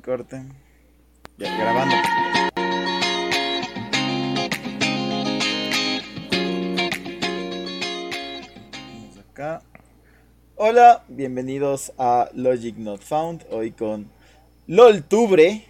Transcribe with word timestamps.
Corte. 0.00 0.42
Ya, 1.36 1.56
grabando. 1.56 1.94
Acá. 9.30 9.62
Hola, 10.56 11.04
bienvenidos 11.08 11.92
a 11.98 12.30
Logic 12.34 12.76
Not 12.76 13.02
Found. 13.02 13.46
Hoy 13.50 13.72
con 13.72 14.10
LOLTubre, 14.66 15.64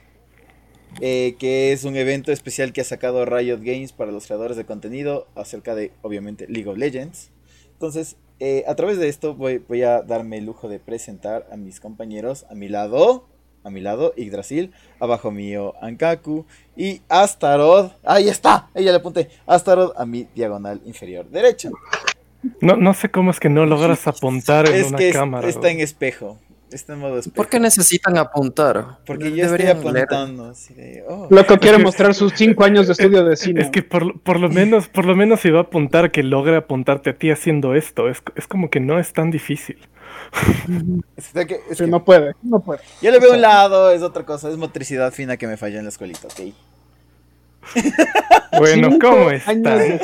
eh, 1.01 1.37
que 1.39 1.73
es 1.73 1.85
un 1.85 1.97
evento 1.97 2.33
especial 2.33 2.73
que 2.73 2.81
ha 2.81 2.85
sacado 2.85 3.25
Riot 3.25 3.61
Games 3.63 3.93
para 3.93 4.13
los 4.13 4.27
creadores 4.27 4.57
de 4.57 4.65
contenido 4.65 5.27
acerca 5.35 5.75
de, 5.75 5.93
obviamente, 6.03 6.47
League 6.49 6.69
of 6.69 6.77
Legends. 6.77 7.31
Entonces, 7.73 8.17
eh, 8.39 8.65
a 8.67 8.75
través 8.75 8.99
de 8.99 9.09
esto 9.09 9.35
voy, 9.35 9.59
voy 9.59 9.83
a 9.83 10.03
darme 10.03 10.39
el 10.39 10.47
lujo 10.47 10.69
de 10.69 10.79
presentar 10.79 11.47
a 11.53 11.57
mis 11.57 11.81
compañeros 11.81 12.47
a 12.51 12.55
mi 12.55 12.69
lado. 12.69 13.30
A 13.63 13.71
mi 13.71 13.81
lado, 13.81 14.15
Yggdrasil. 14.17 14.73
Abajo 15.01 15.31
mío, 15.31 15.75
Ankaku. 15.83 16.47
Y 16.77 17.03
Astaroth. 17.09 17.93
Ahí 18.05 18.29
está. 18.29 18.69
Ella 18.75 18.91
le 18.93 18.99
apunté. 18.99 19.29
Astaroth 19.47 19.93
a 19.99 20.07
mi 20.07 20.27
diagonal 20.35 20.81
inferior 20.87 21.29
derecha. 21.29 21.71
No, 22.63 22.77
no 22.77 22.95
sé 22.95 23.11
cómo 23.11 23.31
es 23.31 23.39
que 23.39 23.51
no 23.51 23.67
logras 23.67 24.07
apuntar 24.07 24.67
en 24.69 24.75
Es 24.77 24.87
una 24.89 24.99
que 24.99 25.09
es- 25.11 25.17
cámara. 25.17 25.47
está 25.49 25.71
en 25.71 25.81
espejo. 25.81 26.39
Está 26.73 26.93
en 26.93 27.01
modo 27.01 27.19
espejo. 27.19 27.35
¿Por 27.35 27.49
qué 27.49 27.59
necesitan 27.59 28.17
apuntar? 28.17 28.99
Porque 29.05 29.33
yo 29.35 29.45
estoy 29.45 29.67
apuntando. 29.67 30.51
Así 30.51 30.73
de, 30.73 31.05
oh. 31.09 31.27
Loco 31.29 31.59
quiere 31.59 31.79
mostrar 31.79 32.15
sus 32.15 32.33
cinco 32.37 32.63
años 32.65 32.87
de 32.87 32.93
estudio 32.93 33.25
de 33.25 33.37
cine. 33.37 33.61
Es 33.61 33.71
que 33.71 33.83
por, 33.83 34.21
por 34.21 34.39
lo 34.39 34.49
menos, 34.49 34.87
por 34.89 35.05
lo 35.05 35.17
menos 35.17 35.41
si 35.41 35.51
va 35.51 35.59
a 35.59 35.63
apuntar 35.63 36.13
que 36.13 36.23
logre 36.23 36.55
apuntarte 36.57 37.11
a 37.11 37.19
ti 37.19 37.31
haciendo 37.33 37.75
esto. 37.75 38.09
Es, 38.09 38.23
es 38.37 38.47
como 38.47 38.71
que 38.71 38.79
no 38.79 39.01
es 39.01 39.13
tan 39.13 39.33
difícil. 39.33 39.79
Es 41.17 41.29
que- 41.47 41.61
es 41.71 41.79
Sí, 41.79 41.85
que- 41.85 41.91
no 41.91 42.05
puede, 42.05 42.35
no 42.43 42.61
puede. 42.61 42.81
Yo 43.03 43.11
le 43.11 43.19
veo 43.19 43.33
un 43.33 43.41
lado, 43.41 43.91
es 43.91 44.03
otra 44.03 44.25
cosa. 44.25 44.49
Es 44.51 44.57
motricidad 44.57 45.13
fina 45.13 45.37
que 45.37 45.47
me 45.47 45.57
falló 45.57 45.79
en 45.79 45.85
la 45.85 45.91
escuelita, 45.91 46.27
ok. 46.29 46.53
Bueno, 48.59 48.91
¿cómo 49.01 49.31
están? 49.31 50.01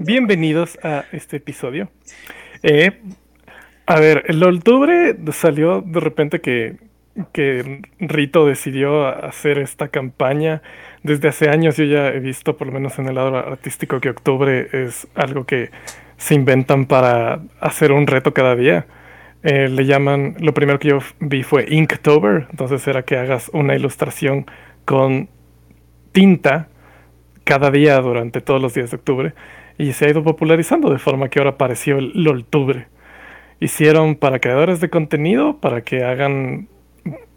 Bienvenidos 0.00 0.78
a 0.82 1.04
este 1.12 1.38
episodio. 1.38 1.88
Eh, 2.62 3.00
a 3.86 4.00
ver, 4.00 4.24
el 4.28 4.42
octubre 4.42 5.16
salió 5.32 5.80
de 5.80 6.00
repente 6.00 6.40
que, 6.40 6.76
que 7.32 7.82
Rito 8.00 8.44
decidió 8.46 9.06
hacer 9.06 9.58
esta 9.58 9.88
campaña. 9.88 10.62
Desde 11.02 11.28
hace 11.28 11.48
años 11.48 11.76
yo 11.76 11.84
ya 11.84 12.08
he 12.08 12.18
visto, 12.20 12.56
por 12.56 12.66
lo 12.66 12.72
menos 12.72 12.98
en 12.98 13.06
el 13.06 13.14
lado 13.14 13.36
artístico, 13.36 14.00
que 14.00 14.10
octubre 14.10 14.68
es 14.72 15.06
algo 15.14 15.44
que 15.46 15.70
se 16.18 16.34
inventan 16.34 16.86
para 16.86 17.40
hacer 17.60 17.92
un 17.92 18.06
reto 18.06 18.34
cada 18.34 18.56
día. 18.56 18.86
Eh, 19.48 19.68
le 19.68 19.86
llaman, 19.86 20.34
lo 20.40 20.52
primero 20.52 20.80
que 20.80 20.88
yo 20.88 20.98
vi 21.20 21.44
fue 21.44 21.66
Inktober, 21.68 22.48
entonces 22.50 22.84
era 22.88 23.04
que 23.04 23.16
hagas 23.16 23.48
una 23.52 23.76
ilustración 23.76 24.44
con 24.84 25.28
tinta 26.10 26.66
cada 27.44 27.70
día 27.70 28.00
durante 28.00 28.40
todos 28.40 28.60
los 28.60 28.74
días 28.74 28.90
de 28.90 28.96
octubre 28.96 29.34
y 29.78 29.92
se 29.92 30.06
ha 30.06 30.08
ido 30.08 30.24
popularizando 30.24 30.90
de 30.90 30.98
forma 30.98 31.28
que 31.28 31.38
ahora 31.38 31.50
apareció 31.50 31.98
el 31.98 32.10
Loltubre. 32.14 32.88
Hicieron 33.60 34.16
para 34.16 34.40
creadores 34.40 34.80
de 34.80 34.90
contenido, 34.90 35.58
para 35.58 35.82
que 35.82 36.02
hagan 36.02 36.66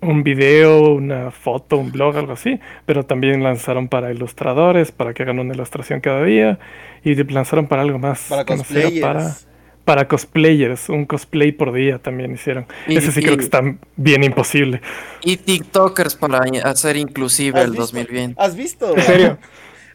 un 0.01 0.23
video, 0.23 0.93
una 0.93 1.29
foto, 1.29 1.77
un 1.77 1.91
blog, 1.91 2.17
algo 2.17 2.33
así, 2.33 2.59
pero 2.87 3.05
también 3.05 3.43
lanzaron 3.43 3.87
para 3.87 4.11
ilustradores, 4.11 4.91
para 4.91 5.13
que 5.13 5.21
hagan 5.21 5.37
una 5.37 5.53
ilustración 5.53 6.01
cada 6.01 6.23
día 6.23 6.57
y 7.03 7.13
lanzaron 7.31 7.67
para 7.67 7.83
algo 7.83 7.99
más. 7.99 8.25
Para 8.29 8.45
cosplayers. 8.45 8.99
para, 8.99 9.48
para 9.89 10.07
cosplayers, 10.07 10.87
un 10.89 11.05
cosplay 11.07 11.51
por 11.51 11.73
día 11.73 11.97
también 11.97 12.31
hicieron. 12.31 12.67
Y- 12.87 12.97
Ese 12.97 13.11
sí 13.11 13.21
y- 13.21 13.23
creo 13.23 13.37
que 13.37 13.43
está 13.43 13.59
bien 13.95 14.23
imposible. 14.23 14.81
Y 15.23 15.37
TikTokers 15.37 16.13
para 16.15 16.41
hacer 16.63 16.95
inclusive 16.95 17.57
¿Has 17.59 17.65
el 17.65 17.71
visto? 17.71 17.81
2020. 17.85 18.35
¿Has 18.39 18.55
visto? 18.55 18.95
¿En 18.95 19.01
serio? 19.01 19.37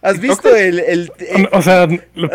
¿Has 0.03 0.19
visto 0.19 0.53
el, 0.57 0.81
el- 0.81 1.13
el- 1.31 1.49
O 1.53 1.63
sea, 1.63 1.87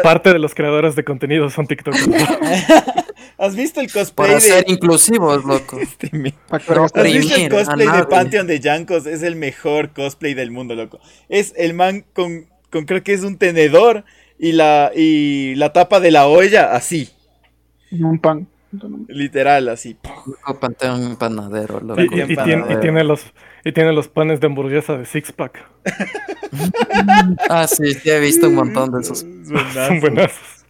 parte 0.01 0.31
de 0.31 0.39
los 0.39 0.55
creadores 0.55 0.95
de 0.95 1.03
contenido 1.03 1.49
son 1.49 1.67
TikTokers. 1.67 2.07
¿Has 3.37 3.57
visto 3.57 3.81
el 3.81 3.91
cosplay 3.91 4.27
Para 4.29 4.35
de 4.35 4.39
ser 4.39 4.63
inclusivos, 4.69 5.43
loco. 5.43 5.77
Este 5.81 6.09
me- 6.13 6.33
veas- 6.49 6.91
¿Has 6.95 7.03
visto 7.03 7.35
el 7.35 7.49
cosplay 7.49 7.87
de. 7.89 8.03
Pantheon 8.05 8.47
de 8.47 8.59
Yankos? 8.61 9.05
Es 9.05 9.21
el 9.21 9.35
mejor 9.35 9.89
cosplay 9.91 10.33
del 10.33 10.51
mundo, 10.51 10.75
loco. 10.75 11.01
Es 11.27 11.53
el 11.57 11.73
man 11.73 12.05
con, 12.13 12.45
con 12.69 12.85
creo 12.85 13.03
que 13.03 13.11
es 13.11 13.23
un 13.23 13.37
tenedor 13.37 14.05
y 14.39 14.53
la 14.53 14.91
y 14.95 15.55
la 15.55 15.73
tapa 15.73 15.99
de 15.99 16.11
la 16.11 16.25
olla 16.27 16.71
así, 16.73 17.09
un 17.91 18.19
pan. 18.19 18.47
literal 19.07 19.67
así. 19.69 19.97
Panteón 20.59 21.15
panadero, 21.17 21.79
loco. 21.79 22.01
Y, 22.01 22.05
y- 22.05 22.31
y 22.31 22.35
Panteón 22.35 22.45
tiene, 22.45 22.59
y 22.59 22.61
panadero. 22.61 22.79
tiene 22.81 23.03
los 23.03 23.21
y 23.65 23.71
tiene 23.71 23.93
los 23.93 24.07
panes 24.07 24.39
de 24.39 24.47
hamburguesa 24.47 24.97
de 24.97 25.05
six 25.05 25.31
pack. 25.31 25.65
Ah, 27.49 27.67
sí, 27.67 27.93
sí, 27.93 28.09
he 28.09 28.19
visto 28.19 28.47
un 28.47 28.55
montón 28.55 28.91
de 28.91 29.01
esos. 29.01 29.19
Son 29.19 29.99
buenazos. 30.01 30.65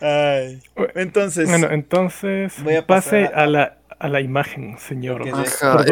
Ay. 0.00 0.62
Entonces, 0.94 1.48
Bueno, 1.48 1.68
entonces 1.70 2.54
Voy 2.62 2.76
a 2.76 2.86
pase 2.86 3.26
a 3.26 3.46
la 3.46 3.78
a 3.98 4.08
la 4.08 4.20
imagen, 4.20 4.76
señor. 4.78 5.22
Ajá. 5.28 5.84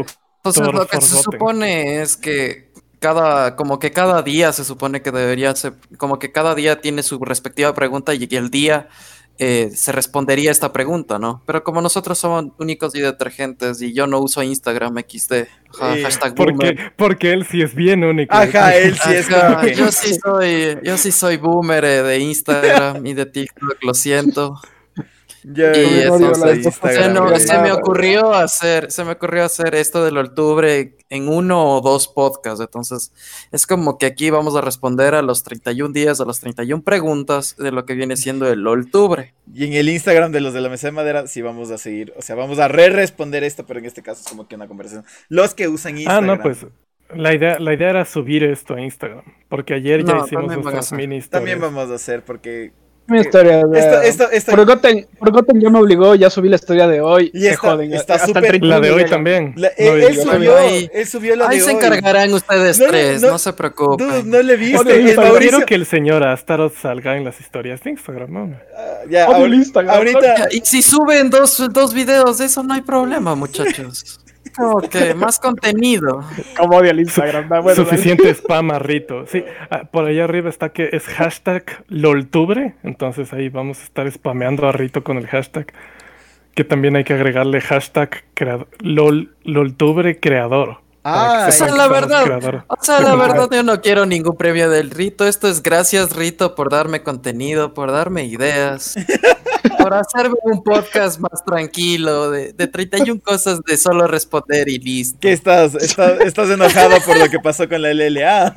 Entonces 0.45 0.73
lo 0.73 0.87
que 0.87 1.01
se 1.01 1.17
supone 1.23 2.03
es 2.03 2.17
que 2.17 2.71
cada, 2.99 3.57
como 3.57 3.79
que 3.79 3.91
cada 3.91 4.23
día 4.23 4.53
se 4.53 4.65
supone 4.65 5.01
que 5.03 5.11
debería 5.13 5.55
ser, 5.55 5.75
como 5.97 6.19
que 6.19 6.31
cada 6.33 6.55
día 6.55 6.81
tiene 6.81 7.03
su 7.03 7.19
respectiva 7.21 7.73
pregunta 7.75 8.13
y 8.15 8.29
el 8.33 8.51
día 8.51 8.89
eh, 9.45 9.71
se 9.75 9.91
respondería 9.91 10.53
esta 10.53 10.73
pregunta, 10.73 11.19
¿no? 11.19 11.43
Pero 11.47 11.65
como 11.65 11.83
nosotros 11.83 12.17
somos 12.17 12.53
únicos 12.59 12.95
y 12.95 13.01
detergentes 13.01 13.83
y 13.83 13.93
yo 13.93 14.07
no 14.07 14.21
uso 14.21 14.41
Instagram 14.41 14.99
XD, 14.99 15.33
ajá, 15.75 15.97
Eh, 15.99 16.03
hashtag 16.05 16.37
boomer. 16.37 16.55
Porque, 16.77 16.93
porque 16.97 17.33
él 17.33 17.45
sí 17.45 17.61
es 17.61 17.75
bien 17.75 18.05
único. 18.05 18.33
ajá, 18.33 18.77
él 18.77 18.97
sí 18.97 19.13
es 19.15 19.33
Ajá, 19.33 19.67
yo 19.67 19.91
sí 19.91 20.15
soy, 20.15 20.79
yo 20.85 20.97
sí 20.97 21.11
soy 21.11 21.39
boomer 21.39 21.85
eh, 21.85 22.03
de 22.05 22.19
Instagram 22.21 23.05
y 23.05 23.15
de 23.15 23.27
TikTok, 23.27 23.83
lo 23.83 23.95
siento. 23.95 24.61
Yo 25.45 25.73
Y 25.73 26.03
Se, 26.03 27.09
no- 27.11 27.39
se 27.39 27.59
me 27.59 27.73
ocurrió 27.73 28.33
hacer, 28.33 28.91
se 28.93 29.05
me 29.05 29.13
ocurrió 29.13 29.45
hacer 29.45 29.75
esto 29.75 30.05
del 30.05 30.17
octubre 30.19 30.97
en 31.11 31.29
uno 31.29 31.77
o 31.77 31.81
dos 31.81 32.07
podcasts. 32.09 32.61
Entonces, 32.61 33.13
es 33.51 33.67
como 33.67 33.99
que 33.99 34.07
aquí 34.07 34.31
vamos 34.31 34.55
a 34.57 34.61
responder 34.61 35.15
a 35.15 35.23
los 35.23 35.43
31 35.43 35.93
días, 35.93 36.21
a 36.21 36.25
las 36.25 36.41
31 36.41 36.83
preguntas 36.83 37.57
de 37.59 37.73
lo 37.73 37.85
que 37.85 37.95
viene 37.95 38.17
siendo 38.17 38.49
el 38.51 38.67
octubre. 38.67 39.35
Y 39.53 39.67
en 39.67 39.73
el 39.75 39.89
Instagram 39.89 40.31
de 40.33 40.41
los 40.41 40.55
de 40.55 40.61
la 40.61 40.69
mesa 40.69 40.87
de 40.89 40.93
madera 40.93 41.27
sí 41.27 41.43
vamos 41.43 41.71
a 41.71 41.79
seguir, 41.79 42.13
o 42.17 42.23
sea, 42.23 42.37
vamos 42.37 42.59
a 42.59 42.69
re-responder 42.69 43.43
esto, 43.45 43.67
pero 43.67 43.81
en 43.81 43.87
este 43.87 44.03
caso 44.03 44.23
es 44.25 44.29
como 44.29 44.47
que 44.47 44.55
una 44.55 44.69
conversación. 44.69 45.05
Los 45.29 45.55
que 45.55 45.69
usan 45.69 45.95
Ah, 45.97 46.01
Instagram. 46.01 46.27
no, 46.27 46.43
pues 46.43 46.67
la 47.15 47.35
idea, 47.35 47.59
la 47.59 47.75
idea 47.75 47.91
era 47.91 48.05
subir 48.07 48.43
esto 48.45 48.75
a 48.75 48.81
Instagram. 48.81 49.23
Porque 49.49 49.75
ayer 49.75 50.05
ya 50.05 50.15
No, 50.15 50.25
hicimos 50.25 50.47
nuestras 50.57 50.93
mini 50.93 51.17
historias. 51.17 51.31
También 51.31 51.61
vamos 51.61 51.91
a 51.91 51.95
hacer 51.97 52.25
porque 52.25 52.73
Mi 53.09 53.19
historia. 53.21 53.63
de- 53.67 53.79
esto, 53.79 54.01
esto, 54.03 54.31
esto, 54.31 54.53
Forgotten, 54.53 55.07
Forgotten 55.19 55.61
ya 55.61 55.69
me 55.71 55.81
obligó, 55.81 56.15
ya 56.15 56.31
subí 56.31 56.49
la 56.49 56.57
historia 56.57 56.87
de 56.87 57.01
hoy. 57.01 57.31
Y 57.35 57.41
se 57.41 57.49
está- 57.51 57.71
joden. 57.73 57.93
está 57.93 58.15
hasta 58.15 58.27
el 58.27 58.35
súper- 58.35 58.43
31 58.51 58.75
La 58.75 58.81
de 58.81 58.91
hoy 58.93 59.05
también. 59.07 59.53
la- 59.57 59.69
No, 59.69 59.75
él, 59.93 60.01
yo 60.03 60.09
él 60.09 60.17
subió, 60.17 60.57
Ahí- 60.57 60.91
él 60.95 61.07
subió 61.07 61.37
la 61.37 61.49
Ahí 61.49 61.59
de 61.59 61.65
se 61.65 61.71
hoy. 61.71 61.77
encargarán 61.77 62.33
ustedes 62.33 62.79
No, 62.79 62.85
no, 62.87 62.91
tres, 62.91 63.23
no. 63.23 63.31
no, 63.33 63.39
se 63.39 63.53
preocupen. 63.53 64.09
Dude, 64.09 64.23
no 64.25 64.43
le 64.43 64.57
viste. 64.57 64.79
Oye, 64.79 65.11
el 65.11 65.17
Mauricio- 65.17 65.39
quiero 65.39 65.67
que 65.67 65.75
el 65.75 65.85
señor 65.87 66.23
Astaroth 66.25 66.75
salga 66.81 67.17
en 67.17 67.25
las 67.25 67.41
historias 67.41 67.83
de 67.83 67.91
Instagram, 67.91 68.33
¿no? 68.33 68.57
Ah, 68.77 69.01
ya, 69.11 69.29
Odio 69.29 69.47
el 69.47 69.53
ahor- 69.53 69.55
Instagram. 69.57 69.97
ahorita, 69.97 70.49
Y 70.53 70.61
si 70.65 70.81
suben 70.81 71.29
dos, 71.29 71.63
dos 71.73 71.93
videos, 71.93 72.41
eso 72.41 72.63
no 72.63 72.73
hay 72.75 72.83
problema, 72.83 73.35
muchachos. 73.35 74.21
Como 74.57 74.81
que 74.81 75.15
más 75.15 75.39
contenido. 75.39 76.23
Como 76.57 76.77
odio 76.77 76.91
el 76.91 77.01
Instagram. 77.01 77.49
da, 77.49 77.61
bueno, 77.61 77.77
Suficiente 77.77 78.29
spam 78.35 78.71
a 78.71 78.79
Rito. 78.79 79.27
Sí, 79.27 79.45
ah, 79.71 79.85
por 79.91 80.05
allá 80.05 80.25
arriba 80.25 80.49
está 80.51 80.71
que 80.71 80.91
es 80.93 81.05
hashtag 81.07 81.65
LOLTubre. 81.89 82.75
Entonces 82.83 83.33
ahí 83.33 83.49
vamos 83.49 83.81
a 83.81 83.85
estar 83.85 84.11
spameando 84.11 84.69
a 84.69 84.73
Rito 84.73 85.03
con 85.03 85.17
el 85.19 85.27
hashtag. 85.27 85.73
Que 86.55 86.65
también 86.65 86.97
hay 86.97 87.05
que 87.05 87.15
agregarle 87.15 87.61
hashtag 87.63 88.25
crea- 88.35 88.67
LOL, 88.81 89.35
LOLTubre 89.45 90.21
creador. 90.21 90.79
Ah, 91.05 91.47
O 91.49 91.51
sea, 91.51 91.67
la 91.75 91.89
verdad, 91.89 92.23
creador. 92.25 92.65
o 92.69 92.77
sea, 92.81 93.01
la 93.01 93.15
verdad 93.17 93.49
yo 93.51 93.63
no 93.65 93.81
quiero 93.81 94.07
ningún 94.07 94.37
premio 94.37 94.71
del 94.71 94.91
Rito. 94.93 95.27
Esto 95.27 95.49
es 95.49 95.61
gracias 95.63 96.15
Rito 96.15 96.55
por 96.55 96.71
darme 96.71 97.03
contenido, 97.03 97.75
por 97.75 97.91
darme 97.91 98.25
ideas, 98.27 98.95
por 99.83 99.95
hacerme 99.95 100.37
un 100.45 100.63
podcast 100.63 101.19
más 101.19 101.45
tranquilo, 101.45 102.31
de, 102.31 102.53
de 102.53 102.67
31 102.67 103.21
cosas 103.21 103.61
de 103.67 103.77
solo 103.77 104.07
responder 104.07 104.69
y 104.69 104.79
listo. 104.79 105.19
¿qué 105.21 105.33
estás? 105.33 105.75
¿Estás, 105.75 106.21
estás 106.21 106.51
enojado 106.51 107.01
por 107.05 107.17
lo 107.17 107.29
que 107.29 107.39
pasó 107.39 107.69
con 107.69 107.83
la 107.83 107.93
LLA? 107.93 108.55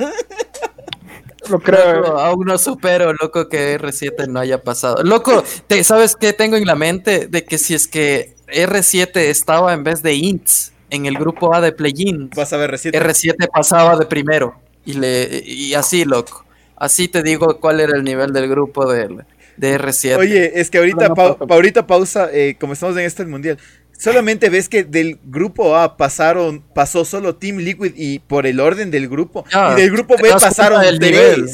Lo 1.50 1.60
creo. 1.60 2.02
Loco, 2.02 2.20
aún 2.20 2.46
no 2.46 2.58
supero, 2.58 3.14
loco, 3.14 3.48
que 3.48 3.80
R7 3.80 4.28
no 4.28 4.40
haya 4.40 4.64
pasado. 4.64 5.04
Loco, 5.04 5.44
te, 5.68 5.84
¿sabes 5.84 6.16
qué 6.16 6.34
tengo 6.34 6.56
en 6.56 6.66
la 6.66 6.76
mente? 6.76 7.28
De 7.28 7.46
que 7.46 7.58
si 7.58 7.74
es 7.74 7.88
que 7.88 8.36
R7 8.48 9.16
estaba 9.18 9.74
en 9.74 9.84
vez 9.84 10.02
de 10.02 10.14
INTS 10.16 10.74
en 10.90 11.06
el 11.06 11.18
grupo 11.18 11.54
A 11.54 11.62
de 11.62 11.72
Play-In, 11.72 12.32
Vas 12.36 12.54
a 12.54 12.58
ver 12.58 12.72
recién. 12.72 12.94
R7 12.94 13.48
pasaba 13.54 13.96
de 13.96 14.06
primero. 14.06 14.56
Y, 14.86 14.94
le, 14.94 15.44
y 15.46 15.74
así, 15.74 16.06
loco. 16.06 16.46
Así 16.76 17.08
te 17.08 17.24
digo 17.24 17.60
cuál 17.60 17.80
era 17.80 17.98
el 17.98 18.04
nivel 18.04 18.34
del 18.34 18.50
grupo 18.50 18.92
del, 18.92 19.18
de 19.18 19.26
R7. 19.60 20.18
Oye, 20.18 20.60
es 20.60 20.70
que 20.70 20.78
ahorita, 20.78 21.04
No, 21.04 21.10
no, 21.10 21.16
pau- 21.16 21.38
no. 21.40 21.48
pa- 21.48 21.56
ahorita 21.56 21.88
pausa, 21.88 22.30
eh, 22.32 22.56
como 22.60 22.74
estamos 22.74 22.96
en 22.98 23.04
este 23.06 23.26
mundial, 23.26 23.58
solamente 23.98 24.50
ves 24.50 24.68
que 24.70 24.84
del 24.84 25.20
grupo 25.24 25.76
A 25.78 25.98
pasaron, 25.98 26.62
pasó 26.74 27.06
solo 27.06 27.36
Team 27.36 27.58
Liquid 27.58 27.94
y 27.96 28.20
por 28.20 28.46
el 28.46 28.60
orden 28.60 28.92
del 28.92 29.08
grupo. 29.08 29.46
Y 29.74 29.82
del 29.82 29.92
grupo 29.92 30.16
B 30.18 30.30
pasaron 30.32 30.82
del 30.82 31.00
nivel. 31.00 31.50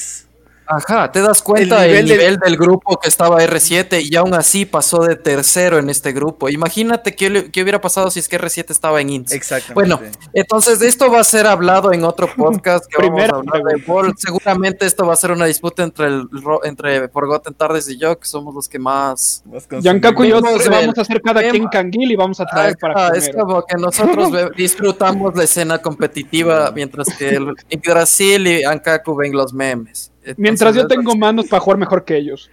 Ajá, 0.67 1.11
te 1.11 1.19
das 1.21 1.41
cuenta 1.41 1.85
El 1.85 1.95
el 1.97 2.05
nivel 2.05 2.37
del- 2.37 2.55
grupo 2.55 2.97
que 2.99 3.09
estaba 3.09 3.41
R7 3.43 4.01
y 4.09 4.15
aún 4.15 4.33
así 4.33 4.65
pasó 4.65 5.03
de 5.03 5.15
tercero 5.15 5.77
en 5.79 5.89
este 5.89 6.13
grupo. 6.13 6.47
Imagínate 6.49 7.13
qué, 7.15 7.27
hubiera 7.61 7.81
pasado 7.81 8.09
si 8.09 8.19
es 8.19 8.29
que 8.29 8.39
R7 8.39 8.69
estaba 8.69 9.01
en 9.01 9.09
INS. 9.09 9.31
Exactamente. 9.33 9.73
Bueno, 9.73 9.99
entonces 10.33 10.79
de 10.79 10.87
esto 10.87 11.11
va 11.11 11.19
a 11.19 11.23
ser 11.25 11.45
hablado 11.47 11.91
en 11.91 12.03
otro 12.05 12.27
podcast 12.37 12.85
que 12.85 13.01
vamos 13.05 13.21
a 13.21 13.35
hablar 13.35 13.63
de. 13.63 13.83
Ball. 13.85 14.13
Seguramente 14.17 14.85
esto 14.85 15.05
va 15.05 15.13
a 15.13 15.17
ser 15.17 15.31
una 15.31 15.45
disputa 15.45 15.83
entre 15.83 16.07
el 16.07 16.29
ro- 16.31 16.63
entre 16.63 17.09
Forgotten 17.09 17.53
Tardes 17.53 17.89
y 17.89 17.97
yo, 17.97 18.17
que 18.17 18.25
somos 18.27 18.55
los 18.55 18.69
que 18.69 18.79
más. 18.79 19.43
Yankaku 19.81 20.23
y 20.23 20.29
yo 20.29 20.41
Vemos 20.41 20.67
vamos 20.69 20.97
a 20.97 21.01
hacer 21.01 21.21
cada 21.21 21.41
quien 21.49 21.67
canguil 21.67 22.11
y 22.11 22.15
vamos 22.15 22.39
a 22.39 22.45
traer 22.45 22.77
para 22.77 23.07
Ajá, 23.07 23.17
es 23.17 23.29
comer. 23.29 23.41
como 23.45 23.65
que 23.65 23.75
nosotros 23.77 24.29
disfrutamos 24.55 25.35
la 25.35 25.43
escena 25.43 25.79
competitiva 25.79 26.71
mientras 26.73 27.07
que 27.17 27.29
el, 27.29 27.53
Brasil 27.85 28.47
y 28.47 28.63
Ankaku 28.63 29.15
ven 29.15 29.33
los 29.33 29.53
memes. 29.53 30.10
Entonces, 30.21 30.35
Mientras 30.37 30.75
yo 30.75 30.87
tengo 30.87 31.15
manos 31.15 31.47
para 31.47 31.59
jugar 31.59 31.77
mejor 31.79 32.05
que 32.05 32.15
ellos. 32.17 32.49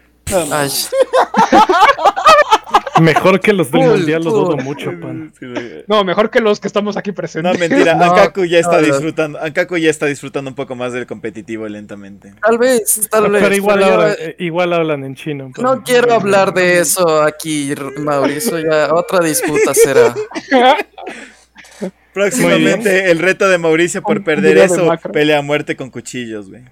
Ay, 0.52 0.70
Mejor 3.00 3.38
que 3.40 3.52
los 3.52 3.70
del 3.70 3.80
mundial 3.82 4.24
lo 4.24 4.30
dudo 4.32 4.56
mucho, 4.56 4.90
pan. 5.00 5.32
No, 5.86 6.02
mejor 6.02 6.30
que 6.30 6.40
los 6.40 6.58
que 6.58 6.66
estamos 6.66 6.96
aquí 6.96 7.10
No, 7.10 7.14
presentes. 7.14 7.58
mentira, 7.58 7.94
No, 7.96 8.04
Ankaku 8.06 8.44
ya 8.44 8.58
está 8.58 8.72
no, 8.80 8.80
no. 8.80 8.86
disfrutando, 8.86 9.38
Ankaku 9.40 9.76
ya 9.76 9.88
está 9.90 10.06
disfrutando 10.06 10.50
un 10.50 10.56
poco 10.56 10.74
más 10.74 10.92
del 10.92 11.06
competitivo 11.06 11.68
lentamente. 11.68 12.34
tal 12.42 12.58
vez, 12.58 13.08
tal 13.08 13.30
vez. 13.30 13.42
Pero 13.42 13.54
igual, 13.54 13.78
pero 13.78 13.88
yo- 13.88 13.94
hablan, 14.00 14.16
eh, 14.18 14.36
igual 14.40 14.72
hablan 14.72 15.04
en 15.04 15.14
chino. 15.14 15.50
pan. 15.54 15.64
No 15.64 15.82
quiero 15.84 16.12
hablar 16.12 16.52
de 16.52 16.80
eso 16.80 17.22
aquí, 17.22 17.72
Mauricio. 17.98 18.58
Ya 18.58 18.92
otra 18.92 19.20
disputa 19.20 19.72
será. 19.74 20.14
Próximamente 22.12 23.10
el 23.12 23.18
reto 23.20 23.48
de 23.48 23.58
Mauricio 23.58 24.02
por 24.02 24.24
perder 24.24 24.58
eso, 24.58 24.90
pelea 25.12 25.38
a 25.38 25.42
muerte 25.42 25.76
con 25.76 25.90
cuchillos, 25.90 26.48
güey. 26.50 26.62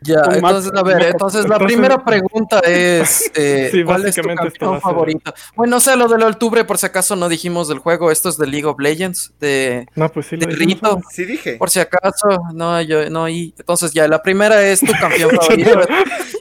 Ya, 0.00 0.22
entonces, 0.32 0.70
a 0.76 0.82
ver, 0.84 1.02
entonces 1.02 1.40
la 1.48 1.56
Entonces- 1.56 1.66
primera 1.66 2.04
pregunta 2.04 2.60
es: 2.60 3.30
eh, 3.34 3.68
Sí, 3.72 3.82
¿cuál 3.82 4.06
es 4.06 4.14
tu 4.14 4.22
campeón 4.22 4.80
favorito? 4.80 5.34
Bueno, 5.56 5.78
o 5.78 5.80
sea, 5.80 5.96
lo 5.96 6.06
del 6.06 6.22
octubre, 6.22 6.64
por 6.64 6.78
si 6.78 6.86
acaso 6.86 7.16
no 7.16 7.28
dijimos 7.28 7.66
del 7.68 7.78
juego. 7.80 8.10
Esto 8.12 8.28
es 8.28 8.38
de 8.38 8.46
League 8.46 8.66
of 8.66 8.78
Legends, 8.78 9.32
de, 9.40 9.86
No, 9.96 10.08
pues 10.08 10.26
sí 10.26 10.36
lo 10.36 10.46
de 10.46 10.54
dijimos. 10.54 10.94
Rito. 10.96 11.00
Sí 11.10 11.24
dije. 11.24 11.56
Por 11.56 11.70
si 11.70 11.80
acaso, 11.80 12.28
no, 12.54 12.80
yo, 12.82 13.10
no, 13.10 13.28
y 13.28 13.52
entonces 13.58 13.92
ya, 13.92 14.06
la 14.06 14.22
primera 14.22 14.62
es 14.64 14.80
tu 14.80 14.92
campeón 14.92 15.30
favorito. 15.40 15.80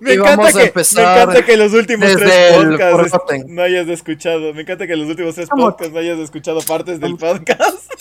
Me 0.02 0.12
y 0.12 0.16
encanta, 0.18 0.52
que, 0.52 0.72
me 0.76 1.02
encanta 1.02 1.46
que 1.46 1.58
los 1.58 1.74
últimos 1.74 2.16
tres 2.16 2.58
podcasts 2.92 3.46
no 3.48 3.62
hayas 3.64 3.88
escuchado. 3.88 4.54
Me 4.54 4.62
encanta 4.62 4.86
que 4.86 4.96
los 4.96 5.08
últimos 5.10 5.34
tres 5.34 5.50
podcasts 5.50 5.92
no 5.94 6.00
hayas 6.00 6.20
escuchado 6.20 6.62
partes 6.62 7.00
del 7.00 7.18
podcast. 7.18 7.92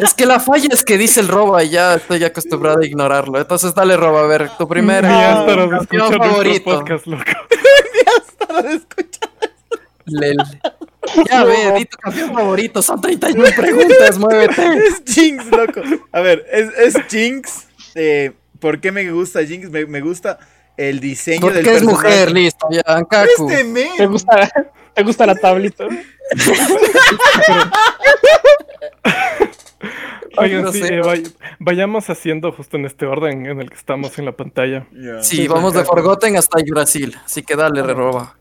Es 0.00 0.14
que 0.14 0.26
la 0.26 0.40
falla 0.40 0.68
es 0.72 0.84
que 0.84 0.96
dice 0.98 1.20
el 1.20 1.28
roba 1.28 1.62
y 1.62 1.70
ya 1.70 1.94
estoy 1.94 2.22
acostumbrado 2.24 2.80
a 2.80 2.86
ignorarlo. 2.86 3.38
Entonces 3.38 3.74
dale 3.74 3.96
roba, 3.96 4.20
a 4.22 4.26
ver, 4.26 4.50
tu 4.58 4.66
primera. 4.66 5.08
Ni 5.08 5.14
Ah, 5.14 5.66
nuestro 5.90 6.18
favorito. 6.18 6.64
podcast, 6.64 7.06
loco. 7.06 7.22
Lel. 10.06 10.36
Ya 11.30 11.44
ve, 11.44 11.72
di 11.78 11.84
tu 11.86 11.96
campeón 11.96 12.32
favorito, 12.34 12.82
son 12.82 13.00
31 13.00 13.48
preguntas, 13.56 14.18
muévete. 14.18 14.62
Es 14.88 15.02
Jinx, 15.14 15.46
loco. 15.50 15.80
A 16.12 16.20
ver, 16.20 16.44
es, 16.52 16.94
es 16.96 17.06
Jinx. 17.08 17.66
Eh, 17.94 18.32
¿Por 18.58 18.80
qué 18.80 18.92
me 18.92 19.10
gusta 19.10 19.44
Jinx? 19.44 19.70
Me, 19.70 19.86
me 19.86 20.00
gusta 20.00 20.38
el 20.88 21.00
diseño 21.00 21.40
del 21.46 21.54
Porque 21.56 21.60
es 21.60 21.82
personaje. 21.82 22.08
mujer, 22.08 22.32
listo, 22.32 22.68
ya. 22.70 22.82
¿Te 23.96 24.06
gusta, 24.06 24.50
¿Te 24.94 25.02
gusta 25.02 25.26
la 25.26 25.34
tablita? 25.34 25.84
Oigan, 30.36 30.62
no 30.62 30.72
sí, 30.72 30.82
eh, 30.84 31.00
vay- 31.02 31.32
vayamos 31.58 32.08
haciendo 32.08 32.52
justo 32.52 32.76
en 32.76 32.84
este 32.86 33.04
orden 33.06 33.46
en 33.46 33.60
el 33.60 33.68
que 33.68 33.76
estamos 33.76 34.16
en 34.18 34.26
la 34.26 34.32
pantalla. 34.32 34.86
Sí, 35.22 35.48
vamos 35.48 35.74
de 35.74 35.84
Forgotten 35.84 36.36
hasta 36.36 36.58
Brasil, 36.70 37.16
así 37.24 37.42
que 37.42 37.56
dale, 37.56 37.82
roba. 37.82 38.36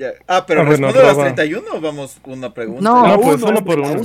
Ya. 0.00 0.12
Ah, 0.26 0.46
pero 0.46 0.62
Ah, 0.62 0.64
bueno, 0.64 0.86
¿respondo 0.86 1.00
a 1.00 1.02
las 1.08 1.12
Roba. 1.14 1.24
31 1.34 1.62
o 1.74 1.80
vamos 1.82 2.16
una 2.24 2.54
pregunta? 2.54 2.80
No, 2.80 3.06
No, 3.06 3.20
pues 3.20 3.36
uno, 3.36 3.48
uno 3.50 3.64
por 3.64 3.80
uno. 3.80 4.02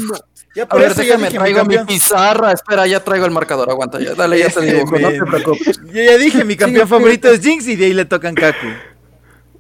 Ya 0.54 0.64
A 0.64 0.68
por 0.68 0.82
ver, 0.82 0.92
eso 0.92 1.02
ya 1.04 1.08
déjame, 1.16 1.30
mi 1.32 1.38
traigo 1.38 1.60
mi 1.64 1.76
campeón. 1.76 1.86
pizarra. 1.88 2.52
Espera, 2.52 2.86
ya 2.86 3.00
traigo 3.02 3.26
el 3.26 3.32
marcador, 3.32 3.70
aguanta 3.70 4.00
ya. 4.02 4.14
Dale, 4.14 4.38
ya 4.40 4.50
te 4.50 4.60
dibujo, 4.74 5.00
no 5.00 5.10
te 5.10 5.22
preocupes. 5.24 5.80
Yo 5.86 6.04
ya 6.04 6.18
dije, 6.18 6.44
mi 6.44 6.58
campeón 6.58 6.88
favorito 6.90 7.30
es 7.30 7.40
Jinx 7.40 7.66
y 7.70 7.78
de 7.78 7.86
ahí 7.86 7.94
le 7.94 8.04
tocan 8.04 8.36
Kaku. 8.36 8.68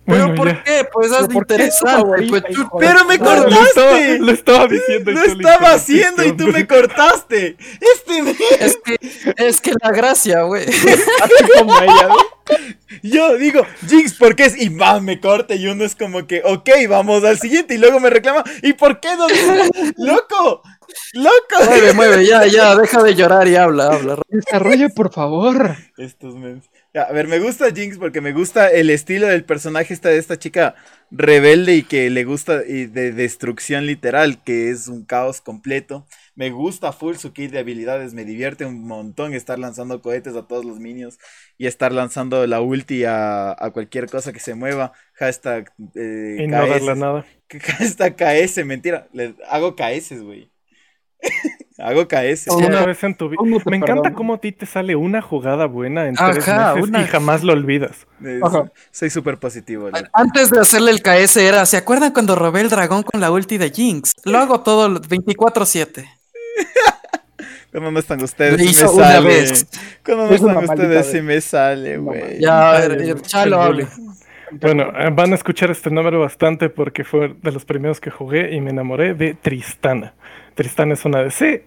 ¿Pero 0.06 0.20
Bueno, 0.28 0.36
por 0.36 0.48
ya. 0.50 0.64
qué? 0.64 0.88
Pues 0.94 1.12
es 1.12 1.18
¿Pero 1.18 1.30
por 1.30 1.48
qué 1.48 1.54
es 1.56 1.80
tu 1.80 1.88
interesante. 1.88 2.02
favorita, 2.02 2.30
Pues, 2.48 2.68
Pero 2.80 3.06
me 3.06 3.18
No, 3.18 3.24
lo 3.24 3.44
cortaste. 3.44 3.70
estaba, 3.70 4.00
lo 4.20 4.32
estaba 4.32 4.68
diciendo. 4.68 5.12
Lo 5.12 5.24
estaba 5.24 5.72
haciendo 5.74 6.24
y 6.24 6.32
tú 6.34 6.48
me 6.48 6.68
cortaste. 6.68 7.58
Este. 7.80 8.36
Es 8.60 8.78
que, 8.84 8.98
es 9.38 9.62
que 9.62 9.72
la 9.82 9.92
gracia, 9.92 10.42
güey. 10.44 10.66
Yo 13.02 13.38
digo, 13.38 13.66
Jinx, 13.88 14.14
¿por 14.14 14.36
qué 14.36 14.46
es? 14.46 14.60
Y 14.62 14.70
va, 14.70 15.00
me 15.02 15.20
corta 15.20 15.56
y 15.56 15.68
uno 15.68 15.84
es 15.84 15.96
como 15.96 16.28
que, 16.28 16.42
ok, 16.46 16.70
vamos 16.88 17.24
al 17.24 17.40
siguiente. 17.40 17.76
Y 17.76 17.78
luego 17.78 18.00
me 18.00 18.10
reclama, 18.10 18.44
¿y 18.62 18.74
por 18.74 19.00
qué 19.00 19.16
no? 19.16 19.28
¡Loco! 19.98 20.62
¡Loco! 21.14 21.66
Mueve, 21.68 21.94
mueve, 21.94 22.26
ya, 22.26 22.46
ya, 22.46 22.76
deja 22.76 23.02
de 23.04 23.16
llorar 23.16 23.48
y 23.48 23.56
habla, 23.56 23.88
habla. 23.88 24.18
Desarrolle, 24.28 24.90
por 24.90 25.12
favor. 25.12 25.76
Estos 25.98 26.36
mens. 26.36 26.66
A 26.96 27.12
ver, 27.12 27.28
me 27.28 27.40
gusta 27.40 27.72
Jinx 27.72 27.98
porque 27.98 28.22
me 28.22 28.32
gusta 28.32 28.70
el 28.70 28.90
estilo 28.90 29.28
del 29.28 29.44
personaje 29.44 29.94
esta 29.94 30.08
de 30.08 30.18
esta 30.18 30.40
chica 30.40 30.76
rebelde 31.12 31.76
y 31.76 31.84
que 31.84 32.10
le 32.10 32.24
gusta 32.24 32.62
y 32.66 32.86
de 32.86 33.12
destrucción 33.12 33.86
literal, 33.86 34.42
que 34.42 34.70
es 34.70 34.88
un 34.88 35.04
caos 35.04 35.42
completo. 35.42 36.08
Me 36.36 36.52
gusta 36.52 36.94
full 36.94 37.16
su 37.16 37.34
kit 37.34 37.52
de 37.52 37.60
habilidades, 37.60 38.14
me 38.14 38.24
divierte 38.24 38.66
un 38.66 38.88
montón 38.88 39.34
estar 39.34 39.60
lanzando 39.60 40.02
cohetes 40.02 40.38
a 40.38 40.48
todos 40.48 40.64
los 40.64 40.80
minions 40.80 41.18
y 41.58 41.68
estar 41.68 41.92
lanzando 41.92 42.48
la 42.48 42.62
ulti 42.62 43.04
a, 43.04 43.52
a 43.52 43.72
cualquier 43.72 44.10
cosa 44.10 44.32
que 44.32 44.40
se 44.40 44.56
mueva. 44.56 44.94
Hashtag 45.16 45.74
eh, 45.96 46.38
Y 46.40 46.48
no 46.48 46.66
darle 46.66 46.96
nada. 46.96 47.26
Hashtag 47.50 48.16
KS, 48.16 48.64
mentira. 48.66 49.10
Le, 49.12 49.36
hago 49.50 49.76
KS, 49.76 50.22
güey. 50.22 50.50
Hago 51.88 52.08
KS. 52.08 52.48
Una 52.50 52.82
no. 52.82 52.86
vez 52.88 53.04
en 53.04 53.16
tu 53.16 53.30
vida. 53.30 53.38
¿Cómo 53.38 53.60
te 53.60 53.70
Me 53.70 53.78
encanta 53.78 54.14
cómo 54.14 54.34
a 54.36 54.38
ti 54.40 54.52
te 54.52 54.66
sale 54.66 54.96
una 54.96 55.22
jugada 55.22 55.66
buena 55.66 56.08
en 56.08 56.16
Ajá, 56.16 56.32
tres 56.32 56.48
meses 56.48 56.84
una- 56.90 57.02
y 57.02 57.06
jamás 57.08 57.44
lo 57.44 57.54
olvidas. 57.54 58.08
Ajá. 58.44 58.72
soy 58.92 59.10
súper 59.10 59.38
positivo. 59.38 59.90
loco. 59.90 59.98
Antes 60.14 60.50
de 60.50 60.60
hacerle 60.60 60.92
el 60.92 61.02
KS 61.02 61.38
era, 61.38 61.66
¿se 61.66 61.78
acuerdan 61.78 62.12
cuando 62.12 62.36
robé 62.36 62.62
el 62.62 62.70
dragón 62.70 63.04
con 63.04 63.22
la 63.22 63.32
ulti 63.32 63.58
de 63.58 63.70
Jinx? 63.72 64.14
Lo 64.24 64.38
hago 64.40 64.62
todo 64.62 64.86
el 64.88 65.02
24-7. 65.02 66.06
¿Cómo 67.74 67.92
no 67.92 68.00
están 68.00 68.24
ustedes? 68.24 68.62
Si 68.62 68.68
me 68.68 68.74
sale. 68.90 69.28
vez. 69.28 69.68
¿Cómo 70.06 70.24
no 70.24 70.30
una 70.30 70.36
están 70.36 70.58
ustedes? 70.64 70.90
vez. 70.90 71.12
Si 71.12 71.22
me 71.22 71.42
sale, 71.42 71.98
No, 71.98 72.04
güey. 72.04 72.40
Ya, 72.40 72.72
a 72.72 72.80
ver, 72.80 72.92
el- 73.02 73.22
Chalo, 73.22 73.62
hable. 73.62 73.88
Bueno, 74.52 74.84
eh, 74.98 75.10
van 75.12 75.34
a 75.34 75.36
escuchar 75.36 75.72
este 75.72 75.90
número 75.90 76.22
bastante 76.22 76.70
porque 76.70 77.04
fue 77.04 77.36
de 77.42 77.52
los 77.52 77.66
primeros 77.66 78.00
que 78.00 78.12
jugué 78.12 78.56
y 78.56 78.62
me 78.62 78.70
enamoré 78.70 79.14
de 79.14 79.34
Tristana. 79.34 80.14
Tristana 80.54 80.94
es 80.94 81.04
una 81.04 81.20
ADC, 81.20 81.64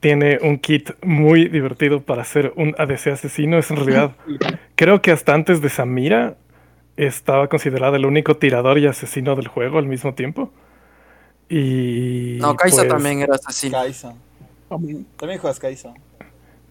tiene 0.00 0.38
un 0.42 0.58
kit 0.58 0.90
muy 1.02 1.48
divertido 1.48 2.02
para 2.02 2.24
ser 2.24 2.52
un 2.56 2.74
ADC 2.78 3.08
asesino. 3.08 3.58
Es 3.58 3.70
en 3.70 3.76
realidad, 3.76 4.12
creo 4.76 5.02
que 5.02 5.10
hasta 5.10 5.34
antes 5.34 5.60
de 5.60 5.68
Samira 5.68 6.36
estaba 6.96 7.48
considerada 7.48 7.96
el 7.96 8.06
único 8.06 8.36
tirador 8.36 8.78
y 8.78 8.86
asesino 8.86 9.36
del 9.36 9.48
juego 9.48 9.78
al 9.78 9.86
mismo 9.86 10.14
tiempo. 10.14 10.52
Y 11.48 12.38
No, 12.40 12.54
Kaisa 12.56 12.78
pues, 12.78 12.88
también 12.88 13.20
era 13.20 13.34
asesino. 13.36 13.78
Kaisa. 13.78 14.14
También 14.68 15.06
juegas 15.40 15.58
Kaisa. 15.58 15.94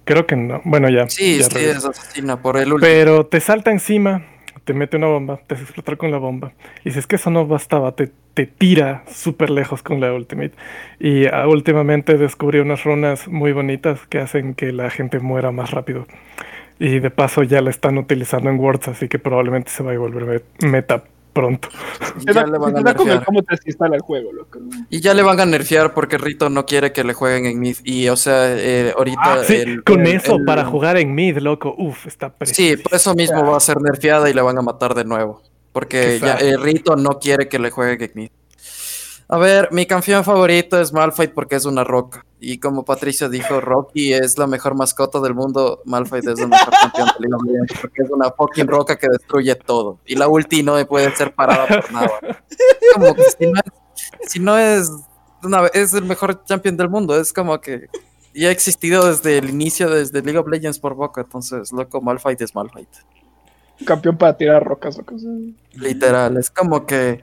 Creo 0.06 0.26
que 0.26 0.36
no. 0.36 0.62
Bueno, 0.64 0.90
ya. 0.90 1.10
Sí, 1.10 1.38
ya 1.40 1.46
sí, 1.46 1.50
regreso. 1.56 1.92
es 1.92 2.00
asesina 2.00 2.42
por 2.42 2.58
el 2.58 2.72
último. 2.72 2.80
Pero 2.80 3.26
te 3.26 3.42
salta 3.42 3.72
encima, 3.72 4.26
te 4.68 4.74
mete 4.74 4.98
una 4.98 5.08
bomba, 5.08 5.40
te 5.48 5.56
hace 5.56 5.64
explotar 5.64 5.96
con 5.96 6.12
la 6.12 6.18
bomba. 6.18 6.52
Y 6.84 6.92
si 6.92 7.00
es 7.00 7.08
que 7.08 7.16
eso 7.16 7.30
no 7.32 7.48
bastaba, 7.48 7.94
te, 7.94 8.12
te 8.34 8.46
tira 8.46 9.04
súper 9.08 9.50
lejos 9.50 9.82
con 9.82 10.02
la 10.02 10.14
ultimate. 10.14 10.52
Y 11.00 11.26
ah, 11.28 11.48
últimamente 11.48 12.18
descubrí 12.18 12.60
unas 12.60 12.84
runas 12.84 13.30
muy 13.30 13.54
bonitas 13.54 14.06
que 14.08 14.20
hacen 14.20 14.56
que 14.56 14.74
la 14.74 14.90
gente 14.90 15.20
muera 15.20 15.52
más 15.54 15.72
rápido. 15.72 16.06
Y 16.80 17.00
de 17.00 17.10
paso 17.10 17.44
ya 17.44 17.62
la 17.62 17.70
están 17.70 17.98
utilizando 17.98 18.50
en 18.50 18.60
Words, 18.60 18.90
así 18.90 19.08
que 19.08 19.20
probablemente 19.20 19.72
se 19.72 19.84
va 19.84 19.94
a 19.94 19.98
volver 19.98 20.26
met- 20.26 20.68
meta 20.70 21.06
pronto. 21.40 21.70
Ya 22.26 22.34
da, 22.34 22.46
le 22.46 22.58
van 22.58 22.78
a 22.78 22.82
nerfear. 22.82 23.24
cómo 23.26 23.42
te 23.44 23.56
desinstala 23.56 23.96
el 23.96 24.02
juego, 24.02 24.32
loco. 24.34 24.60
Y 24.90 25.00
ya 25.02 25.14
le 25.14 25.22
van 25.24 25.40
a 25.40 25.46
nerfear 25.46 25.94
porque 25.94 26.18
Rito 26.18 26.50
no 26.50 26.66
quiere 26.66 26.92
que 26.92 27.04
le 27.04 27.14
jueguen 27.14 27.46
en 27.46 27.60
mid. 27.60 27.78
Y 27.84 28.08
o 28.10 28.16
sea, 28.16 28.56
eh, 28.58 28.94
ahorita. 28.98 29.20
Ah, 29.24 29.40
sí, 29.46 29.56
el- 29.56 29.84
con 29.84 30.02
el- 30.06 30.16
eso, 30.16 30.36
el- 30.38 30.46
para 30.46 30.66
jugar 30.66 30.98
en 30.98 31.14
mid, 31.16 31.38
loco, 31.38 31.76
uff, 31.78 32.08
está 32.08 32.30
Sí, 32.30 32.34
precioso. 32.38 32.84
por 32.84 32.94
eso 32.96 33.16
mismo 33.16 33.52
va 33.52 33.58
a 33.58 33.60
ser 33.60 33.80
nerfeada 33.82 34.30
y 34.30 34.34
le 34.34 34.42
van 34.42 34.58
a 34.58 34.62
matar 34.62 34.94
de 34.96 35.06
nuevo. 35.06 35.42
Porque 35.72 36.20
ya 36.20 36.36
eh, 36.38 36.58
Rito 36.58 36.96
no 36.96 37.20
quiere 37.20 37.48
que 37.48 37.60
le 37.60 37.70
juegue 37.70 38.06
en 38.06 38.12
mid. 38.16 38.30
A 39.30 39.38
ver, 39.38 39.70
mi 39.72 39.86
campeón 39.86 40.24
favorito 40.24 40.80
es 40.80 40.94
Malphite 40.94 41.30
porque 41.34 41.56
es 41.58 41.66
una 41.66 41.84
roca. 41.84 42.26
Y 42.40 42.60
como 42.60 42.86
Patricia 42.86 43.30
dijo, 43.30 43.60
Rocky 43.62 44.14
es 44.14 44.38
la 44.38 44.46
mejor 44.46 44.76
mascota 44.76 45.20
del 45.20 45.34
mundo. 45.34 45.82
Malphite 45.86 46.34
es 46.34 46.40
el 46.40 46.48
mejor 46.50 46.72
campeón 46.82 47.08
de 47.08 47.28
League 47.28 47.36
of 47.36 47.44
Legends 47.44 47.74
porque 47.82 48.04
es 48.04 48.10
una 48.12 48.30
fucking 48.32 48.68
roca 48.68 48.96
que 48.96 49.08
destruye 49.10 49.56
todo. 49.56 50.00
Y 50.06 50.16
la 50.16 50.28
ulti 50.28 50.62
no 50.62 50.74
puede 50.88 51.16
ser 51.16 51.34
parada 51.34 51.66
por 51.68 51.92
nada. 51.92 52.12
Como 52.94 53.16
que 53.16 53.24
si 53.24 53.48
no 53.48 53.60
es, 53.60 54.30
si 54.32 54.40
no 54.40 54.58
es 54.58 54.92
una- 55.44 55.66
es 55.74 55.94
el 55.96 56.04
mejor 56.06 56.44
champion 56.46 56.78
del 56.78 56.90
mundo. 56.90 57.20
Es 57.20 57.34
como 57.34 57.60
que 57.60 57.88
ya 58.36 58.50
ha 58.50 58.52
existido 58.52 59.08
desde 59.08 59.40
el 59.40 59.50
inicio, 59.50 59.90
desde 59.90 60.22
League 60.22 60.38
of 60.38 60.48
Legends 60.48 60.78
por 60.78 60.94
Boca. 60.94 61.22
Entonces, 61.22 61.72
loco, 61.72 62.02
Malphite 62.02 62.44
es 62.44 62.54
Malphite. 62.54 63.00
Campeón 63.84 64.18
para 64.18 64.38
tirar 64.38 64.64
rocas, 64.64 64.96
loco. 64.98 65.18
sí. 65.18 65.56
Literal, 65.74 66.38
es 66.38 66.52
como 66.52 66.86
que 66.86 67.22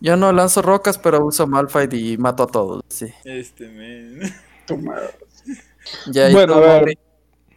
yo 0.00 0.16
no 0.16 0.32
lanzo 0.32 0.62
rocas, 0.62 0.98
pero 0.98 1.24
uso 1.24 1.46
Malphite 1.48 1.96
y 1.96 2.16
mato 2.16 2.44
a 2.44 2.46
todos. 2.46 2.82
Sí. 2.88 3.06
Este, 3.24 3.68
men. 3.68 4.20
Tu 4.66 4.76
madre. 4.76 5.08
Ya, 6.10 6.30
Bueno, 6.30 6.54
a 6.54 6.60
ver. 6.60 6.98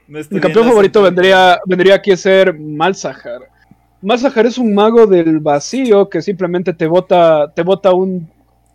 No 0.07 0.19
Mi 0.29 0.39
campeón 0.39 0.67
favorito 0.67 1.01
vendría, 1.01 1.59
vendría 1.65 1.95
aquí 1.95 2.11
a 2.11 2.17
ser 2.17 2.57
Malzahar. 2.57 3.49
Malzahar 4.01 4.45
es 4.45 4.57
un 4.59 4.73
mago 4.75 5.07
del 5.07 5.39
vacío 5.39 6.09
que 6.09 6.21
simplemente 6.21 6.73
te 6.73 6.85
bota, 6.85 7.51
te 7.55 7.63
bota 7.63 7.91
un 7.91 8.29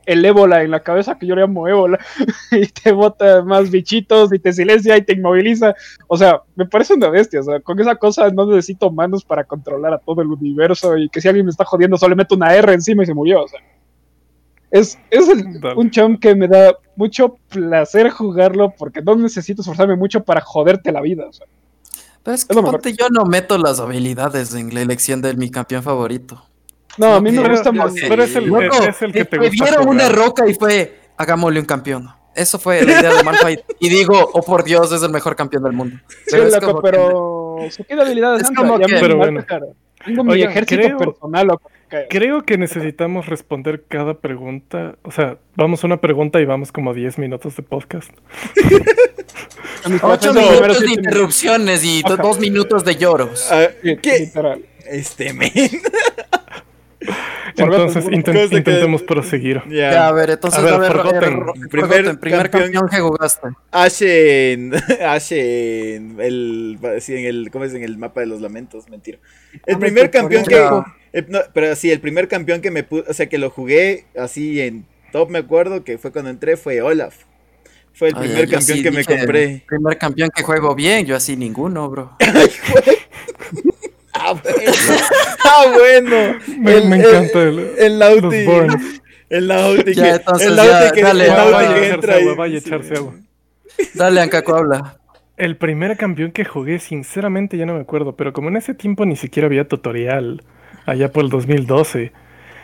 el 0.07 0.25
ébola 0.25 0.63
en 0.63 0.73
la 0.73 0.81
cabeza, 0.81 1.17
que 1.19 1.27
yo 1.27 1.37
le 1.37 1.43
llamo 1.43 1.69
ébola, 1.69 1.99
y 2.51 2.67
te 2.67 2.91
bota 2.91 3.43
más 3.45 3.71
bichitos, 3.71 4.33
y 4.33 4.39
te 4.41 4.53
silencia 4.53 4.97
y 4.97 5.03
te 5.03 5.13
inmoviliza. 5.13 5.75
O 6.09 6.17
sea, 6.17 6.43
me 6.57 6.67
parece 6.67 6.95
una 6.95 7.11
bestia. 7.11 7.41
O 7.41 7.45
sea, 7.45 7.61
con 7.61 7.79
esa 7.79 7.95
cosa 7.95 8.29
no 8.31 8.47
necesito 8.47 8.91
manos 8.91 9.25
para 9.25 9.45
controlar 9.45 9.95
a 9.95 9.99
todo 9.99 10.23
el 10.23 10.29
universo, 10.29 10.97
y 10.97 11.09
que 11.09 11.21
si 11.21 11.29
alguien 11.29 11.47
me 11.47 11.51
está 11.51 11.65
jodiendo, 11.65 11.97
solo 11.97 12.11
le 12.11 12.17
meto 12.17 12.35
una 12.35 12.55
R 12.55 12.73
encima 12.73 13.03
y 13.03 13.07
se 13.07 13.15
murió. 13.15 13.45
O 13.45 13.49
sea, 13.49 13.61
es, 14.71 14.99
es 15.11 15.29
el- 15.29 15.61
un 15.77 15.91
champ 15.91 16.21
que 16.21 16.35
me 16.35 16.49
da 16.49 16.75
mucho 16.97 17.37
placer 17.49 18.11
jugarlo 18.11 18.73
porque 18.77 19.03
no 19.03 19.17
necesito 19.17 19.63
esforzarme 19.63 19.97
mucho 19.97 20.23
para 20.23 20.41
joderte 20.41 20.93
la 20.93 21.01
vida. 21.01 21.27
O 21.29 21.33
sea. 21.33 21.47
Pero 22.23 22.35
es 22.35 22.43
Es 22.43 22.47
que 22.49 22.55
mejor. 22.55 22.73
ponte, 22.73 22.93
yo 22.93 23.09
no 23.11 23.25
meto 23.25 23.57
las 23.59 23.81
habilidades 23.81 24.55
en 24.55 24.73
la 24.75 24.83
elección 24.83 25.23
de 25.23 25.35
mi 25.35 25.51
campeón 25.51 25.83
favorito. 25.83 26.45
No, 26.99 27.15
a 27.15 27.21
mí 27.21 27.31
me 27.33 27.49
gusta 27.49 27.73
más. 27.73 27.95
pero 28.09 28.23
es 28.25 28.35
el- 28.37 28.47
Loco, 28.47 28.63
es 28.89 29.01
el 29.03 29.13
que 29.13 29.25
te 29.25 29.39
me 29.39 29.49
gusta 29.49 29.65
dieron 29.65 29.85
jugar. 29.85 29.95
una 29.95 30.09
roca 30.09 30.49
y 30.49 30.55
fue, 30.55 30.99
hagámosle 31.17 31.61
un 31.61 31.67
campeón. 31.67 32.09
Eso 32.35 32.59
fue 32.59 32.85
la 32.85 33.01
idea 33.01 33.15
de 33.15 33.25
Malphite. 33.25 33.65
y 33.81 33.89
digo, 33.89 34.31
oh 34.33 34.43
por 34.43 34.63
Dios, 34.65 34.93
es 34.93 35.03
el 35.03 35.11
mejor 35.11 35.35
campeón 35.35 35.63
del 35.65 35.73
mundo. 35.73 35.97
Sí, 36.09 36.15
Pero 36.33 36.45
es 36.47 36.53
loco, 36.63 36.81
que- 36.83 36.91
pero 36.91 37.57
su 37.71 37.85
qué 37.85 37.95
habilidades 37.95 38.43
Es 38.43 38.51
como 38.51 38.79
que- 38.79 38.87
Pero 39.01 39.17
bueno. 39.17 39.45
Tengo 40.05 40.25
mi 40.25 40.33
Oigan, 40.33 40.51
ejército 40.51 40.83
creo- 40.83 40.99
personal, 40.99 41.47
loco. 41.47 41.71
Creo 42.09 42.43
que 42.45 42.57
necesitamos 42.59 43.27
responder 43.27 43.85
cada 43.89 44.15
pregunta. 44.15 44.97
O 45.03 45.11
sea, 45.11 45.39
vamos 45.57 45.83
a 45.83 45.87
una 45.87 46.01
pregunta 46.01 46.41
y 46.41 46.45
vamos 46.45 46.71
como 46.73 46.95
10 46.95 47.19
minutos 47.19 47.57
de 47.57 47.63
podcast. 47.63 48.11
a 49.85 49.89
mis 49.89 50.01
Ocho 50.03 50.33
profesores 50.33 50.35
minutos 50.35 50.77
primero 50.79 50.81
de 50.81 50.91
interrupciones 50.93 51.85
y 51.85 52.03
do- 52.03 52.15
Ajá. 52.15 52.23
dos 52.23 52.39
minutos 52.39 52.85
de 52.85 52.97
lloros. 52.97 53.49
Ah, 53.51 53.69
¿Qué? 53.83 54.19
literal. 54.21 54.65
Este, 54.87 55.33
men. 55.33 55.51
Entonces, 57.57 58.05
Forgotten, 58.05 58.21
inten- 58.21 58.33
cosa 58.35 58.49
que- 58.51 58.57
intentemos 58.59 59.03
proseguir. 59.03 59.63
Ya. 59.69 59.91
Ya, 59.93 60.09
a 60.09 60.13
ver, 60.13 60.31
entonces, 60.31 60.61
A 60.61 60.63
ver, 60.63 60.75
a 60.75 60.79
ver, 60.79 60.93
Forgotten. 60.93 61.21
Primer 61.69 61.71
Forgotten, 61.89 62.19
primer 62.19 62.51
campeón. 62.51 62.63
campeón 62.73 62.89
que 62.89 63.01
jugaste. 63.01 63.49
Ashen, 63.71 64.73
Ashen, 65.07 66.17
el, 66.21 66.79
sí, 67.01 67.17
en 67.17 67.25
el, 67.27 67.51
¿cómo 67.51 67.65
es? 67.65 67.75
En 67.75 67.83
el 67.83 67.97
mapa 67.99 68.21
de 68.21 68.27
los 68.27 68.41
lamentos, 68.41 68.89
mentira. 68.89 69.19
El 69.67 69.77
me 69.79 69.87
primer 69.87 70.11
campeón 70.11 70.45
que, 70.45 70.57
el- 71.13 71.27
no, 71.29 71.41
pero 71.55 71.75
sí, 71.75 71.91
el 71.91 72.01
primer 72.01 72.29
campeón 72.29 72.61
que 72.61 72.71
me 72.71 72.87
o 72.91 73.13
sea, 73.15 73.29
que 73.29 73.39
lo 73.39 73.51
jugué 73.51 74.05
así 74.17 74.61
en 74.61 74.85
top, 75.13 75.31
me 75.31 75.39
acuerdo, 75.39 75.83
que 75.85 75.99
fue 75.99 76.13
cuando 76.13 76.31
entré, 76.31 76.57
fue 76.57 76.81
Olaf. 76.83 77.17
Fue 77.93 78.09
el 78.11 78.15
Ay, 78.17 78.29
primer 78.29 78.47
yo 78.47 78.59
campeón 78.59 78.77
sí 78.79 78.83
que 78.85 78.91
me 78.93 78.99
dije, 78.99 79.17
compré. 79.19 79.65
Primer 79.67 79.99
campeón 79.99 80.31
que 80.35 80.43
juego 80.45 80.75
bien, 80.77 81.05
yo 81.07 81.17
así 81.17 81.37
ninguno, 81.37 81.89
bro. 81.91 82.17
Ah, 84.23 84.33
bueno. 84.43 84.73
Ah, 85.45 85.65
bueno. 85.75 86.39
Me, 86.59 86.75
El- 86.77 86.89
me 86.89 86.97
el- 86.97 87.05
encanta 87.05 87.43
el, 87.43 87.59
El 87.79 87.99
Nauti. 87.99 88.47
El 89.31 89.47
Nauti 89.49 89.95
Ya, 89.95 90.03
que, 90.03 90.11
entonces 90.11 90.49
el 90.49 90.57
ya, 90.57 90.93
que, 90.93 91.03
dale, 91.03 91.25
el 91.25 91.31
vaya, 91.31 91.45
Nauti 91.45 91.53
vaya 91.55 91.75
que 91.75 91.89
entra 91.89 92.13
echarse 92.17 92.21
agua, 92.21 92.33
y- 92.33 92.37
vaya 92.37 92.59
a 92.59 92.61
sí. 92.61 92.67
echarse 92.69 92.95
agua. 92.97 93.15
Dale, 93.95 94.21
Ancaco, 94.21 94.55
habla. 94.57 94.97
El 95.37 95.57
primer 95.57 95.97
campeón 95.97 96.33
que 96.33 96.45
jugué, 96.45 96.79
sinceramente 96.81 97.57
ya 97.57 97.65
no 97.65 97.75
me 97.75 97.81
acuerdo, 97.81 98.15
pero 98.15 98.33
como 98.33 98.49
en 98.51 98.57
ese 98.57 98.75
tiempo 98.75 99.07
ni 99.07 99.17
siquiera 99.17 99.47
había 99.47 99.67
tutorial, 99.67 100.43
allá 100.85 101.11
por 101.13 101.25
el 101.25 101.31
2012. 101.31 102.13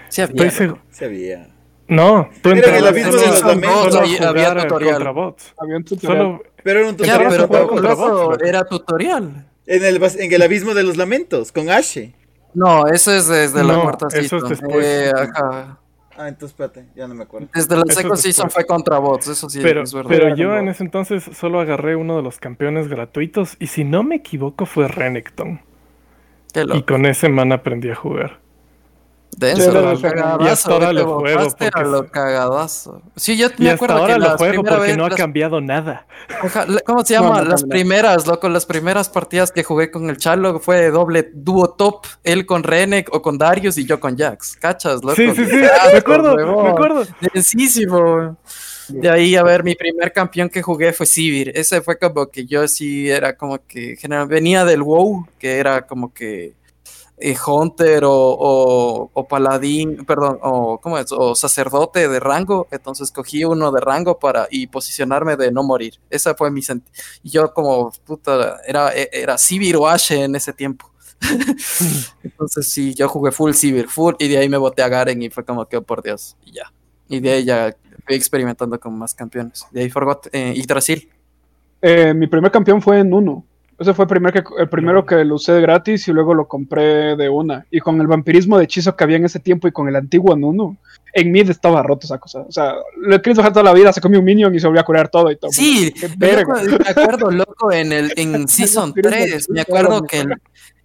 Sí, 0.09 0.23
había. 0.23 0.51
Seguro. 0.51 0.81
Sabía. 0.91 1.49
No, 1.89 2.29
tú 2.43 2.51
Era 2.51 2.77
el 2.79 2.87
abismo 2.87 3.13
de 3.13 3.27
los 3.29 3.45
lamentos, 3.45 3.95
había 4.21 4.55
tutorial. 4.57 4.95
contra 4.95 5.11
bots. 5.13 5.55
Había 5.59 5.77
un 5.77 5.85
tutorial. 5.85 6.19
Solo 6.19 6.43
Pero 6.65 6.81
era 6.81 6.89
un 6.91 6.97
Ya, 6.97 7.19
tutorial. 7.19 7.47
pero 7.49 7.97
bots, 7.97 8.43
era 8.43 8.65
tutorial. 8.65 9.47
En 9.67 9.85
el, 9.85 10.01
bas- 10.01 10.19
en 10.19 10.33
el 10.33 10.43
abismo 10.43 10.75
de 10.75 10.83
los 10.85 10.97
lamentos, 10.97 11.53
con 11.53 11.69
Ashe. 11.71 12.15
No, 12.55 12.87
eso 12.87 13.13
es 13.15 13.29
desde 13.29 13.63
la 13.65 13.81
cuarta 13.83 14.07
eso 14.09 14.19
es 14.21 14.29
season. 14.31 14.49
después. 14.49 14.87
Eh, 14.87 15.13
ajá. 15.15 15.79
Ah, 16.19 16.29
entonces 16.29 16.53
espérate, 16.53 16.87
ya 16.97 17.07
no 17.07 17.15
me 17.15 17.25
acuerdo. 17.25 17.49
Desde 17.53 17.77
la 17.77 17.85
second 17.93 18.17
season 18.17 18.51
fue 18.51 18.65
contra 18.65 18.97
bots, 18.99 19.29
eso 19.29 19.51
sí 19.51 19.59
Pero, 19.63 19.83
es 19.83 19.93
verdad. 19.93 20.09
pero 20.09 20.35
yo 20.35 20.57
en 20.57 20.69
ese 20.69 20.83
entonces 20.83 21.23
solo 21.37 21.61
agarré 21.61 21.95
uno 21.95 22.17
de 22.17 22.23
los 22.23 22.39
campeones 22.39 22.89
gratuitos 22.89 23.57
y 23.59 23.67
si 23.67 23.85
no 23.85 24.03
me 24.03 24.17
equivoco 24.17 24.65
fue 24.65 24.89
Renekton. 24.89 25.61
Y 26.75 26.83
con 26.85 27.05
ese 27.05 27.29
man 27.29 27.53
aprendí 27.53 27.91
a 27.91 27.95
jugar. 27.95 28.41
Denso, 29.39 29.71
lo 29.71 29.93
lo- 29.93 30.01
cagadazo, 30.01 30.43
y 30.45 30.49
hasta 30.49 30.73
ahora 30.73 30.93
lo 30.95 31.19
juego 31.21 31.39
botaste 31.41 31.67
a 31.67 31.71
porque 31.71 31.89
lo 31.91 32.11
cagadazo. 32.11 33.03
Sí, 33.17 33.37
yo 33.37 33.49
Y 33.59 33.65
me 33.65 33.71
hasta 33.71 33.75
acuerdo 33.75 33.97
ahora 33.99 34.15
que 34.15 34.21
lo 34.21 34.27
las 34.29 34.37
juego 34.39 34.63
porque 34.65 34.81
vez, 34.87 34.97
no 34.97 35.05
ha 35.05 35.09
las- 35.11 35.19
cambiado 35.19 35.61
nada. 35.61 36.07
¿Cómo 36.87 37.05
se 37.05 37.15
No, 37.17 37.23
llama? 37.23 37.43
no 37.43 37.51
las 37.51 37.61
cambia. 37.61 37.75
primeras, 37.75 38.27
loco, 38.27 38.49
las 38.49 38.65
primeras 38.65 39.09
partidas 39.11 39.53
que 39.53 39.63
jugué 39.63 39.91
con 39.91 40.09
el 40.09 40.17
Chalo 40.17 40.59
fue 40.59 40.81
de 40.81 40.91
doble 40.91 41.29
dúo 41.35 41.69
top, 41.69 42.07
él 42.25 42.47
con 42.47 42.63
Renek 42.63 43.13
o 43.15 43.21
con 43.21 43.37
Darius 43.37 43.77
y 43.77 43.85
yo 43.85 44.01
con 44.01 44.17
Jax. 44.17 44.57
¿Cachas, 44.57 45.03
loco? 45.03 45.17
Sí, 45.17 45.31
sí, 45.37 45.45
sí, 45.45 45.57
me 45.57 45.99
acuerdo, 45.99 46.35
me 46.63 46.69
acuerdo. 46.71 47.05
Densísimo. 47.35 48.39
De 48.89 49.11
ahí, 49.11 49.35
a 49.37 49.43
ver, 49.43 49.65
mi 49.65 49.75
primer 49.75 50.13
campeón 50.13 50.49
que 50.49 50.63
jugué 50.63 50.93
fue 50.93 51.07
Sivir. 51.07 51.53
Ese 51.55 51.83
fue 51.83 51.99
como 51.99 52.27
que 52.29 52.47
yo 52.47 52.67
sí 52.69 53.11
era 53.11 53.37
como 53.37 53.59
que 53.67 53.97
general, 53.97 54.29
venía 54.29 54.65
del 54.65 54.83
WoW, 54.83 55.27
que 55.39 55.59
era 55.59 55.83
como 55.87 56.13
que 56.15 56.55
eh, 57.19 57.37
Hunter 57.47 58.05
o, 58.05 58.13
o, 58.13 59.11
o 59.13 59.29
paladín, 59.29 60.05
perdón, 60.05 60.39
o 60.43 60.79
¿cómo 60.81 60.99
es? 60.99 61.11
O 61.13 61.35
sacerdote 61.35 62.09
de 62.09 62.21
rango. 62.21 62.69
Entonces 62.71 63.11
cogí 63.11 63.45
uno 63.45 63.73
de 63.73 63.81
rango 63.81 64.19
para 64.19 64.49
y 64.51 64.67
posicionarme 64.67 65.37
de 65.37 65.51
no 65.51 65.63
morir. 65.63 65.95
Esa 66.11 66.35
fue 66.35 66.51
mi 66.51 66.61
y 67.23 67.31
Yo 67.31 67.53
como 67.55 67.91
puta 68.05 68.61
era 68.67 68.91
era 68.91 69.39
Sivir 69.39 69.77
o 69.77 69.89
Ashe 69.89 70.25
en 70.25 70.37
ese 70.37 70.53
tiempo. 70.53 70.91
Entonces 72.23 72.71
sí, 72.71 72.95
yo 72.95 73.09
jugué 73.09 73.33
full 73.33 73.53
Sivir, 73.53 73.89
full 73.89 74.15
y 74.19 74.29
de 74.29 74.39
ahí 74.39 74.49
me 74.49 74.59
boté 74.59 74.83
a 74.83 74.89
Garen 74.89 75.23
y 75.23 75.31
fue 75.31 75.45
como 75.45 75.67
que 75.67 75.79
oh, 75.79 75.83
por 75.83 76.03
Dios 76.03 76.37
y 76.45 76.53
ya. 76.53 76.73
Y 77.09 77.21
de 77.21 77.31
ahí 77.31 77.45
ya 77.45 77.75
fui 78.05 78.17
experimentando 78.17 78.79
con 78.79 78.97
más 78.99 79.15
campeones. 79.15 79.67
De 79.71 79.83
ahí 79.83 79.91
Forgot 79.91 80.29
eh, 80.33 80.53
Yggdrasil. 80.55 81.09
Eh, 81.81 82.13
mi 82.15 82.27
primer 82.27 82.51
campeón 82.51 82.83
fue 82.83 83.01
en 83.01 83.13
uno. 83.13 83.45
Ese 83.79 83.93
fue 83.93 84.05
el, 84.05 84.09
primer 84.09 84.33
que, 84.33 84.43
el 84.59 84.69
primero 84.71 85.05
que 85.05 85.25
lo 85.25 85.35
usé 85.35 85.61
gratis 85.61 86.09
y 86.09 86.13
luego 86.13 86.33
lo 86.33 86.49
compré 86.49 87.15
de 87.15 87.29
una. 87.29 87.67
Y 87.71 87.81
con 87.81 88.01
el 88.01 88.07
vampirismo 88.07 88.57
de 88.57 88.65
hechizo 88.65 88.97
que 88.97 89.05
había 89.05 89.19
en 89.19 89.27
ese 89.27 89.39
tiempo 89.39 89.69
y 89.69 89.73
con 89.73 89.87
el 89.89 89.97
antiguo 89.97 90.35
en 90.35 90.45
uno, 90.45 90.77
en 91.13 91.31
mid 91.31 91.51
estaba 91.51 91.83
roto 91.83 92.07
esa 92.07 92.19
cosa. 92.19 92.41
O 92.41 92.53
sea, 92.53 92.75
lo 92.97 93.17
he 93.17 93.21
querido 93.21 93.41
dejar 93.41 93.53
toda 93.53 93.65
la 93.65 93.75
vida, 93.75 93.93
se 93.93 94.01
comió 94.01 94.19
un 94.19 94.25
minion 94.25 94.55
y 94.55 94.61
se 94.61 94.67
volvió 94.67 94.81
a 94.81 94.85
curar 94.85 95.09
todo 95.11 95.31
y 95.31 95.37
todo. 95.37 95.51
Sí, 95.53 95.93
Qué 95.93 96.09
me 96.19 96.31
acuerdo- 96.31 97.31
loco, 97.31 97.71
en 97.71 97.93
el 97.93 98.13
en 98.17 98.49
Season 98.49 98.93
Pero 98.95 99.11
3, 99.11 99.51
me 99.51 99.61
acuerdo 99.61 100.03
que 100.05 100.21
el, 100.21 100.35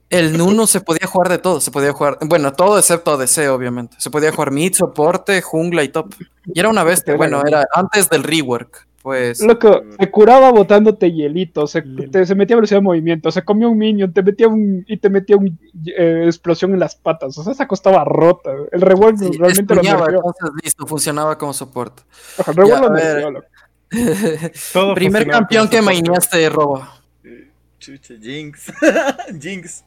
el 0.09 0.37
Nuno 0.37 0.67
se 0.67 0.81
podía 0.81 1.07
jugar 1.07 1.29
de 1.29 1.37
todo, 1.37 1.61
se 1.61 1.71
podía 1.71 1.93
jugar, 1.93 2.17
bueno, 2.25 2.51
todo 2.51 2.77
excepto 2.77 3.11
ADC, 3.13 3.49
obviamente. 3.49 3.95
Se 3.99 4.09
podía 4.09 4.31
jugar 4.33 4.51
mid, 4.51 4.73
soporte, 4.73 5.41
jungla 5.41 5.83
y 5.83 5.89
top. 5.89 6.13
Y 6.53 6.59
era 6.59 6.67
una 6.67 6.83
bestia, 6.83 7.15
bueno, 7.15 7.41
era 7.47 7.65
antes 7.73 8.09
del 8.09 8.23
rework, 8.23 8.85
pues. 9.01 9.41
Loco, 9.41 9.83
se 9.99 10.11
curaba 10.11 10.51
botándote 10.51 11.11
hielito, 11.11 11.67
se, 11.67 11.81
te- 11.81 12.25
se 12.25 12.35
metía 12.35 12.55
velocidad 12.55 12.79
de 12.79 12.83
movimiento, 12.83 13.31
se 13.31 13.43
comía 13.43 13.67
un 13.67 13.77
minion, 13.77 14.13
te 14.13 14.21
metía 14.23 14.47
un, 14.47 14.83
y 14.87 14.97
te 14.97 15.09
metía 15.09 15.37
un 15.37 15.57
eh, 15.97 16.23
explosión 16.25 16.73
en 16.73 16.79
las 16.79 16.95
patas. 16.95 17.37
O 17.37 17.43
sea, 17.43 17.53
esa 17.53 17.67
costaba 17.67 18.03
rota. 18.05 18.51
El 18.71 18.81
rework 18.81 19.17
sí, 19.17 19.31
realmente 19.37 19.75
lo 19.75 19.81
entonces 19.81 20.49
listo, 20.63 20.85
funcionaba 20.87 21.37
como 21.37 21.53
soporte. 21.53 22.03
El 22.47 22.55
lo 22.55 22.75
a 22.75 23.31
loco. 23.31 23.47
Primer 24.95 25.27
campeón 25.27 25.67
que 25.67 25.81
maineaste, 25.81 26.49
Roba. 26.49 27.01
Chucha, 27.79 28.13
Jinx. 28.21 28.71
Jinx. 29.41 29.83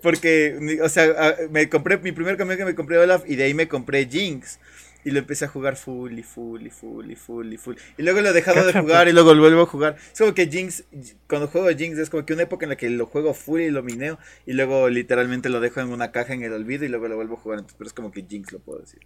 Porque, 0.00 0.78
o 0.82 0.88
sea, 0.88 1.04
a- 1.04 1.34
me 1.50 1.68
compré, 1.68 1.98
mi 1.98 2.12
primer 2.12 2.36
campeón 2.36 2.58
que 2.58 2.64
me 2.64 2.74
compré 2.74 2.98
Olaf 2.98 3.24
y 3.28 3.36
de 3.36 3.44
ahí 3.44 3.54
me 3.54 3.68
compré 3.68 4.06
Jinx. 4.06 4.58
Y 5.04 5.10
lo 5.10 5.18
empecé 5.18 5.44
a 5.46 5.48
jugar 5.48 5.76
full 5.76 6.16
y 6.18 6.22
full 6.22 6.62
y 6.62 6.70
full 6.70 7.10
y 7.10 7.16
full 7.16 7.52
y 7.52 7.56
full. 7.56 7.76
Y 7.98 8.02
luego 8.02 8.20
lo 8.20 8.28
he 8.28 8.32
dejado 8.32 8.64
de 8.66 8.72
jugar 8.72 9.08
y 9.08 9.12
luego 9.12 9.34
lo 9.34 9.40
vuelvo 9.40 9.62
a 9.62 9.66
jugar. 9.66 9.96
Es 10.12 10.18
como 10.18 10.34
que 10.34 10.46
Jinx, 10.46 10.84
cuando 11.28 11.48
juego 11.48 11.68
Jinx 11.70 11.98
es 11.98 12.10
como 12.10 12.24
que 12.24 12.32
una 12.32 12.42
época 12.42 12.66
en 12.66 12.70
la 12.70 12.76
que 12.76 12.88
lo 12.88 13.06
juego 13.06 13.34
full 13.34 13.60
y 13.60 13.70
lo 13.70 13.82
mineo. 13.82 14.18
Y 14.46 14.52
luego 14.52 14.88
literalmente 14.88 15.48
lo 15.48 15.60
dejo 15.60 15.80
en 15.80 15.88
una 15.90 16.12
caja 16.12 16.34
en 16.34 16.42
el 16.42 16.52
olvido 16.52 16.84
y 16.84 16.88
luego 16.88 17.08
lo 17.08 17.16
vuelvo 17.16 17.34
a 17.34 17.38
jugar. 17.38 17.64
Pero 17.76 17.88
es 17.88 17.92
como 17.92 18.12
que 18.12 18.24
Jinx 18.28 18.52
lo 18.52 18.60
puedo 18.60 18.78
decir. 18.80 19.00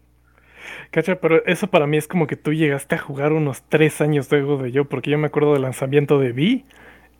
Cacha, 0.90 1.20
pero 1.20 1.44
eso 1.46 1.68
para 1.68 1.86
mí 1.86 1.96
es 1.96 2.08
como 2.08 2.26
que 2.26 2.36
tú 2.36 2.52
llegaste 2.52 2.94
a 2.94 2.98
jugar 2.98 3.32
unos 3.32 3.62
tres 3.68 4.00
años 4.00 4.30
luego 4.30 4.56
de 4.58 4.72
yo, 4.72 4.84
porque 4.86 5.10
yo 5.10 5.18
me 5.18 5.26
acuerdo 5.28 5.52
del 5.52 5.62
lanzamiento 5.62 6.18
de 6.18 6.32
Vi 6.32 6.64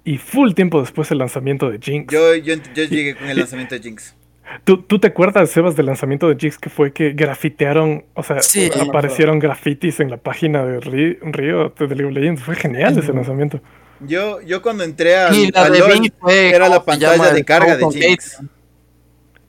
y 0.05 0.19
full 0.19 0.53
tiempo 0.53 0.81
después 0.81 1.11
el 1.11 1.19
lanzamiento 1.19 1.71
de 1.71 1.79
Jinx. 1.79 2.13
Yo, 2.13 2.35
yo, 2.37 2.55
yo 2.75 2.85
llegué 2.85 3.17
con 3.17 3.29
el 3.29 3.39
lanzamiento 3.39 3.75
de 3.75 3.83
Jinx. 3.83 4.17
¿Tú, 4.65 4.83
¿Tú 4.83 4.99
te 4.99 5.09
acuerdas, 5.09 5.51
Sebas, 5.51 5.77
del 5.77 5.87
lanzamiento 5.87 6.29
de 6.29 6.37
Jigs 6.37 6.59
que 6.59 6.71
fue 6.71 6.93
que 6.93 7.13
grafitearon, 7.13 8.05
o 8.15 8.23
sea, 8.23 8.41
Sí. 8.43 8.71
aparecieron 8.81 9.39
grafitis 9.39 10.01
en 10.01 10.11
la 10.11 10.17
página 10.17 10.65
de 10.65 10.81
Río 10.81 11.73
de 11.79 11.87
League 11.95 12.05
of 12.05 12.13
Legends? 12.13 12.43
Fue 12.43 12.55
genial 12.57 12.97
ese 12.99 13.13
lanzamiento. 13.13 13.61
Yo, 14.01 14.41
yo 14.43 14.61
cuando 14.63 14.85
entré 14.85 15.17
a, 15.17 15.31
la 15.31 15.63
a 15.63 15.71
de 15.71 15.79
LOL, 15.79 15.93
Vini 15.95 16.13
fue, 16.21 16.51
era 16.55 16.69
la 16.69 16.85
pantalla 16.85 17.33
de 17.33 17.45
carga 17.45 17.77
de. 17.77 17.83
Caitlyn. 17.83 18.51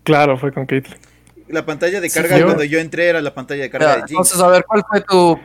Claro, 0.04 0.38
fue 0.38 0.52
con 0.52 0.66
Caitlyn. 0.66 0.98
La 1.50 1.66
pantalla 1.66 2.02
de 2.02 2.10
carga 2.10 2.42
cuando 2.44 2.64
yo 2.64 2.80
entré 2.80 3.08
era 3.08 3.22
la 3.22 3.34
pantalla 3.34 3.64
de 3.64 3.70
carga 3.70 3.88
Ya, 3.88 3.94
de 3.96 4.00
Jinx. 4.02 4.12
entonces, 4.12 4.40
a 4.40 4.48
ver, 4.48 4.66
¿cuál 4.66 4.84
fue 4.90 5.02
tu 5.02 5.40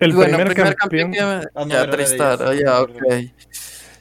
El 0.00 0.12
bueno, 0.12 0.36
primer, 0.38 0.74
campeón. 0.76 1.12
que- 1.12 1.20
Ah, 1.20 1.42
no, 1.56 1.66
ya, 1.68 1.90
Tristar, 1.90 2.38
ah, 2.42 2.54
ya, 2.54 2.80
me 2.86 3.22
ok. 3.24 3.30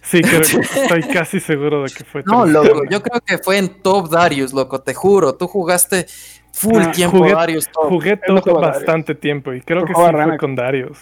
Sí, 0.09 0.21
creo, 0.21 0.41
estoy 0.41 1.03
casi 1.03 1.39
seguro 1.39 1.83
de 1.83 1.89
que 1.91 2.03
fue 2.05 2.23
No, 2.25 2.45
loco, 2.45 2.83
yo 2.89 3.01
creo 3.01 3.19
que 3.25 3.37
fue 3.39 3.57
en 3.57 3.81
Top 3.81 4.09
Darius, 4.09 4.53
loco, 4.53 4.79
te 4.81 4.93
juro. 4.93 5.35
Tú 5.35 5.47
jugaste 5.47 6.05
full 6.53 6.81
Ah, 6.81 6.91
tiempo 6.91 7.17
jugué- 7.17 7.33
Darius 7.35 7.67
Top. 7.69 7.89
Jugué 7.89 8.19
no 8.29 8.41
jugaba 8.41 8.67
bastante 8.69 9.15
tiempo 9.15 9.53
y 9.53 9.61
creo 9.61 9.83
que 9.85 9.93
sí 9.93 9.99
fue 10.01 10.37
con 10.37 10.55
Darius. 10.55 10.97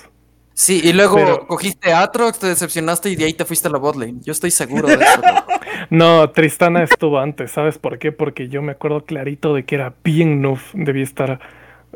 Sí, 0.53 0.79
y 0.83 0.93
luego 0.93 1.15
Pero- 1.17 1.47
cogiste 1.47 1.91
Atrox, 1.93 2.39
te 2.39 2.47
decepcionaste 2.47 3.09
y 3.09 3.15
de 3.17 3.25
ahí 3.25 3.33
te 3.33 3.43
fuiste 3.45 3.67
a 3.67 3.71
la 3.71 3.77
botlane. 3.77 4.15
Yo 4.21 4.31
estoy 4.31 4.51
seguro 4.51 4.87
de 4.87 4.95
eso. 4.95 5.21
loco. 5.21 5.45
No, 5.89 6.29
Tristana 6.31 6.81
estuvo 6.83 7.19
antes, 7.19 7.51
¿sabes 7.51 7.77
por 7.77 7.99
qué? 7.99 8.11
Porque 8.13 8.47
yo 8.47 8.61
me 8.63 8.71
acuerdo 8.71 9.03
clarito 9.05 9.53
de 9.53 9.65
que 9.65 9.75
era 9.75 9.93
bien 10.03 10.41
noob, 10.41 10.57
debía 10.73 11.03
estar 11.03 11.39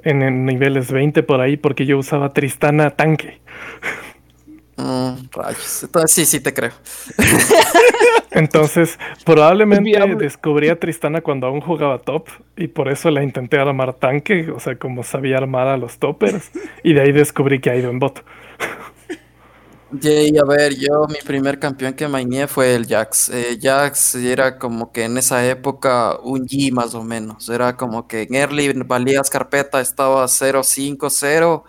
en, 0.03 0.21
en 0.21 0.45
niveles 0.45 0.91
20 0.91 1.23
por 1.23 1.39
ahí 1.41 1.55
porque 1.57 1.85
yo 1.87 1.97
usaba 1.97 2.29
Tristana 2.33 2.91
tanque. 2.91 3.39
Mm, 4.79 5.29
rayos. 5.31 5.83
Entonces, 5.83 6.11
sí, 6.11 6.25
sí 6.25 6.39
te 6.39 6.53
creo. 6.53 6.71
Entonces, 8.31 8.97
probablemente 9.25 10.15
descubrí 10.15 10.69
a 10.69 10.79
Tristana 10.79 11.19
cuando 11.21 11.47
aún 11.47 11.59
jugaba 11.59 11.99
top 11.99 12.29
y 12.55 12.67
por 12.67 12.87
eso 12.87 13.11
la 13.11 13.21
intenté 13.21 13.57
armar 13.57 13.93
tanque, 13.95 14.49
o 14.51 14.59
sea, 14.59 14.77
como 14.77 15.03
sabía 15.03 15.37
armar 15.37 15.67
a 15.67 15.75
los 15.75 15.97
toppers 15.97 16.51
y 16.83 16.93
de 16.93 17.01
ahí 17.01 17.11
descubrí 17.11 17.59
que 17.59 17.71
ha 17.71 17.75
ido 17.75 17.89
en 17.89 17.99
bot. 17.99 18.23
Jay, 20.01 20.37
a 20.37 20.45
ver, 20.45 20.75
yo 20.77 21.07
mi 21.09 21.19
primer 21.25 21.59
campeón 21.59 21.93
que 21.93 22.07
maineé 22.07 22.47
fue 22.47 22.75
el 22.75 22.87
Jax. 22.87 23.29
Eh, 23.29 23.59
Jax 23.61 24.15
era 24.15 24.59
como 24.59 24.91
que 24.91 25.05
en 25.05 25.17
esa 25.17 25.45
época 25.45 26.17
un 26.21 26.47
G 26.47 26.71
más 26.71 26.93
o 26.93 27.03
menos. 27.03 27.49
Era 27.49 27.75
como 27.75 28.07
que 28.07 28.21
en 28.21 28.35
early 28.35 28.71
valías 28.85 29.29
carpeta, 29.31 29.81
estaba 29.81 30.25
0-5-0 30.25 31.63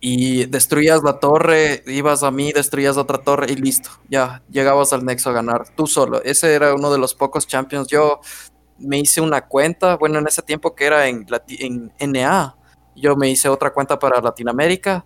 y 0.00 0.46
destruías 0.46 1.02
la 1.02 1.18
torre, 1.18 1.82
ibas 1.86 2.22
a 2.22 2.30
mí, 2.30 2.52
destruías 2.52 2.96
otra 2.96 3.18
torre 3.18 3.46
y 3.50 3.56
listo. 3.56 3.90
Ya, 4.08 4.42
llegabas 4.50 4.92
al 4.92 5.04
nexo 5.04 5.30
a 5.30 5.32
ganar 5.32 5.68
tú 5.74 5.86
solo. 5.86 6.22
Ese 6.22 6.54
era 6.54 6.74
uno 6.74 6.90
de 6.92 6.98
los 6.98 7.14
pocos 7.14 7.46
champions. 7.46 7.88
Yo 7.88 8.20
me 8.78 8.98
hice 8.98 9.20
una 9.20 9.46
cuenta, 9.46 9.96
bueno, 9.96 10.18
en 10.18 10.26
ese 10.26 10.42
tiempo 10.42 10.74
que 10.74 10.86
era 10.86 11.08
en, 11.08 11.26
en 11.58 12.12
NA. 12.12 12.56
Yo 12.94 13.16
me 13.16 13.28
hice 13.28 13.48
otra 13.48 13.72
cuenta 13.72 13.98
para 13.98 14.20
Latinoamérica 14.20 15.04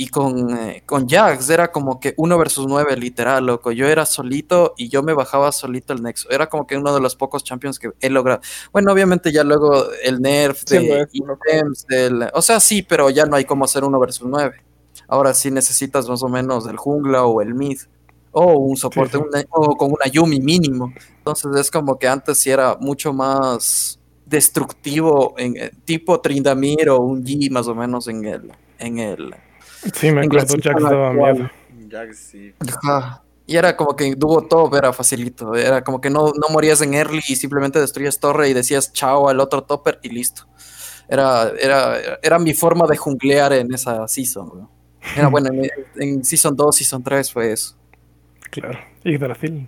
y 0.00 0.08
con, 0.10 0.56
eh, 0.56 0.84
con 0.86 1.08
Jax 1.08 1.50
era 1.50 1.72
como 1.72 1.98
que 1.98 2.14
uno 2.18 2.38
versus 2.38 2.66
nueve, 2.68 2.96
literal, 2.96 3.44
loco. 3.44 3.72
Yo 3.72 3.88
era 3.88 4.06
solito 4.06 4.74
y 4.76 4.88
yo 4.88 5.02
me 5.02 5.12
bajaba 5.12 5.50
solito 5.50 5.92
el 5.92 6.04
Nexo. 6.04 6.30
Era 6.30 6.48
como 6.48 6.68
que 6.68 6.76
uno 6.76 6.94
de 6.94 7.00
los 7.00 7.16
pocos 7.16 7.42
champions 7.42 7.80
que 7.80 7.90
he 8.00 8.08
logrado. 8.08 8.40
Bueno, 8.72 8.92
obviamente 8.92 9.32
ya 9.32 9.42
luego 9.42 9.86
el 10.04 10.20
nerf 10.22 10.62
Sí, 10.64 10.78
de 10.86 11.08
del- 11.88 12.30
o 12.32 12.40
sea, 12.42 12.60
sí, 12.60 12.82
pero 12.82 13.10
ya 13.10 13.26
no 13.26 13.34
hay 13.34 13.44
como 13.44 13.64
hacer 13.64 13.82
uno 13.82 13.98
versus 13.98 14.28
nueve. 14.28 14.62
Ahora 15.08 15.34
sí 15.34 15.50
necesitas 15.50 16.08
más 16.08 16.22
o 16.22 16.28
menos 16.28 16.68
el 16.68 16.76
jungla 16.76 17.24
o 17.24 17.42
el 17.42 17.54
mid. 17.54 17.80
O 18.30 18.52
un 18.52 18.76
soporte, 18.76 19.16
Sí, 19.18 19.22
sí. 19.24 19.28
una- 19.30 19.44
o 19.50 19.76
con 19.76 19.88
una 19.90 20.06
Yumi 20.06 20.38
mínimo. 20.38 20.92
Entonces 21.16 21.50
es 21.56 21.72
como 21.72 21.98
que 21.98 22.06
antes 22.06 22.38
sí 22.38 22.50
era 22.50 22.76
mucho 22.78 23.12
más 23.12 23.98
destructivo, 24.26 25.34
en, 25.38 25.56
eh, 25.56 25.72
tipo 25.84 26.20
Trindamir 26.20 26.88
o 26.90 27.00
un 27.00 27.24
G 27.24 27.50
más 27.50 27.66
o 27.66 27.74
menos 27.74 28.06
en 28.06 28.24
el, 28.24 28.52
en 28.78 28.98
el, 28.98 29.34
Sí, 29.94 30.10
me 30.12 30.22
acuerdo, 30.22 30.56
Jax 30.62 30.82
daba 30.82 31.10
actual. 31.10 31.34
miedo. 31.34 31.50
Ya, 31.88 32.12
sí. 32.12 32.54
Ajá. 32.60 33.22
Y 33.46 33.56
era 33.56 33.76
como 33.76 33.96
que 33.96 34.14
Duo 34.14 34.42
Top 34.42 34.74
era 34.74 34.92
facilito. 34.92 35.54
Era 35.54 35.82
como 35.82 36.00
que 36.00 36.10
no, 36.10 36.26
no 36.26 36.48
morías 36.50 36.82
en 36.82 36.94
early 36.94 37.22
y 37.28 37.36
simplemente 37.36 37.80
destruyes 37.80 38.20
torre 38.20 38.50
y 38.50 38.52
decías 38.52 38.92
chao 38.92 39.28
al 39.28 39.40
otro 39.40 39.62
topper 39.64 39.98
y 40.02 40.10
listo. 40.10 40.42
Era, 41.08 41.50
era, 41.58 41.96
era 42.22 42.38
mi 42.38 42.52
forma 42.52 42.86
de 42.86 42.98
junglear 42.98 43.54
en 43.54 43.72
esa 43.72 44.06
season. 44.06 44.50
weón. 44.52 44.68
Era 45.16 45.28
bueno, 45.30 45.48
en, 45.52 45.70
en 45.96 46.24
season 46.24 46.54
2, 46.54 46.76
season 46.76 47.02
3 47.02 47.32
fue 47.32 47.52
eso. 47.52 47.74
Claro. 48.50 48.78
Yggdrasil. 49.04 49.66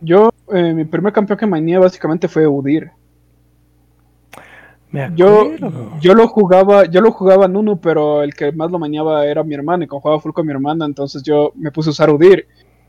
Yo, 0.00 0.30
eh, 0.52 0.72
mi 0.72 0.84
primer 0.84 1.12
campeón 1.12 1.38
que 1.38 1.46
maineé 1.46 1.78
básicamente 1.78 2.26
fue 2.26 2.46
Udir. 2.46 2.90
Me 4.92 5.10
Yo, 5.14 5.52
yo 6.00 6.14
lo 6.14 6.26
jugaba, 6.26 6.84
yo 6.86 7.00
lo 7.00 7.12
jugaba 7.12 7.46
Nunu, 7.46 7.80
pero 7.80 8.22
el 8.22 8.34
que 8.34 8.50
más 8.52 8.70
lo 8.70 8.78
maneaba 8.78 9.24
era 9.26 9.44
mi 9.44 9.54
hermano, 9.54 9.84
y 9.84 9.86
como 9.86 10.00
jugaba 10.00 10.20
full 10.20 10.32
con 10.32 10.46
mi 10.46 10.52
hermana, 10.52 10.84
entonces 10.84 11.22
yo 11.22 11.52
me 11.54 11.70
puse 11.70 11.90
a 11.90 11.92
usar 11.92 12.10
Udir. 12.10 12.46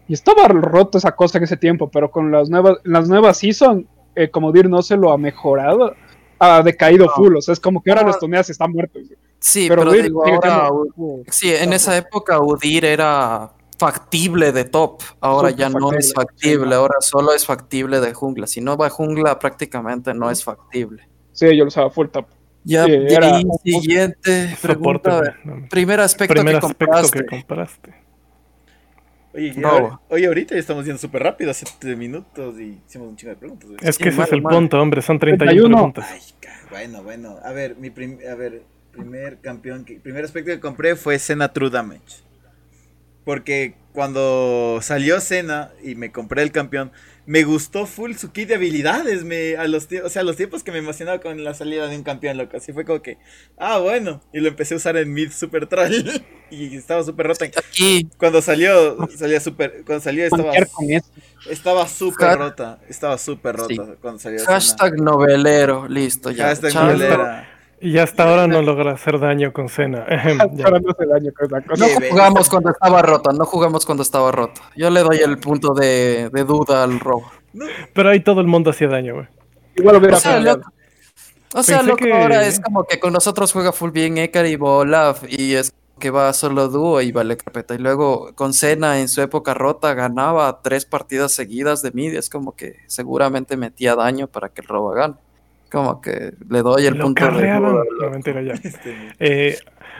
Y 0.07 0.13
estaba 0.13 0.47
roto 0.47 0.97
esa 0.97 1.15
cosa 1.15 1.37
en 1.37 1.43
ese 1.43 1.57
tiempo, 1.57 1.89
pero 1.89 2.09
con 2.09 2.31
las 2.31 2.49
nuevas, 2.49 2.77
las 2.83 3.07
nuevas 3.07 3.37
season, 3.37 3.87
eh, 4.15 4.29
como 4.29 4.47
Udir 4.49 4.67
no 4.67 4.81
se 4.81 4.97
lo 4.97 5.11
ha 5.11 5.17
mejorado, 5.17 5.93
ha 6.39 6.63
decaído 6.63 7.05
No. 7.05 7.11
full, 7.11 7.35
o 7.35 7.41
sea, 7.41 7.53
es 7.53 7.59
como 7.59 7.83
que 7.83 7.91
ahora 7.91 8.03
los 8.03 8.17
toneas 8.19 8.49
y 8.49 8.51
está 8.51 8.67
muerto. 8.67 8.99
Sí, 9.39 9.67
Pero 9.69 9.81
pero, 9.81 9.91
Udir 9.91 10.03
digo, 10.05 10.25
ahora, 10.25 10.69
sí, 11.29 11.53
en 11.53 11.71
esa 11.73 11.95
época 11.97 12.39
Udir 12.41 12.83
era 12.83 13.51
factible 13.77 14.51
de 14.51 14.65
top. 14.65 15.01
Ahora 15.21 15.51
ya 15.51 15.69
no 15.69 15.91
es 15.93 16.13
factible, 16.13 16.57
factible, 16.57 16.67
sí. 16.69 16.73
ahora 16.73 16.95
solo 16.99 17.33
es 17.33 17.45
factible 17.45 17.99
de 17.99 18.13
jungla. 18.13 18.47
Si 18.47 18.61
no 18.61 18.77
va 18.77 18.87
a 18.87 18.89
jungla, 18.89 19.39
prácticamente 19.39 20.13
no 20.13 20.29
es 20.29 20.43
factible. 20.43 21.10
Sí, 21.33 21.45
yo 21.55 21.63
lo 21.63 21.67
usaba 21.69 21.89
full 21.89 22.07
top. 22.07 22.27
Ya, 22.63 22.85
Sí, 22.85 22.91
era- 23.09 23.41
siguiente 23.63 24.55
pregunta. 24.61 25.35
Primer 25.69 25.99
aspecto 25.99 26.33
Primer 26.35 26.59
que 26.59 26.65
aspecto 26.65 26.85
compraste. 26.85 27.19
que 27.19 27.25
compraste. 27.25 27.93
Oye, 29.33 29.53
ya- 29.53 29.61
Bravo. 29.61 30.01
oye, 30.09 30.27
ahorita 30.27 30.55
ya 30.55 30.59
estamos 30.59 30.85
yendo 30.85 30.99
súper 30.99 31.23
rápido, 31.23 31.53
7 31.53 31.95
minutos 31.95 32.59
y 32.59 32.79
hicimos 32.85 33.07
un 33.07 33.15
chingo 33.15 33.31
de 33.31 33.37
preguntas. 33.37 33.69
güey. 33.69 33.79
Es 33.81 33.97
que 33.97 34.03
Sí, 34.05 34.09
ese 34.09 34.23
es 34.23 34.31
el 34.33 34.41
mal. 34.41 34.53
punto, 34.53 34.81
hombre. 34.81 35.01
Son 35.01 35.17
31 35.19 35.69
31. 35.69 35.75
preguntas. 35.93 36.07
Ay, 36.11 36.21
bueno, 36.69 37.03
bueno. 37.03 37.37
A 37.43 37.51
ver, 37.53 37.77
mi 37.77 37.89
prim- 37.89 38.19
a 38.29 38.35
ver, 38.35 38.61
primer 38.91 39.39
campeón, 39.39 39.85
que, 39.85 39.95
primer 39.99 40.25
aspecto 40.25 40.51
que 40.51 40.59
compré 40.59 40.95
fue 40.97 41.17
Senna 41.17 41.53
True 41.53 41.69
Damage. 41.69 42.21
Porque 43.23 43.75
cuando 43.93 44.79
salió 44.81 45.19
Senna 45.21 45.71
y 45.81 45.95
me 45.95 46.11
compré 46.11 46.41
el 46.43 46.51
campeón, 46.51 46.91
me 47.25 47.43
gustó 47.43 47.85
full 47.85 48.13
su 48.15 48.31
kit 48.31 48.49
de 48.49 48.55
habilidades. 48.55 49.23
Me, 49.23 49.55
a 49.55 49.67
los, 49.67 49.87
o 50.03 50.09
sea, 50.09 50.21
a 50.21 50.25
los 50.25 50.35
tiempos 50.35 50.63
que 50.63 50.71
me 50.71 50.79
emocionaba 50.79 51.19
con 51.19 51.43
la 51.43 51.53
salida 51.53 51.87
de 51.87 51.95
un 51.95 52.03
campeón, 52.03 52.37
loco. 52.37 52.57
Así 52.57 52.73
fue 52.73 52.85
como 52.85 53.01
que, 53.01 53.17
ah, 53.57 53.77
bueno. 53.77 54.21
Y 54.33 54.39
lo 54.39 54.47
empecé 54.49 54.73
a 54.73 54.77
usar 54.77 54.97
en 54.97 55.13
mid 55.13 55.31
super 55.31 55.67
troll. 55.67 55.91
y 56.49 56.75
estaba 56.75 57.03
súper 57.03 57.27
rota. 57.27 57.45
Aquí, 57.45 58.07
Cuando 58.17 58.41
salió, 58.41 58.97
salía 59.17 59.39
super, 59.39 59.83
cuando 59.85 60.03
salió 60.03 60.25
estaba 60.25 60.53
estaba 61.49 61.87
súper 61.87 62.37
rota. 62.37 62.79
Estaba 62.87 63.17
súper 63.17 63.55
rota 63.55 63.73
Sí. 63.73 63.79
cuando 64.01 64.19
salió 64.19 64.43
hashtag 64.45 65.01
novelero, 65.01 65.87
listo, 65.87 66.31
ya. 66.31 66.47
Hashtag 66.47 66.73
novelera. 66.73 67.60
Y 67.81 67.97
hasta 67.97 68.23
ahora 68.29 68.47
no 68.47 68.61
logra 68.61 68.91
hacer 68.93 69.19
daño 69.19 69.51
con 69.53 69.67
Cena. 69.67 70.05
Ahora 70.63 70.79
no 70.79 70.91
hace 70.91 71.05
daño 71.07 71.31
con 71.35 71.47
esa 71.47 71.61
cosa. 71.67 71.83
No 71.83 71.87
Sí, 71.87 71.99
ve- 71.99 72.09
jugamos 72.11 72.49
cuando 72.49 72.69
estaba 72.69 73.01
rota, 73.01 73.31
no 73.33 73.45
jugamos 73.45 73.85
cuando 73.85 74.03
estaba 74.03 74.31
rota. 74.31 74.61
Yo 74.75 74.89
le 74.89 75.01
doy 75.01 75.17
el 75.17 75.37
punto 75.39 75.73
de, 75.73 76.29
de 76.31 76.43
duda 76.43 76.83
al 76.83 76.99
robo. 76.99 77.31
Pero 77.93 78.09
ahí 78.09 78.19
todo 78.21 78.39
el 78.41 78.47
mundo 78.47 78.69
hacía 78.69 78.87
daño, 78.87 79.15
güey. 79.15 79.27
Igual 79.75 79.97
hubiera 79.97 80.17
O 80.17 80.19
sea, 80.19 80.39
loco, 80.39 80.71
o 81.55 81.63
sea, 81.63 81.81
loco, 81.81 81.97
que- 81.97 82.13
ahora 82.13 82.45
es 82.45 82.59
como 82.59 82.83
que 82.85 82.99
con 82.99 83.13
nosotros 83.13 83.51
juega 83.51 83.71
full 83.71 83.91
bien 83.91 84.17
Ekar 84.17 84.45
y 84.45 84.57
Olaf 84.59 85.23
y 85.27 85.55
es 85.55 85.73
que 85.99 86.09
va 86.11 86.31
solo 86.33 86.67
dúo 86.67 87.01
y 87.01 87.11
vale 87.11 87.37
carpeta. 87.37 87.73
Y 87.75 87.77
luego 87.77 88.33
con 88.35 88.53
Cena 88.53 88.99
en 88.99 89.07
su 89.09 89.21
época 89.21 89.53
rota 89.53 89.93
ganaba 89.93 90.61
tres 90.63 90.85
partidas 90.85 91.31
seguidas 91.31 91.81
de 91.81 91.91
mid. 91.91 92.15
Es 92.15 92.29
como 92.29 92.55
que 92.55 92.77
seguramente 92.87 93.57
metía 93.57 93.95
daño 93.95 94.27
para 94.27 94.49
que 94.49 94.61
el 94.61 94.67
robo 94.67 94.89
gane. 94.91 95.15
Como 95.71 96.01
que 96.01 96.33
le 96.49 96.61
doy 96.61 96.85
el 96.85 96.95
Lo 96.97 97.05
punto 97.05 97.25
de. 97.31 97.47
No, 97.49 98.09
mentira, 98.11 98.41
ya. 98.41 98.53
Este, 98.63 98.95
Eh, 99.19 99.57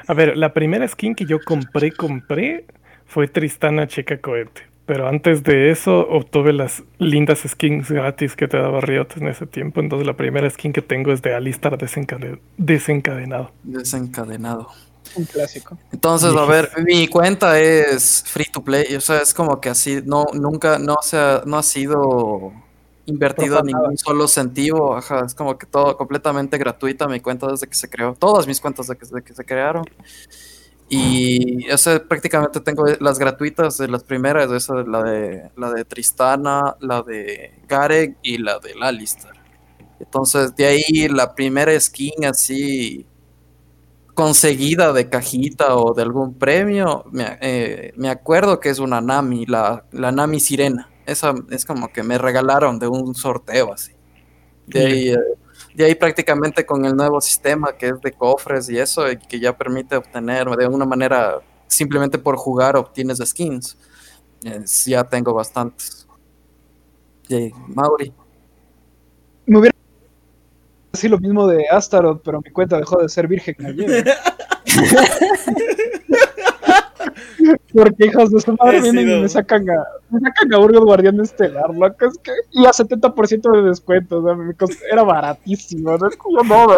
a 0.08 0.14
ver, 0.14 0.36
la 0.38 0.54
primera 0.54 0.88
skin 0.88 1.16
que 1.16 1.26
yo 1.26 1.40
compré, 1.46 1.92
compré 1.92 2.66
fue 3.06 3.28
Tristana 3.28 3.88
Chica 3.88 4.20
Cohete. 4.20 4.64
Pero 4.86 5.08
antes 5.08 5.44
de 5.44 5.70
eso 5.70 6.00
obtuve 6.10 6.52
las 6.52 6.84
lindas 6.98 7.44
skins 7.48 7.90
gratis 7.90 8.36
que 8.36 8.48
te 8.50 8.58
daba 8.58 8.82
Riot 8.82 9.08
en 9.16 9.28
ese 9.28 9.46
tiempo. 9.46 9.80
Entonces 9.80 10.06
la 10.06 10.18
primera 10.18 10.50
skin 10.50 10.74
que 10.74 10.82
tengo 10.82 11.14
es 11.14 11.22
de 11.22 11.34
Alistar 11.34 11.78
desencade- 11.78 12.40
desencadenado. 12.58 13.52
Desencadenado. 13.64 14.68
Un 15.16 15.26
clásico. 15.26 15.78
Entonces, 15.92 16.34
a 16.36 16.46
ver, 16.46 16.70
mi 16.86 17.08
cuenta 17.08 17.60
es 17.60 18.24
free 18.28 18.46
to 18.52 18.64
play, 18.64 18.96
o 18.96 19.02
sea, 19.02 19.18
es 19.22 19.34
como 19.34 19.60
que 19.60 19.70
así, 19.70 20.02
no, 20.06 20.26
nunca, 20.34 20.80
no 20.80 20.98
se 21.02 21.18
ha, 21.18 21.42
no 21.46 21.58
ha 21.58 21.64
sido 21.64 22.54
invertido 23.06 23.58
Profanada. 23.58 23.82
ningún 23.82 23.98
solo 23.98 24.28
centavo, 24.28 24.96
ajá, 24.96 25.26
es 25.26 25.36
como 25.36 25.58
que 25.58 25.66
todo 25.66 25.98
completamente 25.98 26.58
gratuita 26.58 27.08
mi 27.08 27.20
cuenta 27.20 27.48
desde 27.48 27.68
que 27.68 27.76
se 27.76 27.90
creó, 27.90 28.14
todas 28.14 28.48
mis 28.48 28.60
cuentas 28.60 28.88
desde 28.88 29.24
que, 29.24 29.34
se 29.34 29.46
crearon. 29.46 29.86
Y, 30.90 31.72
o 31.72 31.78
sea, 31.78 32.04
prácticamente 32.04 32.60
tengo 32.60 32.86
las 33.00 33.18
gratuitas 33.18 33.78
de 33.78 33.88
las 33.88 34.04
primeras, 34.04 34.52
esa 34.52 34.76
de 34.76 34.88
la 34.88 35.04
de, 35.04 35.52
la 35.56 35.72
de 35.72 35.86
Tristana, 35.86 36.76
la 36.82 37.02
de 37.02 37.62
Garek 37.68 38.18
y 38.22 38.38
la 38.38 38.60
de 38.60 38.74
Alistar. 38.82 39.34
Entonces, 40.00 40.56
de 40.56 40.66
ahí 40.66 41.08
la 41.08 41.34
primera 41.34 41.80
skin 41.80 42.26
así 42.26 43.06
conseguida 44.14 44.92
de 44.94 45.10
cajita 45.10 45.76
o 45.76 45.94
de 45.94 46.02
algún 46.04 46.34
premio, 46.34 47.06
me, 47.12 47.38
eh, 47.42 47.94
me 47.96 48.10
acuerdo 48.10 48.60
que 48.60 48.70
es 48.70 48.80
una 48.80 49.00
Nami, 49.00 49.46
la, 49.46 49.86
la 49.92 50.12
Nami 50.12 50.40
Sirena. 50.40 50.90
Esa 51.06 51.34
es 51.50 51.66
como 51.66 51.92
que 51.92 52.04
me 52.04 52.18
regalaron 52.18 52.80
de 52.80 52.88
un 52.88 53.14
sorteo 53.16 53.74
así. 53.74 53.94
De 54.68 54.86
ahí, 54.86 55.10
eh, 55.10 55.18
de 55.74 55.86
ahí 55.86 55.96
prácticamente 55.96 56.66
con 56.66 56.86
el 56.86 56.96
nuevo 56.96 57.20
sistema 57.22 57.74
que 57.74 57.90
es 57.90 58.02
de 58.02 58.12
cofres 58.12 58.70
y 58.70 58.78
eso, 58.78 59.10
y 59.12 59.18
que 59.18 59.40
ya 59.40 59.58
permite 59.58 59.96
obtener 59.96 60.48
de 60.50 60.68
una 60.68 60.86
manera, 60.86 61.40
simplemente 61.68 62.18
por 62.18 62.36
jugar 62.38 62.76
obtienes 62.78 63.20
skins. 63.26 63.78
Es- 64.44 64.86
ya 64.86 65.04
tengo 65.04 65.34
bastantes. 65.34 66.08
De 67.28 67.36
ahí, 67.38 67.52
Mauri. 67.68 68.14
Me 69.46 69.60
hubiera 69.60 69.76
decir 70.94 71.10
lo 71.12 71.20
mismo 71.20 71.48
de 71.48 71.68
Astaroth, 71.70 72.22
pero 72.24 72.42
mi 72.44 72.52
cuenta 72.52 72.78
dejó 72.78 73.02
de 73.02 73.10
ser 73.10 73.28
virgen 73.28 73.56
ayer. 73.66 74.06
Porque 77.73 78.06
hijos 78.06 78.32
de 78.32 78.39
su 78.41 78.56
madre 78.56 78.77
He 78.77 78.82
vienen 78.82 79.06
sido- 79.06 79.17
y 79.17 79.21
me 79.23 79.30
sacan 79.30 79.69
a, 79.69 79.84
me 80.10 80.19
sacan 80.19 80.54
a 80.54 80.60
Urgot 80.60 80.84
Guardián 80.84 81.19
Estelar, 81.19 81.73
loco, 81.75 82.06
es 82.08 82.17
que, 82.17 82.32
y 82.51 82.65
a 82.65 82.69
70% 82.71 83.62
de 83.63 83.69
descuento, 83.69 84.19
o 84.19 84.25
sea, 84.25 84.36
me 84.36 84.54
costó- 84.54 84.84
era 84.91 85.04
baratísimo, 85.04 85.97
no 85.97 86.08
es 86.08 86.15
como 86.17 86.41
no, 86.43 86.65
güey. 86.65 86.77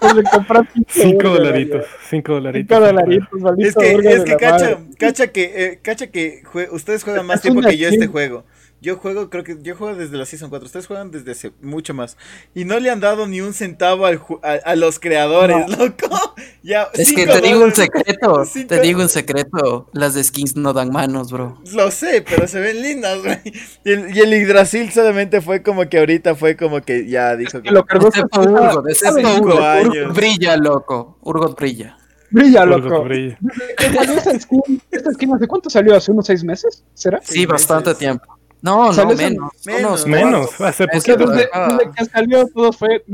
Pues 0.00 0.12
cinco 0.30 0.54
Cinco 0.88 1.16
Urgot 1.28 1.38
dolaritos. 1.38 1.76
ayer. 1.80 1.88
Cinco 2.10 2.32
dolaritos. 2.34 2.76
Cinco 2.76 2.86
dolaritos, 2.86 3.40
maldito 3.40 3.80
Es 3.80 3.96
que, 4.00 4.08
es 4.12 4.24
que 4.24 4.36
cacha, 4.36 4.78
cacha 4.98 5.26
que, 5.28 5.42
eh, 5.54 5.78
cacha 5.82 6.06
que 6.08 6.42
jue- 6.44 6.68
ustedes 6.72 7.02
juegan 7.04 7.26
más 7.26 7.36
Es 7.36 7.42
tiempo 7.42 7.60
que 7.62 7.76
yo 7.76 7.88
este 7.88 8.06
juego. 8.06 8.44
Yo 8.84 8.96
juego, 8.98 9.30
creo 9.30 9.44
que 9.44 9.56
yo 9.62 9.74
juego 9.76 9.96
desde 9.96 10.16
la 10.18 10.26
Season 10.26 10.50
4. 10.50 10.66
Ustedes 10.66 10.86
juegan 10.86 11.10
desde 11.10 11.30
hace 11.32 11.52
mucho 11.62 11.94
más. 11.94 12.18
Y 12.54 12.66
no 12.66 12.78
le 12.78 12.90
han 12.90 13.00
dado 13.00 13.26
ni 13.26 13.40
un 13.40 13.54
centavo 13.54 14.04
al 14.04 14.20
ju- 14.20 14.40
a, 14.42 14.52
a 14.70 14.76
los 14.76 14.98
creadores, 15.00 15.68
loco. 15.70 16.08
Ya, 16.62 16.88
Es 16.94 17.12
que 17.12 17.26
te 17.26 17.40
digo 17.42 17.62
un 17.62 17.74
secreto, 17.74 18.44
Cinco- 18.46 18.68
te 18.68 18.80
digo 18.80 19.00
un 19.02 19.08
secreto, 19.10 19.88
las 19.92 20.14
de 20.14 20.24
skins 20.24 20.56
no 20.56 20.72
dan 20.72 20.90
manos, 20.90 21.30
bro. 21.30 21.60
Lo 21.74 21.90
sé, 21.90 22.24
pero 22.28 22.46
se 22.48 22.58
ven 22.60 22.80
lindas, 22.82 23.22
güey. 23.22 23.38
Y 23.84 23.90
el, 23.92 24.16
y 24.16 24.20
el 24.20 24.32
Yggdrasil 24.32 24.90
solamente 24.90 25.40
fue 25.42 25.62
como 25.62 25.86
que 25.88 25.98
ahorita 25.98 26.34
fue 26.34 26.56
como 26.56 26.80
que 26.80 27.06
ya 27.06 27.36
dijo 27.36 27.60
Que 27.62 27.70
lo 27.70 27.84
cargó 27.84 28.08
Excepto 28.08 28.40
Urgot, 28.40 28.88
excepto 28.88 29.42
Urgot. 29.42 30.14
brilla, 30.14 30.56
loco. 30.56 31.18
Urgot 31.22 31.54
brilla. 31.58 31.96
Brilla, 32.30 32.64
loco. 32.64 33.04
brilla. 33.04 33.38
Esta 33.78 34.38
skin, 34.40 34.82
esta 34.90 35.12
skin, 35.12 35.34
¿hace 35.34 35.46
cuánto 35.46 35.68
salió? 35.70 35.94
¿Hace 35.94 36.12
unos 36.12 36.26
seis 36.26 36.42
meses? 36.44 36.82
¿Será? 36.94 37.20
Sí, 37.22 37.34
Sí, 37.40 37.46
bastante 37.46 37.90
meses. 37.90 37.98
tiempo. 37.98 38.38
No, 38.64 38.90
no, 38.94 39.06
menos. 39.14 39.52
menos. 39.66 40.06
Menos, 40.06 40.60
hace 40.62 40.88
poquito. 40.88 41.18
que 41.18 41.26
desde, 41.26 41.50
desde 41.52 41.90
que 41.94 42.04
salió 42.06 42.48
todo 42.48 42.72
fue. 42.72 43.04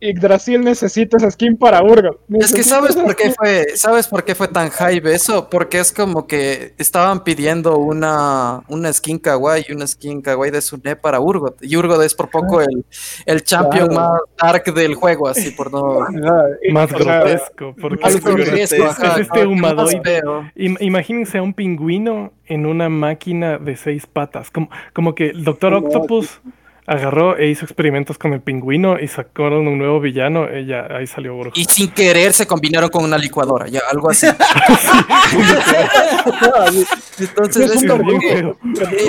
Yggdrasil 0.00 0.62
necesita 0.62 1.16
esa 1.16 1.30
skin 1.30 1.56
para 1.56 1.82
Urgot. 1.82 2.20
Es 2.38 2.52
que 2.52 2.62
sabes 2.62 2.94
por 2.94 3.16
qué 3.16 3.32
fue, 3.32 3.66
sabes 3.76 4.06
por 4.06 4.24
qué 4.24 4.34
fue 4.34 4.46
tan 4.48 4.70
hype 4.70 5.12
eso, 5.12 5.48
porque 5.50 5.78
es 5.80 5.90
como 5.92 6.26
que 6.26 6.74
estaban 6.78 7.24
pidiendo 7.24 7.76
una, 7.78 8.62
una 8.68 8.92
skin 8.92 9.18
kawaii, 9.18 9.66
una 9.72 9.86
skin 9.86 10.22
kawaii 10.22 10.52
de 10.52 10.60
Sune 10.62 10.94
para 10.96 11.18
Urgot, 11.20 11.56
y 11.62 11.76
Urgot 11.76 12.02
es 12.02 12.14
por 12.14 12.30
poco 12.30 12.60
el, 12.60 12.84
el 13.26 13.42
champion 13.42 13.88
Claro. 13.88 13.94
más 14.12 14.20
dark 14.40 14.72
del 14.74 14.94
juego, 14.94 15.28
así 15.28 15.50
por 15.50 15.72
no 15.72 16.06
y- 16.62 16.72
Más 16.72 16.92
grotesco. 16.92 17.74
Porque 17.80 18.02
Más 18.02 18.14
es, 18.14 18.24
grotesco. 18.24 18.84
ajá, 18.84 19.20
este 19.20 19.46
humadoide. 19.46 20.22
Imagínense 20.56 21.38
a 21.38 21.42
un 21.42 21.52
pingüino 21.54 22.32
en 22.46 22.66
una 22.66 22.88
máquina 22.88 23.58
de 23.58 23.76
seis 23.76 24.06
patas. 24.06 24.50
Como, 24.50 24.70
como 24.92 25.14
que 25.14 25.30
el 25.30 25.44
Doctor 25.44 25.74
Octopus 25.74 26.40
agarró 26.88 27.36
e 27.36 27.48
hizo 27.48 27.64
experimentos 27.64 28.18
con 28.18 28.32
el 28.32 28.40
pingüino 28.40 28.98
y 28.98 29.06
sacaron 29.08 29.68
un 29.68 29.78
nuevo 29.78 30.00
villano. 30.00 30.46
Y 30.52 30.66
ya 30.66 30.86
ahí 30.90 31.06
salió. 31.06 31.38
Y 31.54 31.64
sin 31.64 31.90
querer 31.92 32.32
se 32.32 32.46
combinaron 32.46 32.88
con 32.90 33.04
una 33.04 33.18
licuadora, 33.18 33.68
ya, 33.68 33.80
algo 33.90 34.10
así. 34.10 34.26
Entonces 37.18 37.70
Es 37.82 37.90
como 37.90 38.18
que, 38.18 38.38
eh, 38.38 38.54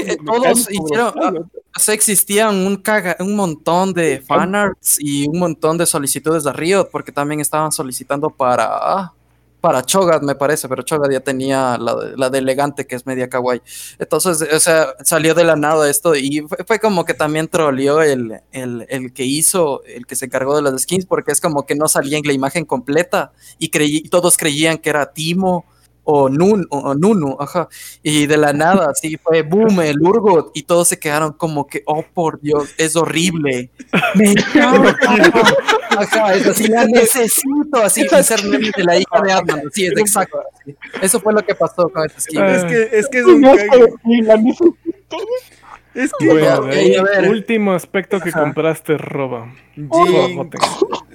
eh, 0.08 0.18
todos 0.26 0.68
hicieron, 0.72 1.13
ah, 1.22 1.32
o 1.76 1.80
sea, 1.80 1.94
existían 1.94 2.56
un, 2.56 2.78
caga- 2.78 3.18
un 3.20 3.36
montón 3.36 3.94
de 3.94 4.22
fanarts 4.22 4.98
y 5.00 5.28
un 5.28 5.39
montón 5.39 5.78
de 5.78 5.86
solicitudes 5.86 6.44
de 6.44 6.54
Riot, 6.54 6.89
porque 6.92 7.12
también 7.12 7.39
estaban 7.39 7.72
solicitando 7.72 8.30
para, 8.30 8.65
ah, 8.70 9.13
para 9.62 9.84
Cho'Gath, 9.84 10.24
me 10.24 10.36
parece, 10.36 10.67
pero 10.69 10.84
Cho'Gath 10.84 11.12
ya 11.12 11.19
tenía 11.19 11.78
la, 11.78 12.30
de- 12.30 12.38
elegante, 12.39 12.88
que 12.88 12.95
es 12.95 13.06
media 13.06 13.30
kawaii. 13.30 13.62
Entonces, 13.98 14.41
o 14.54 14.60
sea, 14.60 14.93
salió 15.04 15.34
de 15.34 15.43
la 15.43 15.56
nada 15.56 15.89
esto 15.89 16.15
y 16.15 16.45
fue, 16.65 16.80
como 16.80 17.04
que 17.06 17.13
también 17.13 17.48
troleó 17.48 18.02
el, 18.02 18.39
el, 18.52 18.86
el 18.89 19.13
que 19.13 19.26
hizo, 19.26 19.84
el 19.84 20.06
que 20.06 20.15
se 20.15 20.26
encargó 20.26 20.56
de 20.56 20.62
las 20.62 20.82
skins, 20.82 21.06
porque 21.06 21.32
es 21.32 21.41
como 21.41 21.65
que 21.65 21.76
no 21.76 21.88
salía 21.88 22.17
en 22.17 22.26
la 22.26 22.34
imagen 22.34 22.65
completa 22.65 23.32
y 23.58 23.69
creí, 23.69 24.04
todos 24.04 24.38
creían 24.38 24.78
que 24.78 24.89
era 24.89 25.12
Timo 25.12 25.65
o, 26.12 26.28
Nun, 26.30 26.65
o, 26.72 26.78
o 26.80 26.95
Nunu, 26.95 27.36
ajá. 27.39 27.67
Y 28.02 28.26
de 28.26 28.38
la 28.38 28.52
nada, 28.54 28.89
así 28.89 29.17
fue 29.17 29.43
boom, 29.43 29.80
el 29.82 30.02
Urgot, 30.02 30.50
y 30.56 30.63
todos 30.63 30.88
se 30.88 30.98
quedaron 30.98 31.34
como 31.34 31.67
que, 31.67 31.84
oh 31.86 32.04
por 32.13 32.39
Dios, 32.41 32.69
es 32.78 32.95
horrible. 32.95 33.69
Me 34.15 34.32
encanta. 34.32 34.98
Ajá, 36.01 36.33
es 36.35 36.47
así, 36.47 36.67
la 36.69 36.85
necesito, 36.85 37.83
así, 37.83 38.07
ser 38.23 38.43
meme 38.45 38.71
de 38.75 38.83
la 38.83 38.97
hija 38.97 39.21
de 39.21 39.31
Adman, 39.31 39.62
sí, 39.71 39.85
es 39.85 39.97
exacto. 39.97 40.41
Eso 41.01 41.19
fue 41.19 41.33
lo 41.33 41.41
que 41.41 41.55
pasó 41.55 41.89
con. 41.89 42.07
Ah. 42.07 42.13
Es 42.15 42.63
que, 42.65 42.89
es 42.97 43.07
que 43.07 43.19
es 43.19 43.25
un 43.25 43.41
la 43.41 44.38
necesito. 44.38 44.75
Es 45.99 46.12
que 46.17 46.27
Bueno, 46.27 46.63
ahí, 46.71 46.95
a 46.95 47.03
ver. 47.03 47.29
último 47.29 47.73
aspecto 47.73 48.19
que 48.21 48.29
Ajá. 48.29 48.41
compraste, 48.43 48.97
roba. 48.97 49.53
Jin- 49.75 50.49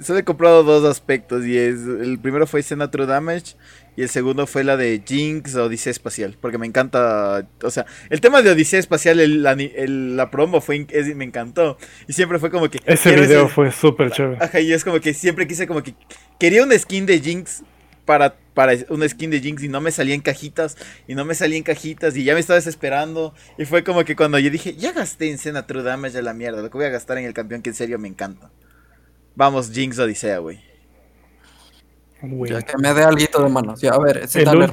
Solo 0.03 0.19
he 0.19 0.25
comprado 0.25 0.63
dos 0.63 0.85
aspectos 0.85 1.47
y 1.47 1.57
es 1.57 1.77
el 1.87 2.19
primero 2.19 2.47
fue 2.47 2.63
Scena 2.63 2.91
True 2.91 3.07
Damage 3.07 3.57
y 3.97 4.03
el 4.03 4.09
segundo 4.11 4.47
fue 4.47 4.63
la 4.65 4.77
de 4.77 5.01
Jinx 5.07 5.55
Odisea 5.55 5.91
Espacial 5.91 6.37
porque 6.41 6.59
me 6.59 6.67
encanta, 6.67 7.47
o 7.63 7.71
sea, 7.71 7.87
el 8.11 8.21
tema 8.21 8.43
de 8.43 8.51
Odisea 8.51 8.79
Espacial, 8.81 9.21
el, 9.21 9.43
la, 9.43 9.53
el- 9.53 10.17
la 10.17 10.31
promo 10.31 10.61
fue 10.61 10.87
es- 10.91 11.15
me 11.17 11.25
encantó 11.25 11.79
y 12.07 12.13
siempre 12.13 12.39
fue 12.39 12.51
como 12.51 12.69
que 12.69 12.81
Ese 12.85 13.13
video 13.15 13.45
ese- 13.47 13.55
fue 13.55 13.71
súper 13.73 14.11
chévere. 14.11 14.37
Ajá, 14.45 14.61
y 14.61 14.73
es 14.73 14.85
como 14.85 15.01
que 15.01 15.15
siempre 15.15 15.47
quise 15.47 15.67
como 15.67 15.83
que 15.83 15.95
quería 16.39 16.63
una 16.63 16.79
skin 16.79 17.07
de 17.07 17.21
Jinx 17.21 17.63
para 18.05 18.37
para 18.55 18.75
una 18.89 19.09
skin 19.09 19.31
de 19.31 19.41
Jinx 19.41 19.65
y 19.65 19.69
no 19.69 19.81
me 19.81 19.91
salía 19.91 20.15
en 20.15 20.21
cajitas 20.21 20.77
y 21.09 21.15
no 21.15 21.25
me 21.25 21.35
salía 21.35 21.59
en 21.59 21.65
cajitas 21.65 22.17
y 22.17 22.23
ya 22.23 22.35
me 22.35 22.41
estaba 22.41 22.57
desesperando 22.57 23.35
y 23.59 23.65
fue 23.65 23.83
como 23.83 24.05
que 24.05 24.15
cuando 24.15 24.39
yo 24.39 24.49
dije, 24.49 24.77
ya 24.77 24.93
gasté 24.93 25.31
en 25.31 25.39
Scena 25.39 25.67
True 25.67 25.83
Damage 25.83 26.19
a 26.19 26.23
la 26.23 26.35
mierda, 26.35 26.63
lo 26.63 26.71
que 26.71 26.79
voy 26.79 26.87
a 26.87 26.91
gastar 26.91 27.19
en 27.19 27.25
el 27.25 27.35
campeón 27.35 27.63
que 27.63 27.71
en 27.71 27.77
serio 27.77 27.99
me 27.99 28.09
encanta. 28.09 28.51
Vamos, 29.35 29.73
Jinx 29.73 29.99
Odisea, 29.99 30.39
güey. 30.39 30.74
Güey. 32.29 32.53
Ya 32.53 32.63
que 32.63 32.77
me 32.79 32.93
dé 32.95 33.03
algo 33.05 33.19
de 33.45 33.49
manos. 33.49 33.81
Ya, 33.81 33.91
a 33.93 33.99
ver, 33.99 34.19
ese 34.19 34.41
El, 34.41 34.45
dale, 34.47 34.65
eh, 34.67 34.71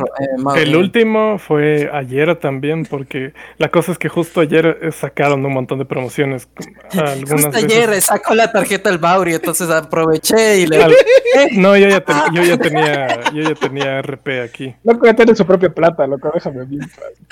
el 0.64 0.76
último 0.76 1.38
fue 1.38 1.90
ayer 1.94 2.36
también, 2.38 2.86
porque 2.86 3.34
la 3.58 3.70
cosa 3.70 3.92
es 3.92 3.98
que 3.98 4.10
justo 4.10 4.40
ayer 4.42 4.78
eh, 4.82 4.92
sacaron 4.92 5.46
un 5.46 5.54
montón 5.54 5.80
de 5.80 5.86
promociones. 5.86 6.48
Algunas 6.94 7.30
Justo 7.30 7.52
veces- 7.52 7.64
ayer 7.64 7.90
eh, 7.94 8.02
sacó 8.02 8.36
la 8.36 8.52
tarjeta 8.52 8.90
el 8.90 9.00
Mauri, 9.00 9.34
entonces 9.36 9.70
aproveché 9.70 10.60
y 10.60 10.68
le 10.68 10.84
Al- 10.84 10.96
No, 11.54 11.76
yo 11.78 11.88
ya, 11.88 12.02
ten- 12.04 12.16
yo 12.34 12.44
ya 12.44 12.58
tenía, 12.58 13.32
yo 13.34 13.42
ya 13.44 13.56
tenía 13.56 14.02
RP 14.02 14.42
aquí. 14.42 14.76
Loco, 14.84 15.06
ya 15.06 15.14
tiene 15.14 15.36
su 15.36 15.46
propia 15.46 15.70
plata, 15.70 16.06
loco, 16.08 16.32
déjame 16.34 16.66
bien. 16.66 16.82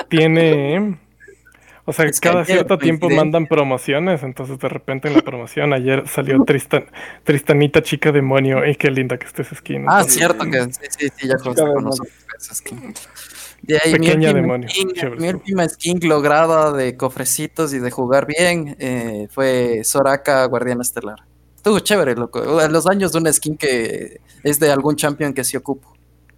Tiene, 0.07 0.97
o 1.89 1.93
sea, 1.93 2.05
Es 2.05 2.19
que 2.19 2.29
cada 2.29 2.45
cierto 2.45 2.77
tiempo 2.77 3.09
mandan 3.09 3.47
promociones, 3.47 4.23
entonces 4.23 4.59
de 4.59 4.69
repente 4.69 5.07
en 5.07 5.15
la 5.15 5.21
promoción 5.21 5.73
ayer 5.73 6.07
salió 6.07 6.43
Tristan, 6.45 6.85
Tristanita 7.23 7.81
chica 7.81 8.11
demonio, 8.11 8.65
y 8.65 8.75
qué 8.75 8.91
linda 8.91 9.17
que 9.17 9.25
esté 9.25 9.41
esa 9.41 9.55
skin. 9.55 9.85
Ah, 9.87 10.01
entonces- 10.01 10.15
cierto 10.15 10.45
que 10.45 10.63
sí, 10.63 10.87
sí, 10.97 11.07
sí, 11.15 11.27
ya 11.27 11.35
consta 11.37 11.65
con 11.65 11.83
nosotros 11.83 12.13
esa 12.37 12.55
skin. 12.55 12.93
De 13.61 13.75
ahí, 13.77 13.93
mi 13.93 13.99
Pequeña 13.99 14.29
última, 14.29 14.41
demonio, 14.41 14.69
skin, 14.69 14.93
mi 15.17 15.27
última 15.29 15.67
skin 15.67 15.99
lograda 16.07 16.71
de 16.71 16.95
cofrecitos 16.95 17.73
y 17.73 17.79
de 17.79 17.91
jugar 17.91 18.25
bien 18.25 18.77
eh, 18.79 19.27
fue 19.31 19.81
Soraka 19.83 20.45
Guardián 20.45 20.79
Estelar. 20.79 21.17
Estuvo 21.57 21.79
chévere, 21.79 22.15
loco. 22.15 22.59
A 22.59 22.69
los 22.69 22.87
años 22.87 23.11
de 23.11 23.17
una 23.17 23.33
skin 23.33 23.57
que 23.57 24.21
es 24.43 24.59
de 24.59 24.71
algún 24.71 24.95
champion 24.95 25.33
que 25.33 25.43
sí 25.43 25.57
ocupo. 25.57 25.93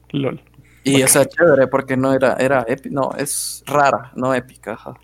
LOL. 0.10 0.42
Y, 0.84 1.04
o 1.04 1.08
sea, 1.08 1.26
chévere, 1.26 1.68
porque 1.68 1.96
no 1.96 2.12
era, 2.12 2.38
era 2.40 2.66
épica, 2.68 2.90
no, 2.92 3.12
es 3.16 3.64
rara, 3.68 4.12
no 4.16 4.34
épica, 4.34 4.74
ajá. 4.74 4.96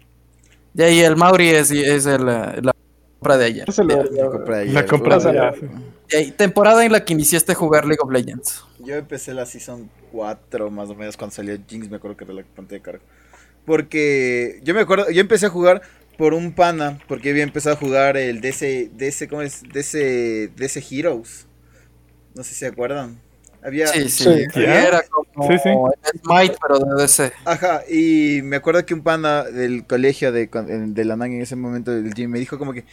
De 0.77 0.85
ahí 0.85 0.99
el 0.99 1.15
Mauri 1.15 1.49
es, 1.49 1.71
es 1.71 2.05
el, 2.05 2.23
la 2.25 2.71
compra 3.19 3.37
de 3.37 3.45
ayer. 3.45 3.65
Lo- 3.79 4.15
Yo 4.15 4.31
compré 4.31 4.55
ayer. 4.57 4.73
La 4.75 4.85
compra 4.85 5.17
de. 5.17 5.31
De 6.09 6.17
ahí, 6.17 6.31
temporada 6.31 6.85
en 6.85 6.91
la 6.91 7.03
que 7.03 7.13
iniciaste 7.13 7.51
a 7.53 7.55
jugar 7.55 7.85
League 7.85 7.97
of 7.99 8.11
Legends. 8.11 8.63
Yo 8.79 8.93
empecé 8.95 9.33
la 9.33 9.45
Season 9.47 9.89
4 10.11 10.69
más 10.69 10.89
o 10.89 10.95
menos 10.95 11.17
cuando 11.17 11.35
salió 11.35 11.57
Jinx, 11.67 11.89
me 11.89 11.97
acuerdo 11.97 12.15
que 12.15 12.25
era 12.25 12.33
la 12.33 12.43
pantalla 12.43 12.77
de 12.77 12.81
carga. 12.83 13.01
Porque 13.65 14.59
yo 14.63 14.73
me 14.75 14.81
acuerdo, 14.81 15.09
yo 15.09 15.19
empecé 15.19 15.47
a 15.47 15.49
jugar 15.49 15.81
por 16.17 16.33
un 16.35 16.53
pana, 16.53 16.99
porque 17.07 17.31
había 17.31 17.41
empezado 17.43 17.75
a 17.75 17.79
jugar 17.79 18.15
el 18.15 18.39
DC, 18.39 18.91
DC 18.93 19.27
¿cómo 19.27 19.41
es? 19.41 19.63
DC, 19.73 20.51
DC 20.55 20.83
Heroes. 20.91 21.47
No 22.35 22.43
sé 22.43 22.49
si 22.51 22.55
se 22.59 22.67
acuerdan. 22.67 23.19
Había... 23.61 23.87
Sí, 23.87 24.09
sí, 24.09 24.29
era 24.55 25.01
como 25.03 25.25
Sí, 25.47 25.57
sí. 25.59 25.69
el 25.69 26.19
Smite, 26.21 26.55
pero 26.61 26.79
de 26.79 27.01
DC. 27.01 27.33
Ajá, 27.45 27.83
y 27.89 28.41
me 28.43 28.57
acuerdo 28.57 28.85
que 28.85 28.93
un 28.93 29.03
pana 29.03 29.43
del 29.43 29.85
colegio 29.87 30.31
de, 30.31 30.47
de 30.47 31.05
la 31.05 31.15
NAN 31.15 31.33
en 31.33 31.41
ese 31.41 31.55
momento 31.55 31.91
del 31.91 32.13
gym 32.13 32.31
me 32.31 32.39
dijo 32.39 32.57
como 32.57 32.73
que 32.73 32.85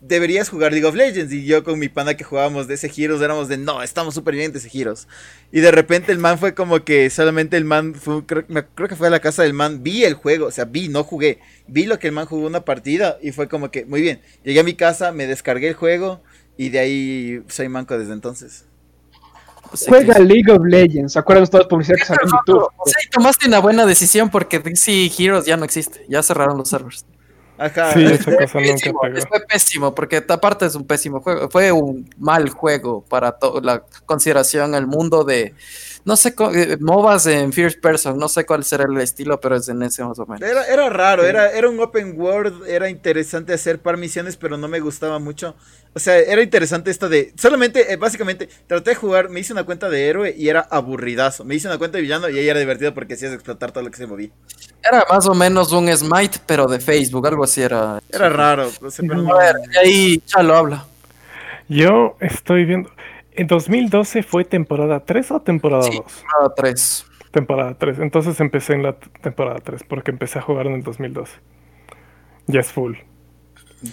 deberías 0.00 0.48
jugar 0.48 0.72
League 0.72 0.86
of 0.86 0.94
Legends. 0.94 1.32
Y 1.32 1.44
yo 1.46 1.64
con 1.64 1.78
mi 1.78 1.88
pana 1.88 2.16
que 2.16 2.24
jugábamos 2.24 2.68
de 2.68 2.74
ese 2.74 2.90
Heroes 2.96 3.22
éramos 3.22 3.48
de, 3.48 3.58
no, 3.58 3.82
estamos 3.82 4.14
súper 4.14 4.34
bien 4.36 4.52
de 4.52 4.58
ese 4.58 4.70
Heroes. 4.72 5.08
Y 5.52 5.60
de 5.60 5.70
repente 5.72 6.12
el 6.12 6.18
man 6.18 6.38
fue 6.38 6.54
como 6.54 6.84
que 6.84 7.10
solamente 7.10 7.56
el 7.56 7.64
man, 7.64 7.94
fue, 7.94 8.26
creo, 8.26 8.44
me- 8.48 8.66
creo 8.66 8.88
que 8.88 8.96
fue 8.96 9.08
a 9.08 9.10
la 9.10 9.20
casa 9.20 9.42
del 9.42 9.54
man, 9.54 9.82
vi 9.82 10.04
el 10.04 10.14
juego, 10.14 10.46
o 10.46 10.50
sea, 10.52 10.66
vi, 10.66 10.88
no 10.88 11.04
jugué. 11.04 11.40
Vi 11.66 11.86
lo 11.86 11.98
que 11.98 12.08
el 12.08 12.14
man 12.14 12.26
jugó 12.26 12.46
una 12.46 12.64
partida 12.64 13.18
y 13.22 13.32
fue 13.32 13.48
como 13.48 13.70
que, 13.72 13.84
muy 13.86 14.02
bien, 14.02 14.20
llegué 14.44 14.60
a 14.60 14.64
mi 14.64 14.74
casa, 14.74 15.12
me 15.12 15.26
descargué 15.26 15.68
el 15.68 15.74
juego 15.74 16.22
y 16.56 16.70
de 16.70 16.78
ahí 16.80 17.42
soy 17.48 17.68
manco 17.68 17.98
desde 17.98 18.12
entonces. 18.14 18.66
Juega. 19.86 20.18
League 20.18 20.50
of 20.50 20.64
Legends. 20.64 21.12
¿Se 21.12 21.18
acuerdan 21.18 21.44
de 21.44 21.50
todas 21.50 21.64
las 21.64 21.68
publicidades 21.68 22.02
que 22.02 22.06
salió 22.06 22.22
en 22.24 22.30
YouTube? 22.30 22.68
Sí, 22.86 23.08
tomaste 23.10 23.48
una 23.48 23.58
buena 23.60 23.86
decisión 23.86 24.30
porque 24.30 24.58
DC 24.58 25.10
Heroes 25.18 25.46
ya 25.46 25.56
no 25.56 25.64
existe, 25.64 26.04
ya 26.08 26.22
cerraron 26.22 26.56
los 26.56 26.68
servers. 26.68 27.04
Ajá. 27.58 27.92
Sí, 27.92 28.04
esa 28.04 28.36
cosa 28.36 28.60
nunca 28.60 28.72
Pésimo, 28.74 29.00
pegó. 29.00 29.26
fue 29.28 29.40
pésimo, 29.48 29.94
porque 29.94 30.24
aparte 30.28 30.66
es 30.66 30.74
un 30.76 30.86
pésimo 30.86 31.20
juego, 31.20 31.50
fue 31.50 31.72
un 31.72 32.08
mal 32.16 32.48
juego 32.50 33.04
para 33.08 33.36
la 33.62 33.82
consideración 34.06 34.74
el 34.74 34.86
mundo 34.86 35.24
de, 35.24 35.54
no 36.08 36.16
sé, 36.16 36.34
co- 36.34 36.50
eh, 36.54 36.78
MOBAs 36.80 37.26
en 37.26 37.52
first 37.52 37.80
person, 37.82 38.18
no 38.18 38.30
sé 38.30 38.46
cuál 38.46 38.64
será 38.64 38.84
el 38.84 38.96
estilo, 38.96 39.38
pero 39.38 39.56
es 39.56 39.68
en 39.68 39.82
ese 39.82 40.02
más 40.02 40.18
o 40.18 40.24
menos. 40.24 40.40
Era, 40.40 40.64
era 40.66 40.88
raro, 40.88 41.22
era, 41.26 41.50
era 41.52 41.68
un 41.68 41.78
open 41.78 42.18
world, 42.18 42.66
era 42.66 42.88
interesante 42.88 43.52
hacer 43.52 43.78
par 43.78 43.98
misiones, 43.98 44.38
pero 44.38 44.56
no 44.56 44.68
me 44.68 44.80
gustaba 44.80 45.18
mucho. 45.18 45.54
O 45.92 45.98
sea, 45.98 46.18
era 46.18 46.40
interesante 46.42 46.90
esto 46.90 47.10
de. 47.10 47.34
Solamente, 47.36 47.92
eh, 47.92 47.96
básicamente, 47.96 48.48
traté 48.66 48.90
de 48.90 48.96
jugar, 48.96 49.28
me 49.28 49.40
hice 49.40 49.52
una 49.52 49.64
cuenta 49.64 49.90
de 49.90 50.08
héroe 50.08 50.34
y 50.34 50.48
era 50.48 50.60
aburridazo. 50.70 51.44
Me 51.44 51.54
hice 51.56 51.68
una 51.68 51.76
cuenta 51.76 51.98
de 51.98 52.02
villano 52.02 52.28
y 52.30 52.38
ahí 52.38 52.48
era 52.48 52.58
divertido 52.58 52.94
porque 52.94 53.12
hacías 53.14 53.34
explotar 53.34 53.70
todo 53.72 53.84
lo 53.84 53.90
que 53.90 53.98
se 53.98 54.06
movía. 54.06 54.30
Era 54.82 55.04
más 55.10 55.26
o 55.26 55.34
menos 55.34 55.72
un 55.72 55.94
Smite, 55.94 56.38
pero 56.46 56.66
de 56.66 56.80
Facebook, 56.80 57.26
algo 57.26 57.44
así 57.44 57.60
era. 57.60 58.00
Era 58.10 58.30
raro. 58.30 58.70
pero 58.96 59.14
no- 59.22 59.34
A 59.34 59.38
ver, 59.38 59.56
y 59.74 59.76
ahí 59.76 60.18
Chalo 60.24 60.54
habla. 60.56 60.86
Yo 61.68 62.16
estoy 62.20 62.64
viendo. 62.64 62.90
¿En 63.38 63.46
2012 63.46 64.24
fue 64.24 64.44
temporada 64.44 64.98
3 65.04 65.30
o 65.30 65.40
temporada 65.40 65.86
2? 65.86 65.94
Sí. 65.94 66.02
Temporada 66.02 66.54
3. 66.56 67.06
Temporada 67.30 67.74
3. 67.78 67.98
Entonces 68.00 68.40
empecé 68.40 68.72
en 68.72 68.82
la 68.82 68.98
temporada 68.98 69.60
3 69.62 69.84
porque 69.84 70.10
empecé 70.10 70.40
a 70.40 70.42
jugar 70.42 70.66
en 70.66 70.72
el 70.72 70.82
2012. 70.82 71.38
Ya 72.48 72.58
es 72.58 72.72
full. 72.72 72.96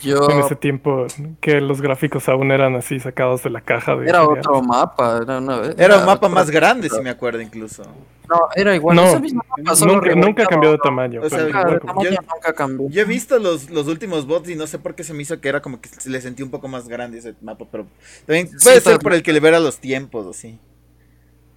Yo 0.01 0.29
En 0.31 0.39
ese 0.39 0.55
tiempo 0.55 1.05
que 1.39 1.61
los 1.61 1.79
gráficos 1.79 2.27
aún 2.27 2.51
eran 2.51 2.75
así 2.75 2.99
sacados 2.99 3.43
de 3.43 3.51
la 3.51 3.61
caja 3.61 3.95
de 3.95 4.09
era 4.09 4.23
otro 4.27 4.61
mapa, 4.63 5.19
era, 5.21 5.37
una- 5.37 5.61
Era 5.77 5.99
un 5.99 6.05
mapa 6.05 6.27
más 6.27 6.49
grande, 6.49 6.89
si 6.89 6.99
me 7.01 7.11
acuerdo, 7.11 7.39
incluso. 7.41 7.83
No, 8.27 8.47
era 8.55 8.73
igual, 8.75 8.95
No, 8.95 9.03
mapa, 9.03 9.75
solo 9.75 9.93
Nunca, 9.93 10.15
nunca 10.15 10.45
cambió 10.47 10.71
de 10.71 10.79
tamaño. 10.79 11.21
O 11.23 11.29
sea, 11.29 11.43
Nunca, 11.43 11.79
yo- 12.01 12.09
nunca 12.09 12.53
cambió. 12.55 12.89
Yo 12.89 13.01
he 13.01 13.05
visto 13.05 13.37
los, 13.37 13.69
los 13.69 13.87
últimos 13.87 14.25
bots 14.25 14.49
y 14.49 14.55
no 14.55 14.65
sé 14.65 14.79
por 14.79 14.95
qué 14.95 15.03
se 15.03 15.13
me 15.13 15.21
hizo 15.21 15.39
que 15.39 15.49
era 15.49 15.61
como 15.61 15.79
que 15.79 15.89
se 15.89 16.09
le 16.09 16.19
sentí 16.19 16.41
un 16.41 16.49
poco 16.49 16.67
más 16.67 16.87
grande 16.87 17.19
ese 17.19 17.35
mapa, 17.41 17.65
pero 17.71 17.85
también 18.25 18.47
Sí, 18.47 18.55
puede 18.63 18.81
ser 18.81 18.97
por 18.97 19.13
el 19.13 19.21
que 19.21 19.33
le 19.33 19.39
verá 19.39 19.59
los 19.59 19.77
tiempos, 19.77 20.25
o 20.25 20.33
sí. 20.33 20.57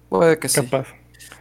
Puede 0.09 0.37
que 0.37 0.47
sí. 0.49 0.61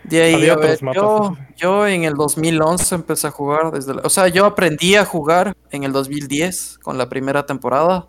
De 0.08 0.22
ahí, 0.22 0.34
Había 0.34 0.52
a 0.52 0.56
ver, 0.56 0.64
otros 0.66 0.82
mapas, 0.82 0.96
yo, 1.02 1.36
yo 1.56 1.86
en 1.86 2.04
el 2.04 2.14
2011 2.14 2.94
empecé 2.94 3.26
a 3.26 3.30
jugar 3.30 3.72
desde 3.72 3.94
la- 3.94 4.02
o 4.02 4.08
sea, 4.08 4.28
yo 4.28 4.46
aprendí 4.46 4.94
a 4.94 5.04
jugar 5.04 5.54
en 5.70 5.84
el 5.84 5.92
2010 5.92 6.78
con 6.82 6.96
la 6.98 7.08
primera 7.08 7.44
temporada 7.46 8.06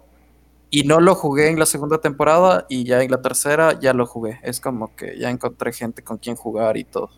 y 0.70 0.84
no 0.84 1.00
lo 1.00 1.16
jugué 1.16 1.50
en 1.50 1.58
la 1.60 1.66
segunda 1.66 1.98
temporada 2.00 2.66
y 2.70 2.84
ya 2.86 3.02
en 3.02 3.12
la 3.12 3.22
tercera 3.22 3.80
ya 3.80 3.94
lo 3.94 4.06
jugué. 4.06 4.40
Es 4.44 4.60
como 4.60 4.96
que 4.96 5.18
ya 5.18 5.30
encontré 5.30 5.74
gente 5.74 6.04
con 6.04 6.18
quien 6.18 6.36
jugar 6.36 6.78
y 6.78 6.84
todo. 6.84 7.10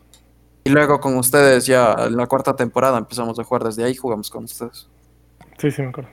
Y 0.63 0.69
luego 0.69 0.99
con 0.99 1.17
ustedes 1.17 1.65
ya 1.65 1.95
en 1.99 2.15
la 2.15 2.27
cuarta 2.27 2.55
temporada 2.55 2.97
empezamos 2.97 3.37
a 3.39 3.43
jugar 3.43 3.63
desde 3.63 3.83
ahí, 3.83 3.95
jugamos 3.95 4.29
con 4.29 4.45
ustedes. 4.45 4.87
Sí, 5.57 5.69
sí, 5.71 5.81
me 5.81 5.89
acuerdo. 5.89 6.09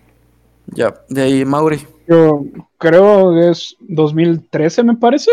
Ya, 0.67 0.95
de 1.09 1.23
ahí 1.23 1.45
Mauri. 1.45 1.87
Yo 2.07 2.43
creo 2.77 3.33
que 3.33 3.51
es 3.51 3.77
2013, 3.81 4.83
me 4.83 4.97
parece. 4.97 5.31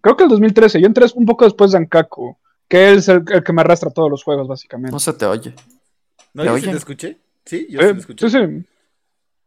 Creo 0.00 0.16
que 0.16 0.24
el 0.24 0.30
2013. 0.30 0.80
Yo 0.80 0.86
entré 0.86 1.06
un 1.14 1.26
poco 1.26 1.44
después 1.44 1.72
de 1.72 1.78
Ankaku, 1.78 2.36
que 2.70 2.92
es 2.92 3.08
el, 3.08 3.24
el 3.28 3.42
que 3.42 3.52
me 3.52 3.60
arrastra 3.62 3.90
todos 3.90 4.08
los 4.08 4.22
juegos, 4.22 4.46
básicamente. 4.48 4.92
No 4.92 5.00
se 5.00 5.12
te 5.12 5.26
oye. 5.26 5.52
¿No? 6.32 6.44
¿Te 6.44 6.48
¿Yo 6.48 6.56
sí 6.58 6.70
te 6.70 6.76
escuché? 6.76 7.18
Sí, 7.44 7.66
yo 7.68 7.80
Eh, 7.80 7.88
sí 7.88 7.92
te 7.94 8.00
escuché. 8.00 8.30
sí, 8.30 8.38
sí. 8.38 8.64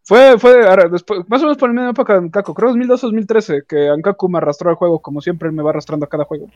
Fue, 0.04 0.38
fue 0.38 0.68
ahora, 0.68 0.90
después, 0.90 1.22
más 1.30 1.42
o 1.42 1.46
menos 1.46 1.58
por 1.58 1.70
la 1.70 1.74
misma 1.74 1.90
época 1.92 2.14
de 2.14 2.20
Ankaku. 2.20 2.54
Creo 2.54 2.74
2012-2013, 2.74 3.66
que 3.66 3.88
Ankaku 3.88 4.28
me 4.28 4.40
arrastró 4.40 4.70
al 4.70 4.76
juego, 4.76 5.00
como 5.02 5.22
siempre 5.22 5.50
me 5.50 5.64
va 5.64 5.70
arrastrando 5.70 6.06
a 6.06 6.10
cada 6.10 6.26
juego. 6.26 6.50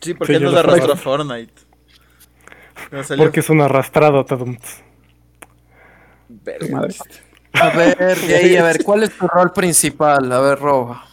Sí, 0.00 0.14
porque 0.14 0.34
Sí, 0.34 0.36
él 0.36 0.42
yo 0.42 0.52
nos 0.52 0.54
lo 0.54 0.60
arrastró 0.60 0.92
a. 0.92 0.96
Fortnite. 0.96 1.52
Porque 3.16 3.40
es 3.40 3.50
un 3.50 3.60
arrastrado, 3.60 4.24
Tadum. 4.24 4.56
A 7.54 7.70
ver, 7.76 8.18
ahí, 8.34 8.56
a 8.56 8.62
ver, 8.62 8.84
¿cuál 8.84 9.02
es 9.02 9.16
tu 9.18 9.26
rol 9.26 9.52
principal? 9.52 10.30
A 10.32 10.40
ver, 10.40 10.58
Roba. 10.58 11.04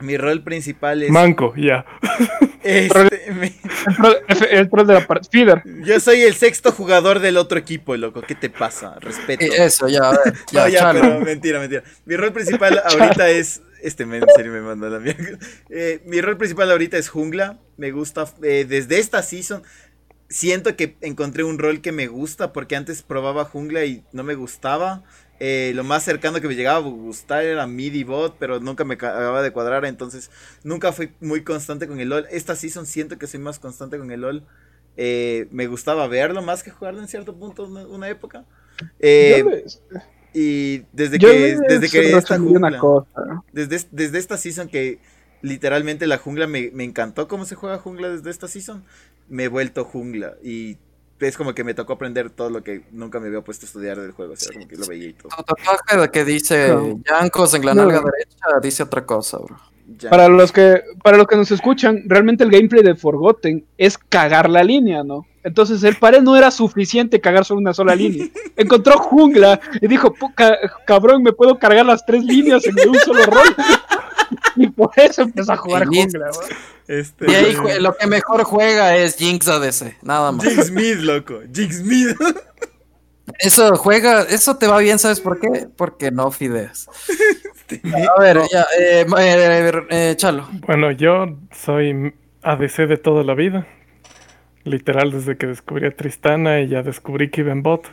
Mi 0.00 0.16
rol 0.16 0.42
principal 0.42 1.02
es. 1.02 1.10
Manco, 1.10 1.52
ya. 1.56 1.84
este, 2.62 3.32
mi- 3.32 3.54
El 4.50 4.68
pro 4.68 4.84
de 4.84 4.94
la 4.94 5.06
par- 5.06 5.20
feeder. 5.30 5.62
yo 5.84 5.98
soy 6.00 6.22
el 6.22 6.34
sexto 6.34 6.72
jugador 6.72 7.20
del 7.20 7.36
otro 7.36 7.58
equipo, 7.58 7.96
loco. 7.96 8.22
¿Qué 8.22 8.34
te 8.34 8.50
pasa? 8.50 8.96
Respeto. 9.00 9.44
Eh, 9.44 9.64
Eso, 9.64 9.88
ya, 9.88 10.08
a 10.08 10.10
ver. 10.12 10.34
Ya, 10.52 10.60
no, 10.62 10.68
ya, 10.68 10.78
Chalo. 10.80 11.00
pero 11.00 11.20
mentira, 11.20 11.58
mentira. 11.60 11.82
Mi 12.04 12.16
rol 12.16 12.32
principal 12.32 12.80
ahorita 12.84 13.28
es. 13.30 13.62
Este 13.82 14.04
men, 14.04 14.22
en 14.22 14.28
serio 14.36 14.52
me 14.52 14.60
mandó 14.60 14.90
la 14.90 14.98
mierda. 14.98 15.38
Eh, 15.70 16.02
mi 16.04 16.20
rol 16.20 16.36
principal 16.36 16.70
ahorita 16.70 16.98
es 16.98 17.08
jungla. 17.08 17.58
Me 17.78 17.92
gusta. 17.92 18.26
eh, 18.42 18.66
desde 18.68 18.98
esta 18.98 19.22
season. 19.22 19.62
Siento 20.28 20.76
que 20.76 20.96
encontré 21.00 21.44
un 21.44 21.58
rol 21.58 21.80
que 21.80 21.90
me 21.90 22.06
gusta. 22.06 22.52
Porque 22.52 22.76
antes 22.76 23.02
probaba 23.02 23.44
jungla 23.46 23.84
y 23.86 24.04
no 24.12 24.22
me 24.22 24.34
gustaba. 24.34 25.02
Eh, 25.40 25.72
lo 25.74 25.84
más 25.84 26.04
cercano 26.04 26.40
que 26.40 26.48
me 26.48 26.54
llegaba 26.54 26.78
a 26.78 26.90
gustar 26.90 27.44
era 27.44 27.66
mid 27.66 27.94
y 27.94 28.04
bot. 28.04 28.36
Pero 28.38 28.60
nunca 28.60 28.84
me 28.84 28.94
acababa 28.94 29.42
de 29.42 29.52
cuadrar. 29.52 29.84
Entonces 29.86 30.30
nunca 30.64 30.92
fui 30.92 31.12
muy 31.20 31.42
constante 31.44 31.88
con 31.88 32.00
el 32.00 32.10
LOL. 32.10 32.26
Esta 32.30 32.56
season 32.56 32.86
siento 32.86 33.18
que 33.18 33.26
soy 33.26 33.40
más 33.40 33.58
constante 33.58 33.98
con 33.98 34.10
el 34.12 34.20
LOL. 34.22 34.44
Eh, 34.96 35.48
me 35.50 35.66
gustaba 35.66 36.06
verlo 36.08 36.42
más 36.42 36.62
que 36.62 36.70
jugarlo 36.70 37.00
en 37.00 37.08
cierto 37.08 37.36
punto, 37.36 37.64
una, 37.66 37.86
una 37.86 38.08
época. 38.08 38.44
Eh, 38.98 39.50
y 40.32 40.80
desde 40.92 41.20
yo 41.20 41.28
que, 41.28 41.60
desde 41.66 41.90
que 41.90 42.16
esta 42.16 42.36
resumí 42.36 42.56
una 42.56 42.76
jungla, 42.76 42.76
cosa. 42.76 43.42
desde, 43.52 43.76
es- 43.76 43.88
desde 43.90 44.18
esta 44.18 44.36
season 44.38 44.68
que 44.68 45.00
literalmente 45.42 46.06
la 46.06 46.18
jungla 46.18 46.46
me, 46.46 46.70
me 46.72 46.84
encantó 46.84 47.28
cómo 47.28 47.44
se 47.46 47.54
juega 47.54 47.78
jungla 47.78 48.10
desde 48.10 48.30
esta 48.30 48.48
season, 48.48 48.84
me 49.28 49.44
he 49.44 49.48
vuelto 49.48 49.84
jungla 49.84 50.36
y 50.42 50.78
es 51.20 51.36
como 51.36 51.54
que 51.54 51.64
me 51.64 51.74
tocó 51.74 51.92
aprender 51.94 52.30
todo 52.30 52.50
lo 52.50 52.62
que 52.62 52.82
nunca 52.92 53.20
me 53.20 53.28
había 53.28 53.40
puesto 53.42 53.64
a 53.64 53.68
estudiar 53.68 53.98
del 54.00 54.12
juego, 54.12 54.32
o 54.32 54.36
sea, 54.36 54.52
como 54.52 54.66
que 54.68 54.76
lo 54.76 54.86
veía 54.86 55.08
y 55.08 55.12
todo. 55.12 55.28
Tu 55.36 55.42
tatuaje 55.42 55.96
de 56.00 56.10
que 56.10 56.24
dice 56.24 56.68
No. 56.68 57.00
Yancos 57.08 57.54
en 57.54 57.64
la 57.66 57.74
No. 57.74 57.82
nalga 57.82 58.00
derecha 58.00 58.60
dice 58.62 58.82
otra 58.82 59.04
cosa, 59.04 59.38
bro. 59.38 59.56
Ya. 59.98 60.08
Para 60.08 60.28
los 60.28 60.52
que 60.52 60.82
para 61.02 61.16
los 61.16 61.26
que 61.26 61.34
nos 61.36 61.50
escuchan, 61.50 62.02
realmente 62.06 62.44
el 62.44 62.50
gameplay 62.50 62.82
de 62.84 62.94
Forgotten 62.94 63.64
es 63.76 63.98
cagar 63.98 64.48
la 64.48 64.62
línea, 64.62 65.02
¿no? 65.02 65.26
Entonces 65.42 65.82
el 65.82 65.96
pared 65.96 66.20
no 66.22 66.36
era 66.36 66.50
suficiente 66.52 67.20
cagar 67.20 67.44
solo 67.44 67.58
una 67.60 67.74
sola 67.74 67.94
línea. 67.96 68.28
Encontró 68.56 68.98
jungla 68.98 69.60
y 69.80 69.88
dijo, 69.88 70.14
"Pu- 70.14 70.32
ca- 70.34 70.58
cabrón, 70.86 71.24
me 71.24 71.32
puedo 71.32 71.58
cargar 71.58 71.86
las 71.86 72.06
tres 72.06 72.22
líneas 72.22 72.64
en 72.66 72.88
un 72.88 72.94
solo 73.00 73.24
rol. 73.24 73.42
y 74.56 74.68
por 74.68 74.90
eso 74.96 75.22
empezó 75.22 75.52
a 75.52 75.56
jugar 75.56 75.86
Y 75.90 76.00
jungla, 76.02 76.26
¿no? 76.26 76.56
Este, 76.86 77.24
De 77.26 77.36
ahí 77.36 77.56
lo 77.80 77.94
que 77.94 78.06
mejor 78.06 78.44
juega 78.44 78.96
es 78.96 79.16
Jinx 79.16 79.48
ADC, 79.48 80.02
nada 80.02 80.32
más. 80.32 80.44
Jinx 80.46 80.70
Mid, 80.70 80.96
loco, 80.98 81.40
Jinx 81.52 81.82
Mid. 81.82 82.08
Eso 83.38 83.76
juega, 83.76 84.22
eso 84.22 84.56
te 84.56 84.66
va 84.66 84.78
bien, 84.78 84.98
¿sabes 84.98 85.20
por 85.20 85.38
qué? 85.38 85.68
Porque 85.76 86.10
no 86.10 86.30
fideas. 86.30 86.88
Este, 87.70 87.80
A 88.16 88.20
ver, 88.20 88.40
ya, 88.52 88.66
eh, 88.78 89.06
eh, 89.18 89.72
eh, 89.90 90.14
Chalo. 90.16 90.48
Bueno, 90.66 90.90
yo 90.90 91.38
soy 91.52 92.12
ADC 92.42 92.88
de 92.88 92.96
toda 92.96 93.22
la 93.22 93.34
vida. 93.34 93.66
Literal, 94.64 95.12
desde 95.12 95.36
que 95.36 95.46
descubrí 95.46 95.86
a 95.86 95.96
Tristana 95.96 96.60
y 96.60 96.68
ya 96.68 96.82
descubrí 96.82 97.30
que 97.30 97.42
iba 97.42 97.52
en 97.52 97.62
bot. 97.62 97.86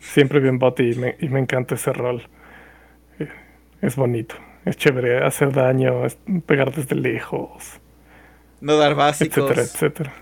Siempre 0.00 0.46
en 0.46 0.58
bot 0.58 0.80
y 0.80 0.94
me, 0.94 1.16
y 1.20 1.28
me 1.28 1.38
encanta 1.40 1.76
ese 1.76 1.92
rol. 1.92 2.28
Eh, 3.18 3.28
Es 3.80 3.96
bonito, 3.96 4.34
es 4.64 4.76
chévere 4.76 5.24
hacer 5.24 5.52
daño, 5.52 6.04
es 6.04 6.18
pegar 6.46 6.72
desde 6.72 6.96
lejos, 6.96 7.80
no 8.60 8.76
dar 8.76 8.94
básicos. 8.94 9.38
etcétera, 9.38 9.62
etcétera. 9.62 10.12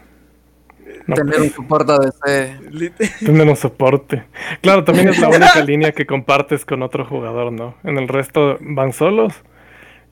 No, 1.06 1.14
Tener 1.14 1.36
pues, 1.36 1.50
un 1.50 1.56
soporte 1.56 1.92
ADC. 1.92 3.18
Tener 3.24 3.48
un 3.48 3.56
soporte. 3.56 4.24
Claro, 4.60 4.84
también 4.84 5.08
es 5.08 5.18
la 5.18 5.28
única 5.28 5.60
línea 5.66 5.92
que 5.92 6.06
compartes 6.06 6.64
con 6.64 6.82
otro 6.82 7.04
jugador, 7.04 7.52
¿no? 7.52 7.76
En 7.82 7.98
el 7.98 8.08
resto 8.08 8.58
van 8.60 8.92
solos 8.92 9.34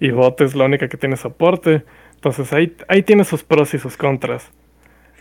y 0.00 0.10
bot 0.10 0.40
es 0.40 0.54
la 0.54 0.64
única 0.64 0.88
que 0.88 0.96
tiene 0.96 1.16
soporte. 1.16 1.84
Entonces 2.14 2.52
ahí, 2.52 2.74
ahí 2.88 3.02
tiene 3.02 3.24
sus 3.24 3.44
pros 3.44 3.74
y 3.74 3.78
sus 3.78 3.96
contras. 3.96 4.50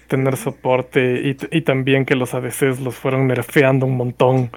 Tener 0.08 0.38
soporte 0.38 1.22
y, 1.24 1.38
y 1.52 1.62
también 1.62 2.06
que 2.06 2.16
los 2.16 2.34
ADCs 2.34 2.80
los 2.80 2.96
fueron 2.96 3.28
nerfeando 3.28 3.86
un 3.86 3.98
montón 3.98 4.52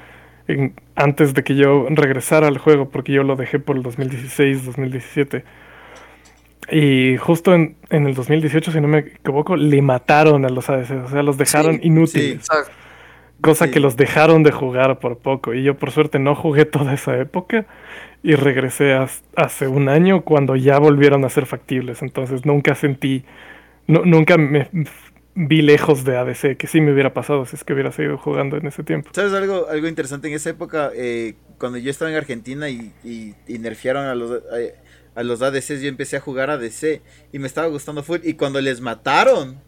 en- 0.48 0.74
antes 0.96 1.34
de 1.34 1.44
que 1.44 1.54
yo 1.54 1.87
regresara 1.90 2.48
al 2.48 2.58
juego, 2.58 2.88
porque 2.90 3.12
yo 3.12 3.22
lo 3.22 3.37
dejé 3.37 3.58
por 3.61 3.76
el 3.76 3.82
2016, 3.82 4.64
2017. 4.66 5.44
Y 6.70 7.16
justo 7.16 7.54
en, 7.54 7.76
en 7.90 8.06
el 8.06 8.14
2018, 8.14 8.72
si 8.72 8.80
no 8.80 8.88
me 8.88 8.98
equivoco, 8.98 9.56
le 9.56 9.80
mataron 9.80 10.44
a 10.44 10.50
los 10.50 10.68
ADCs, 10.68 10.90
o 10.90 11.08
sea, 11.08 11.22
los 11.22 11.38
dejaron 11.38 11.76
Sí, 11.76 11.80
inútiles. 11.87 12.42
sí. 12.42 12.72
Cosa 13.40 13.66
Sí. 13.66 13.70
que 13.70 13.80
los 13.80 13.96
dejaron 13.96 14.42
de 14.42 14.50
jugar 14.50 14.98
por 14.98 15.18
poco. 15.18 15.54
Y 15.54 15.62
yo 15.62 15.76
por 15.76 15.92
suerte 15.92 16.18
no 16.18 16.34
jugué 16.34 16.64
toda 16.64 16.92
esa 16.92 17.16
época 17.18 17.66
y 18.22 18.34
regresé 18.34 18.98
hace 19.37 19.68
un 19.68 19.88
año 19.88 20.22
cuando 20.22 20.56
ya 20.56 20.78
volvieron 20.78 21.24
a 21.24 21.28
ser 21.28 21.46
factibles. 21.46 22.02
Entonces 22.02 22.44
nunca 22.44 22.74
sentí, 22.74 23.24
nu- 23.87 24.04
nunca 24.04 24.37
me 24.37 24.68
vi 25.38 25.62
lejos 25.62 26.05
de 26.05 26.16
ADC, 26.16 26.57
que 26.57 26.66
sí 26.66 26.81
me 26.81 26.92
hubiera 26.92 27.14
pasado 27.14 27.46
si 27.46 27.55
es 27.55 27.62
que 27.62 27.72
hubiera 27.72 27.92
seguido 27.92 28.18
jugando 28.18 28.57
en 28.57 28.66
ese 28.66 28.83
tiempo. 28.83 29.11
¿Sabes 29.14 29.33
algo, 29.33 29.68
algo 29.68 29.87
interesante? 29.87 30.27
En 30.27 30.35
esa 30.35 30.51
época, 30.51 30.90
eh, 30.94 31.37
cuando 31.59 31.79
yo 31.79 31.90
estaba 31.90 32.11
en 32.11 32.16
Argentina 32.16 32.68
y, 32.68 32.92
y, 33.05 33.35
y 33.46 33.59
nerfearon 33.59 34.07
a 34.07 34.16
los, 34.16 34.33
a, 34.33 35.20
a 35.20 35.22
los 35.22 35.40
ADCs, 35.40 35.81
yo 35.81 35.88
empecé 35.88 36.16
a 36.16 36.20
jugar 36.20 36.51
ADC 36.51 37.03
y 37.33 37.38
me 37.38 37.46
estaba 37.46 37.68
gustando 37.68 38.03
full. 38.03 38.18
Y 38.24 38.35
cuando 38.35 38.61
les 38.61 38.81
mataron, 38.81 39.61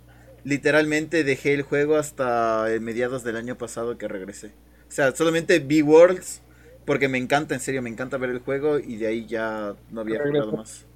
literalmente 0.42 1.22
dejé 1.22 1.54
el 1.54 1.62
juego 1.62 1.96
hasta 1.96 2.72
eh, 2.72 2.80
mediados 2.80 3.22
del 3.22 3.36
año 3.36 3.56
pasado 3.56 3.96
que 3.96 4.08
regresé. 4.08 4.48
O 4.88 4.92
sea, 4.92 5.14
solamente 5.14 5.60
vi 5.60 5.82
Worlds 5.82 6.42
porque 6.84 7.08
me 7.08 7.18
encanta, 7.18 7.54
en 7.54 7.60
serio, 7.60 7.80
me 7.80 7.90
encanta 7.90 8.16
ver 8.16 8.30
el 8.30 8.40
juego 8.40 8.80
y 8.80 8.96
de 8.96 9.06
ahí 9.06 9.26
ya 9.26 9.76
no 9.90 10.00
había 10.00 10.20
jugado 10.20 10.52
más. 10.52 10.86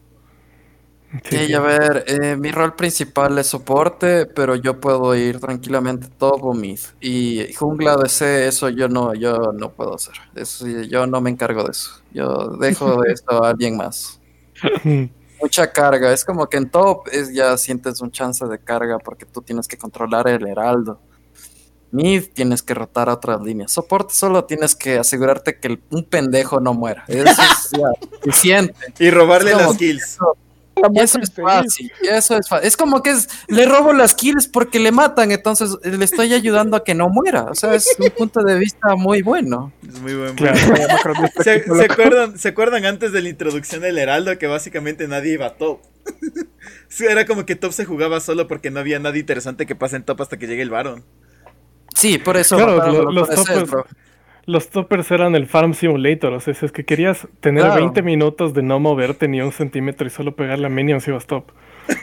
Sí, 1.22 1.37
Sí, 1.38 1.46
sí. 1.46 1.55
a 1.55 1.61
ver, 1.61 2.05
eh, 2.09 2.37
mi 2.37 2.50
rol 2.50 2.74
principal 2.74 3.38
es 3.38 3.46
soporte, 3.46 4.27
pero 4.27 4.57
yo 4.57 4.81
puedo 4.81 5.14
ir 5.14 5.38
tranquilamente 5.38 6.09
top 6.18 6.42
o 6.44 6.55
mid. 6.55 6.79
Y 7.00 7.53
jungla 7.55 7.96
DC, 7.96 8.46
eso 8.48 8.68
yo 8.68 8.88
no, 8.88 9.14
yo 9.14 9.53
no 9.53 9.70
puedo 9.70 9.94
hacer. 9.94 10.14
Eso, 10.35 10.66
yo 10.66 11.07
no 11.07 11.20
me 11.20 11.31
encargo 11.31 11.62
de 11.64 11.70
eso. 11.70 11.90
Yo 12.12 12.57
dejo 12.59 13.03
de 13.03 13.12
eso 13.12 13.44
a 13.44 13.50
alguien 13.50 13.77
más. 13.77 14.20
Mucha 15.40 15.70
carga, 15.72 16.12
es 16.12 16.24
como 16.24 16.46
que 16.48 16.57
en 16.57 16.70
top 16.70 17.07
es, 17.12 17.33
ya 17.35 17.57
sientes 17.59 18.00
un 18.00 18.11
chance 18.11 18.44
de 18.46 18.59
carga 18.59 18.98
porque 18.98 19.27
tú 19.27 19.42
tienes 19.42 19.68
que 19.68 19.77
controlar 19.77 20.27
el 20.29 20.46
heraldo. 20.46 20.98
Mid 21.90 22.24
tienes 22.33 22.61
que 22.62 22.74
rotar 22.74 23.09
a 23.09 23.12
otras 23.14 23.40
líneas. 23.42 23.70
Soporte 23.70 24.14
solo 24.14 24.44
tienes 24.44 24.74
que 24.74 24.98
asegurarte 24.98 25.61
que 25.61 25.68
el- 25.68 25.83
un 25.90 26.05
pendejo 26.05 26.59
no 26.59 26.74
muera. 26.74 27.05
Eso 27.07 27.24
es 27.42 27.70
ya 27.72 27.87
suficiente. 28.20 28.74
Y 28.98 29.11
robarle 29.11 29.53
Es 29.53 29.57
las 29.59 29.77
kills. 29.77 30.18
Y 30.18 30.44
eso 30.95 31.19
es 31.21 31.29
infeliz. 31.29 31.53
fácil, 31.53 31.93
eso 32.11 32.37
es 32.39 32.49
fácil. 32.49 32.67
Es 32.69 32.77
como 32.77 33.03
que 33.03 33.11
es, 33.11 33.29
le 33.49 33.67
robo 33.67 33.93
las 33.93 34.15
kills 34.15 34.49
porque 34.49 34.79
le 34.81 34.93
matan, 34.93 35.31
entonces 35.33 35.77
eh, 35.83 35.91
le 35.97 36.05
estoy 36.05 36.33
ayudando 36.35 36.77
a 36.77 36.85
que 36.85 36.95
no 36.95 37.09
muera. 37.09 37.45
O 37.45 37.55
sea, 37.55 37.75
es 37.75 37.95
un 37.99 38.11
punto 38.11 38.43
de 38.43 38.57
vista 38.59 38.95
muy 38.97 39.23
bueno. 39.23 39.73
Es 39.87 40.01
muy 40.01 40.15
buen 40.15 40.35
Claro. 40.35 40.59
¿Se, 41.43 41.63
se 41.65 41.85
acuerdan, 41.85 42.39
¿Se 42.39 42.49
acuerdan 42.49 42.85
antes 42.85 43.13
de 43.13 43.23
la 43.23 43.29
introducción 43.29 43.81
del 43.81 43.99
Heraldo 43.99 44.37
que 44.39 44.47
básicamente 44.47 45.07
nadie 45.09 45.35
iba 45.35 45.47
a 45.47 45.55
top? 45.55 45.81
Era 47.01 47.27
como 47.27 47.45
que 47.47 47.57
top 47.57 47.73
se 47.73 47.85
jugaba 47.85 48.21
solo 48.21 48.47
porque 48.47 48.71
no 48.71 48.81
había 48.81 48.99
nada 48.99 49.17
interesante 49.19 49.67
que 49.67 49.75
pase 49.75 49.97
en 49.97 50.05
top 50.05 50.21
hasta 50.23 50.39
que 50.39 50.47
llegue 50.47 50.63
el 50.63 50.71
Baron. 50.71 51.05
Sí, 51.95 52.19
por 52.19 52.37
eso 52.37 52.57
Claro, 52.57 52.91
lo- 52.91 53.11
los 53.13 53.29
bro. 53.69 53.87
Los 54.47 54.69
toppers 54.69 55.11
eran 55.11 55.35
el 55.35 55.47
Farm 55.47 55.75
Simulator, 55.75 56.33
o 56.35 56.41
sea, 56.41 56.55
si 56.55 56.67
es 56.67 56.73
que 56.73 56.85
querías 56.85 57.27
tener 57.41 57.65
Claro. 57.65 57.81
20 57.81 58.03
minutos 58.03 58.53
de 58.55 58.63
no 58.63 58.79
moverte 58.81 59.27
ni 59.29 59.41
un 59.41 59.53
centímetro 59.53 60.07
y 60.07 60.11
solo 60.11 60.35
pegarle 60.37 60.67
a 60.67 60.71
minions 60.71 61.07
ibas 61.09 61.27
top. 61.27 61.45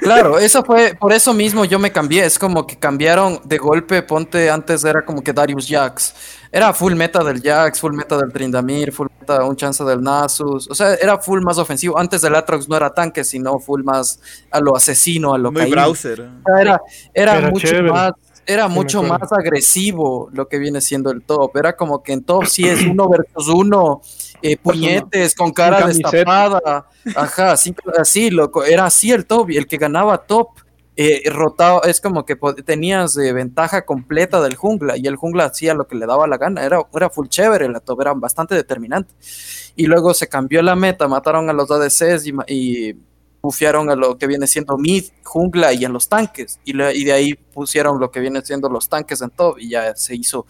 Claro, 0.01 0.37
eso 0.37 0.63
fue, 0.63 0.93
por 0.99 1.11
eso 1.11 1.33
mismo 1.33 1.65
yo 1.65 1.79
me 1.79 1.91
cambié. 1.91 2.23
Es 2.23 2.37
como 2.37 2.67
que 2.67 2.77
cambiaron 2.77 3.39
de 3.45 3.57
golpe. 3.57 4.03
Ponte 4.03 4.47
antes 4.51 4.83
era 4.85 5.03
como 5.03 5.23
que 5.23 5.33
Darius 5.33 5.67
Jax. 5.67 6.13
Era 6.51 6.71
full 6.73 6.93
meta 6.93 7.23
del 7.23 7.41
Jax, 7.41 7.79
full 7.79 7.93
meta 7.95 8.15
del 8.17 8.31
Trindamir, 8.31 8.91
full 8.91 9.07
meta 9.19 9.43
un 9.43 9.55
chance 9.55 9.83
del 9.83 10.01
Nasus. 10.01 10.69
O 10.69 10.75
sea, 10.75 10.93
era 10.95 11.17
full 11.17 11.41
más 11.41 11.57
ofensivo. 11.57 11.97
Antes 11.97 12.21
del 12.21 12.35
Atrox 12.35 12.69
no 12.69 12.75
era 12.77 12.93
tanque, 12.93 13.23
sino 13.23 13.57
full 13.57 13.81
más 13.83 14.19
a 14.51 14.59
lo 14.59 14.75
asesino, 14.75 15.33
a 15.33 15.39
lo 15.39 15.51
Muy 15.51 15.61
caído. 15.61 15.75
browser. 15.77 16.29
Era, 16.59 16.79
era 17.15 17.37
Era 17.39 17.49
mucho 17.49 17.67
chévere. 17.67 17.91
más, 17.91 18.11
era 18.45 18.67
mucho 18.67 19.01
más 19.19 19.31
agresivo 19.33 20.29
lo 20.33 20.47
que 20.47 20.57
viene 20.59 20.81
siendo 20.81 21.11
el 21.11 21.21
top. 21.23 21.55
Era 21.57 21.75
como 21.75 22.01
que 22.03 22.13
en 22.13 22.23
top 22.23 22.45
sí 22.45 22.67
es 22.67 22.81
uno 22.85 23.07
versus 23.09 23.47
uno, 23.47 24.01
eh, 24.41 24.57
puñetes, 24.57 25.35
con 25.35 25.51
cara 25.51 25.77
destapada. 25.87 26.87
Ajá, 27.15 27.55
sin- 27.57 27.75
así, 27.97 28.29
loco. 28.29 28.63
Era 28.63 28.85
así 28.85 29.11
el 29.11 29.25
top. 29.25 29.51
Y 29.51 29.57
el 29.57 29.67
que 29.67 29.77
ganaba 29.77 30.17
top, 30.19 30.49
eh, 30.95 31.21
rotado, 31.29 31.83
es 31.83 32.01
como 32.01 32.25
que 32.25 32.35
tenías 32.65 33.15
eh, 33.17 33.31
ventaja 33.33 33.85
completa 33.85 34.41
del 34.41 34.55
jungla. 34.55 34.97
Y 34.97 35.07
el 35.07 35.15
jungla 35.15 35.45
hacía 35.45 35.73
lo 35.73 35.87
que 35.87 35.95
le 35.95 36.05
daba 36.05 36.27
la 36.27 36.37
gana. 36.37 36.63
Era, 36.65 36.81
era 36.93 37.09
full 37.09 37.27
chévere, 37.27 37.69
la 37.69 37.79
top 37.79 38.01
era 38.01 38.13
bastante 38.13 38.55
determinante. 38.55 39.13
Y 39.75 39.85
luego 39.85 40.13
se 40.13 40.27
cambió 40.27 40.61
la 40.61 40.75
meta, 40.75 41.07
mataron 41.07 41.49
a 41.49 41.53
los 41.53 41.69
ADCs 41.71 42.25
y 42.47 42.95
bufiaron 43.41 43.89
a 43.89 43.95
lo 43.95 44.17
que 44.17 44.27
viene 44.27 44.47
siendo 44.47 44.77
mid, 44.77 45.05
jungla 45.23 45.73
y 45.73 45.83
en 45.85 45.93
los 45.93 46.07
tanques. 46.07 46.59
Y, 46.63 46.73
de 46.73 47.11
ahí 47.11 47.33
pusieron 47.33 47.99
lo 47.99 48.11
que 48.11 48.19
viene 48.19 48.41
siendo 48.41 48.69
los 48.69 48.87
tanques 48.87 49.21
en 49.21 49.31
top 49.31 49.57
y 49.59 49.69
ya 49.69 49.95
se 49.95 50.15
hizo 50.15 50.45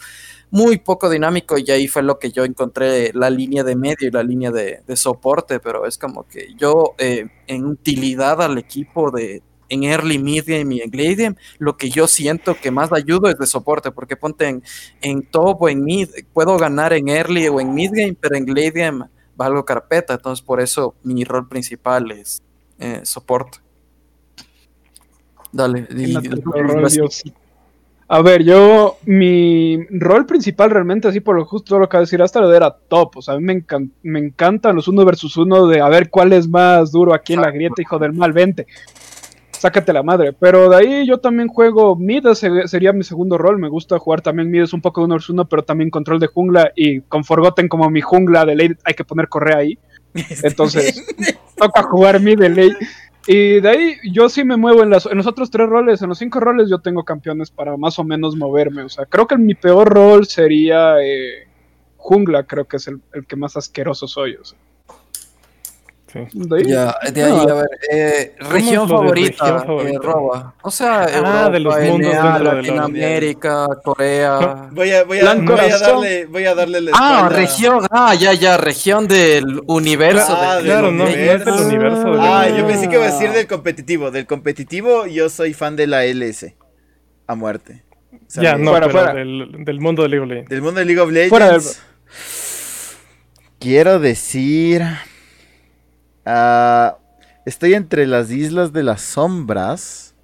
muy 0.49 0.77
poco 0.77 1.09
dinámico 1.09 1.57
y 1.57 1.69
ahí 1.71 1.87
fue 1.87 2.03
lo 2.03 2.19
que 2.19 2.31
yo 2.31 2.43
encontré 2.43 3.11
la 3.13 3.29
línea 3.29 3.63
de 3.63 3.75
medio 3.75 4.09
y 4.09 4.11
la 4.11 4.23
línea 4.23 4.51
de, 4.51 4.83
soporte, 4.95 5.59
pero 5.61 5.85
es 5.85 5.97
como 5.97 6.27
que 6.27 6.53
yo 6.57 6.95
eh, 6.97 7.27
en 7.47 7.65
utilidad 7.65 8.41
al 8.41 8.57
equipo 8.57 9.09
de 9.11 9.41
en 9.69 9.85
early, 9.85 10.19
mid 10.19 10.43
game 10.45 10.75
y 10.75 10.81
en 10.81 10.91
late 10.91 11.35
lo 11.57 11.77
que 11.77 11.89
yo 11.89 12.05
siento 12.05 12.57
que 12.59 12.71
más 12.71 12.91
ayudo 12.91 13.29
es 13.29 13.37
de 13.37 13.47
soporte, 13.47 13.89
porque 13.91 14.17
ponte 14.17 14.49
en, 14.49 14.63
en 14.99 15.23
top 15.23 15.61
o 15.61 15.69
en 15.69 15.85
mid, 15.85 16.09
puedo 16.33 16.57
ganar 16.57 16.91
en 16.91 17.07
early 17.07 17.47
o 17.47 17.61
en 17.61 17.73
mid 17.73 17.91
game, 17.93 18.17
pero 18.19 18.35
en 18.35 18.47
late 18.47 18.71
game 18.71 19.05
valgo 19.37 19.63
carpeta, 19.63 20.15
entonces 20.15 20.45
por 20.45 20.59
eso 20.59 20.95
mi 21.03 21.23
rol 21.23 21.47
principal 21.47 22.11
es 22.11 22.43
eh, 22.81 23.01
soporte. 23.03 23.59
Dale, 25.51 25.87
y-. 25.95 26.13
A 28.13 28.21
ver, 28.21 28.43
yo, 28.43 28.97
mi 29.05 29.85
rol 29.89 30.25
principal 30.25 30.69
realmente, 30.69 31.07
así 31.07 31.21
por 31.21 31.37
lo 31.37 31.45
justo 31.45 31.79
lo 31.79 31.85
que 31.85 31.91
acabo 31.91 32.01
de 32.01 32.07
decir 32.07 32.21
hasta 32.21 32.41
lo 32.41 32.49
de 32.49 32.57
era 32.57 32.69
top. 32.89 33.17
O 33.17 33.21
sea, 33.21 33.35
a 33.35 33.37
mí 33.37 33.43
me, 33.45 33.53
encan- 33.65 33.89
me 34.03 34.19
encantan 34.19 34.75
los 34.75 34.89
uno 34.89 35.05
versus 35.05 35.37
uno 35.37 35.65
de 35.67 35.79
a 35.79 35.87
ver 35.87 36.09
cuál 36.09 36.33
es 36.33 36.49
más 36.49 36.91
duro 36.91 37.13
aquí 37.13 37.33
en 37.33 37.41
la 37.41 37.51
grieta, 37.51 37.81
hijo 37.81 37.99
del 37.99 38.11
mal, 38.11 38.33
vente. 38.33 38.67
Sácate 39.51 39.93
la 39.93 40.03
madre. 40.03 40.33
Pero 40.33 40.69
de 40.69 40.75
ahí 40.75 41.07
yo 41.07 41.19
también 41.19 41.47
juego 41.47 41.95
mid, 41.95 42.25
sería 42.33 42.91
mi 42.91 43.03
segundo 43.05 43.37
rol. 43.37 43.59
Me 43.59 43.69
gusta 43.69 43.97
jugar 43.97 44.19
también 44.19 44.51
mid, 44.51 44.63
es 44.63 44.73
un 44.73 44.81
poco 44.81 44.99
de 44.99 45.05
uno 45.05 45.15
versus 45.15 45.29
uno, 45.29 45.47
pero 45.47 45.63
también 45.63 45.89
control 45.89 46.19
de 46.19 46.27
jungla. 46.27 46.71
Y 46.75 46.99
con 47.01 47.23
Forgotten 47.23 47.69
como 47.69 47.89
mi 47.89 48.01
jungla 48.01 48.43
de 48.43 48.55
late, 48.55 48.77
hay 48.83 48.93
que 48.93 49.05
poner 49.05 49.29
correa 49.29 49.57
ahí. 49.57 49.79
Entonces, 50.43 51.01
toca 51.61 51.83
jugar 51.83 52.19
mid 52.19 52.39
de 52.39 52.49
late. 52.49 52.87
Y 53.27 53.59
de 53.61 53.69
ahí 53.69 53.97
yo 54.11 54.29
sí 54.29 54.43
me 54.43 54.57
muevo 54.57 54.81
en, 54.81 54.89
las, 54.89 55.05
en 55.05 55.15
los 55.17 55.27
otros 55.27 55.51
tres 55.51 55.69
roles, 55.69 56.01
en 56.01 56.09
los 56.09 56.17
cinco 56.17 56.39
roles 56.39 56.69
yo 56.69 56.79
tengo 56.79 57.03
campeones 57.05 57.51
para 57.51 57.77
más 57.77 57.99
o 57.99 58.03
menos 58.03 58.35
moverme. 58.35 58.81
O 58.83 58.89
sea, 58.89 59.05
creo 59.05 59.27
que 59.27 59.37
mi 59.37 59.53
peor 59.53 59.93
rol 59.93 60.25
sería 60.25 60.95
eh, 61.03 61.47
jungla, 61.97 62.43
creo 62.43 62.65
que 62.65 62.77
es 62.77 62.87
el, 62.87 62.99
el 63.13 63.27
que 63.27 63.35
más 63.35 63.55
asqueroso 63.57 64.07
soy. 64.07 64.35
O 64.35 64.43
sea. 64.43 64.57
Sí. 66.11 66.19
De 66.33 66.57
ahí, 66.57 66.63
Ya, 66.67 66.95
de 67.11 67.23
ahí, 67.23 67.31
No. 67.31 67.41
a 67.41 67.53
ver, 67.53 67.67
eh, 67.89 68.35
¿Cómo 68.37 68.51
región 68.51 68.89
favorita, 68.89 69.57
región 69.65 69.87
eh? 69.87 69.97
Roba. 70.01 70.55
O 70.61 70.69
sea, 70.71 71.03
Ah, 71.03 71.07
Europa, 71.09 71.49
de 71.51 71.59
los 71.61 71.79
mundos 71.79 72.13
NA, 72.13 72.23
dentro 72.23 72.37
de 72.39 72.43
la 72.43 72.53
Latinoamérica, 72.53 73.67
Corea. 73.83 74.69
Voy 74.71 74.91
a, 74.91 75.03
voy 75.05 75.19
a, 75.19 75.21
Blanco 75.21 75.51
voy 75.53 75.59
a 75.61 75.63
Corazón. 75.63 75.87
darle, 75.87 76.25
voy 76.25 76.45
a 76.45 76.55
darle 76.55 76.81
la 76.81 76.91
Ah, 76.93 77.29
región, 77.31 77.87
ah, 77.91 78.13
ya, 78.15 78.33
ya, 78.33 78.57
región 78.57 79.07
del 79.07 79.61
universo. 79.67 80.35
Ah, 80.37 80.55
de- 80.57 80.63
del 80.63 80.65
Claro, 80.65 80.91
no, 80.91 81.03
no 81.05 81.07
es 81.07 81.15
del 81.15 81.21
universo. 81.23 81.55
del 82.11 82.19
Ah, 82.19 82.43
universo. 82.43 82.57
yo 82.57 82.67
pensé 82.67 82.89
que 82.89 82.95
iba 82.95 83.05
a 83.05 83.11
decir 83.11 83.31
del 83.31 83.47
competitivo. 83.47 84.11
Del 84.11 84.25
competitivo, 84.27 85.05
yo 85.07 85.29
soy 85.29 85.53
fan 85.53 85.75
de 85.77 85.87
la 85.87 86.03
LS. 86.05 86.55
A 87.27 87.35
muerte. 87.35 87.83
O 88.13 88.17
sea, 88.27 88.43
Ya, 88.43 88.57
no, 88.57 88.71
Fuera, 88.71 88.87
pero 88.87 88.99
fuera. 88.99 89.13
Del, 89.13 89.63
del 89.65 89.79
mundo 89.79 90.03
de 90.03 90.09
League 90.09 90.23
of 90.23 90.29
Legends. 90.29 90.49
Del 90.49 90.61
mundo 90.61 90.79
de 90.81 90.85
League 90.85 91.01
of 91.01 91.09
Legends. 91.11 91.29
Fuera 91.29 91.51
del- 91.51 91.61
Quiero 93.59 93.99
decir. 93.99 94.83
Ah, 96.25 96.97
estoy 97.45 97.73
entre 97.73 98.07
las 98.07 98.31
Islas 98.31 98.73
de 98.73 98.83
las 98.83 99.01
Sombras. 99.01 100.15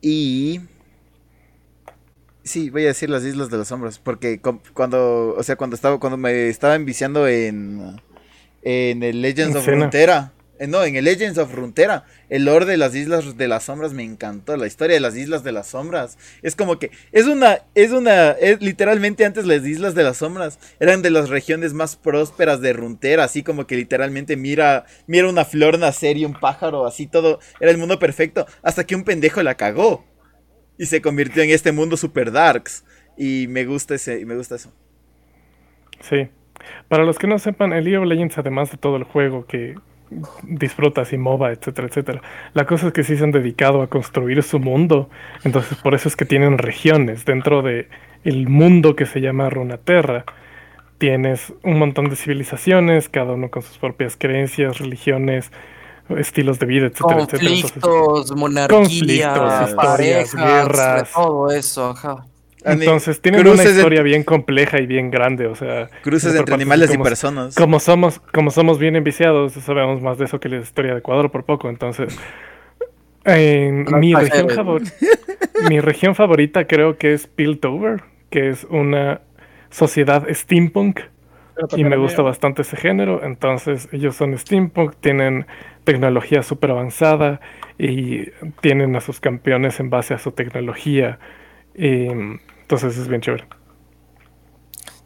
Y. 0.00 0.60
Sí, 2.44 2.70
voy 2.70 2.84
a 2.84 2.88
decir 2.88 3.08
las 3.08 3.24
Islas 3.24 3.50
de 3.50 3.58
las 3.58 3.68
Sombras. 3.68 3.98
Porque 3.98 4.40
cuando. 4.40 5.34
O 5.36 5.42
sea, 5.42 5.56
cuando 5.56 5.76
estaba. 5.76 5.98
Cuando 5.98 6.16
me 6.16 6.48
estaba 6.48 6.74
enviciando 6.74 7.28
en. 7.28 8.00
En 8.62 9.02
el 9.02 9.22
Legends 9.22 9.56
En 9.56 9.56
of 9.56 9.64
Cena. 9.64 10.32
Eh, 10.58 10.66
no, 10.66 10.84
en 10.84 10.96
el 10.96 11.04
Legends 11.04 11.38
of 11.38 11.54
Runeterra. 11.54 12.04
El 12.28 12.44
lore 12.44 12.66
de 12.66 12.76
las 12.76 12.94
Islas 12.94 13.36
de 13.36 13.48
las 13.48 13.64
Sombras 13.64 13.94
me 13.94 14.04
encantó. 14.04 14.56
La 14.56 14.66
historia 14.66 14.94
de 14.94 15.00
las 15.00 15.16
Islas 15.16 15.42
de 15.42 15.52
las 15.52 15.68
Sombras. 15.68 16.18
Es 16.42 16.54
como 16.54 16.78
que. 16.78 16.90
Es 17.10 17.26
una. 17.26 17.60
Es 17.74 17.90
una. 17.90 18.30
Es 18.32 18.60
literalmente 18.62 19.24
antes 19.24 19.46
las 19.46 19.66
Islas 19.66 19.94
de 19.94 20.04
las 20.04 20.18
Sombras. 20.18 20.58
Eran 20.78 21.02
de 21.02 21.10
las 21.10 21.30
regiones 21.30 21.72
más 21.72 21.96
prósperas 21.96 22.60
de 22.60 22.72
Runeterra. 22.72 23.24
Así 23.24 23.42
como 23.42 23.66
que 23.66 23.76
literalmente 23.76 24.36
mira. 24.36 24.84
Mira 25.06 25.28
una 25.28 25.44
flor 25.44 25.78
nacer 25.78 26.16
y 26.16 26.24
un 26.24 26.34
pájaro. 26.34 26.86
Así 26.86 27.06
todo. 27.06 27.40
Era 27.58 27.70
el 27.70 27.78
mundo 27.78 27.98
perfecto. 27.98 28.46
Hasta 28.62 28.84
que 28.84 28.94
un 28.94 29.04
pendejo 29.04 29.42
la 29.42 29.56
cagó. 29.56 30.04
Y 30.78 30.86
se 30.86 31.02
convirtió 31.02 31.42
en 31.42 31.50
este 31.50 31.72
mundo 31.72 31.96
super 31.96 32.30
darks. 32.30 32.84
Y 33.16 33.46
me 33.48 33.64
gusta 33.64 33.94
ese. 33.94 34.24
Me 34.26 34.36
gusta 34.36 34.56
eso. 34.56 34.72
Sí. 36.00 36.28
Para 36.88 37.04
los 37.04 37.18
que 37.18 37.26
no 37.26 37.38
sepan, 37.38 37.72
el 37.72 37.84
League 37.84 37.98
of 37.98 38.06
Legends, 38.06 38.38
además 38.38 38.70
de 38.70 38.78
todo 38.78 38.96
el 38.96 39.04
juego 39.04 39.46
que 39.46 39.74
disfrutas 40.42 41.12
y 41.12 41.18
MOBA, 41.18 41.52
etcétera, 41.52 41.88
etcétera, 41.88 42.22
la 42.54 42.66
cosa 42.66 42.88
es 42.88 42.92
que 42.92 43.04
sí 43.04 43.16
se 43.16 43.24
han 43.24 43.32
dedicado 43.32 43.82
a 43.82 43.86
construir 43.88 44.42
su 44.42 44.58
mundo. 44.58 45.08
Entonces, 45.44 45.78
por 45.78 45.94
eso 45.94 46.08
es 46.08 46.16
que 46.16 46.24
tienen 46.24 46.58
regiones 46.58 47.24
dentro 47.24 47.62
de 47.62 47.88
el 48.24 48.48
mundo 48.48 48.94
que 48.96 49.06
se 49.06 49.20
llama 49.20 49.50
Runaterra. 49.50 50.24
Tienes 50.98 51.52
un 51.64 51.78
montón 51.78 52.08
de 52.08 52.16
civilizaciones, 52.16 53.08
cada 53.08 53.32
uno 53.32 53.50
con 53.50 53.62
sus 53.62 53.78
propias 53.78 54.16
creencias, 54.16 54.78
religiones, 54.78 55.50
estilos 56.16 56.58
de 56.58 56.66
vida, 56.66 56.86
etcétera, 56.86 57.22
etcétera. 57.22 57.42
Entonces, 57.50 57.72
Conflictos, 57.82 58.36
monarquías, 58.36 58.78
Conflictos, 58.80 59.68
historias, 59.68 59.74
parejas, 59.74 60.34
guerras. 60.34 61.12
todo 61.12 61.50
eso, 61.50 61.90
ajá. 61.90 62.26
Entonces 62.64 63.20
tienen 63.20 63.40
Cruces 63.42 63.60
una 63.60 63.70
de- 63.70 63.76
historia 63.76 64.02
bien 64.02 64.24
compleja 64.24 64.80
y 64.80 64.86
bien 64.86 65.10
grande, 65.10 65.46
o 65.46 65.54
sea, 65.54 65.88
Cruces 66.02 66.34
entre 66.34 66.54
animales 66.54 66.92
y 66.94 66.98
personas. 66.98 67.54
Como 67.54 67.80
somos, 67.80 68.20
como 68.32 68.50
somos 68.50 68.78
bien 68.78 68.96
enviciados, 68.96 69.52
sabemos 69.52 70.00
más 70.02 70.18
de 70.18 70.24
eso 70.26 70.40
que 70.40 70.48
la 70.48 70.58
historia 70.58 70.92
de 70.92 70.98
Ecuador 71.00 71.30
por 71.30 71.44
poco. 71.44 71.68
Entonces, 71.68 72.16
en 73.24 73.84
No 73.84 73.98
mi, 73.98 74.14
región 74.14 74.48
favor- 74.50 74.82
mi 75.68 75.80
región 75.80 76.14
favorita 76.14 76.66
creo 76.66 76.98
que 76.98 77.12
es 77.12 77.26
Piltover, 77.26 78.02
que 78.30 78.48
es 78.48 78.64
una 78.70 79.20
sociedad 79.70 80.26
steampunk 80.30 81.00
y 81.76 81.84
me 81.84 81.96
gusta 81.96 82.22
bastante 82.22 82.62
ese 82.62 82.76
género. 82.76 83.22
Entonces, 83.24 83.88
ellos 83.92 84.16
son 84.16 84.36
steampunk, 84.38 84.94
tienen 85.00 85.46
tecnología 85.84 86.42
súper 86.42 86.70
avanzada 86.70 87.40
y 87.78 88.30
tienen 88.60 88.96
a 88.96 89.00
sus 89.00 89.20
campeones 89.20 89.78
en 89.80 89.90
base 89.90 90.14
a 90.14 90.18
su 90.18 90.32
tecnología. 90.32 91.18
Y, 91.74 92.08
entonces, 92.72 93.02
es 93.02 93.08
bien 93.08 93.20
chévere. 93.20 93.46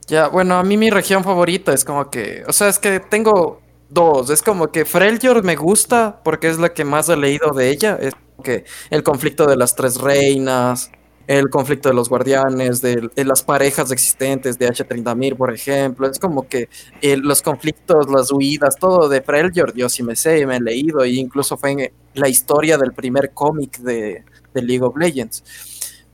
Ya, 0.07 0.29
bueno, 0.29 0.55
a 0.57 0.62
mí 0.62 0.77
mi 0.77 0.91
región 0.91 1.25
favorita 1.25 1.73
es 1.73 1.85
como 1.85 2.11
que, 2.11 2.45
o 2.47 2.53
sea, 2.53 2.69
es 2.69 2.79
que 2.79 3.01
tengo 3.01 3.61
dos, 3.89 4.31
es 4.31 4.41
como 4.41 4.69
que 4.69 4.85
Freljord 4.85 5.45
me 5.45 5.57
gusta 5.57 6.21
porque 6.23 6.49
es 6.49 6.59
la 6.59 6.73
que 6.73 6.85
más 6.85 7.09
he 7.09 7.17
leído 7.17 7.51
de 7.51 7.71
ella, 7.71 7.99
es 8.01 8.14
que 8.45 8.64
el 8.91 9.03
conflicto 9.03 9.47
de 9.47 9.57
las 9.57 9.75
tres 9.75 10.01
reinas, 10.01 10.93
el 11.27 11.51
conflicto 11.51 11.89
de 11.89 11.97
los 11.97 12.09
guardianes, 12.09 12.81
de, 12.83 13.11
de 13.17 13.25
las 13.25 13.43
parejas 13.43 13.91
existentes 13.91 14.59
de 14.61 14.69
H30.000, 14.69 15.37
por 15.37 15.53
ejemplo, 15.53 16.09
es 16.09 16.21
como 16.21 16.47
que 16.47 16.69
eh, 17.03 17.17
los 17.17 17.43
conflictos, 17.43 18.09
las 18.09 18.31
huidas, 18.31 18.77
todo 18.77 19.09
de 19.09 19.23
Freljord, 19.23 19.75
yo 19.75 19.89
sí 19.89 20.05
me 20.05 20.14
sé, 20.14 20.47
me 20.47 20.59
he 20.59 20.61
leído, 20.61 21.03
e 21.03 21.11
incluso 21.11 21.57
fue 21.57 21.73
en 21.73 21.93
la 22.14 22.29
historia 22.29 22.79
del 22.79 22.93
primer 22.93 23.33
cómic 23.33 23.79
de, 23.79 24.25
de 24.55 24.62
League 24.62 24.85
of 24.85 24.97
Legends 24.97 25.43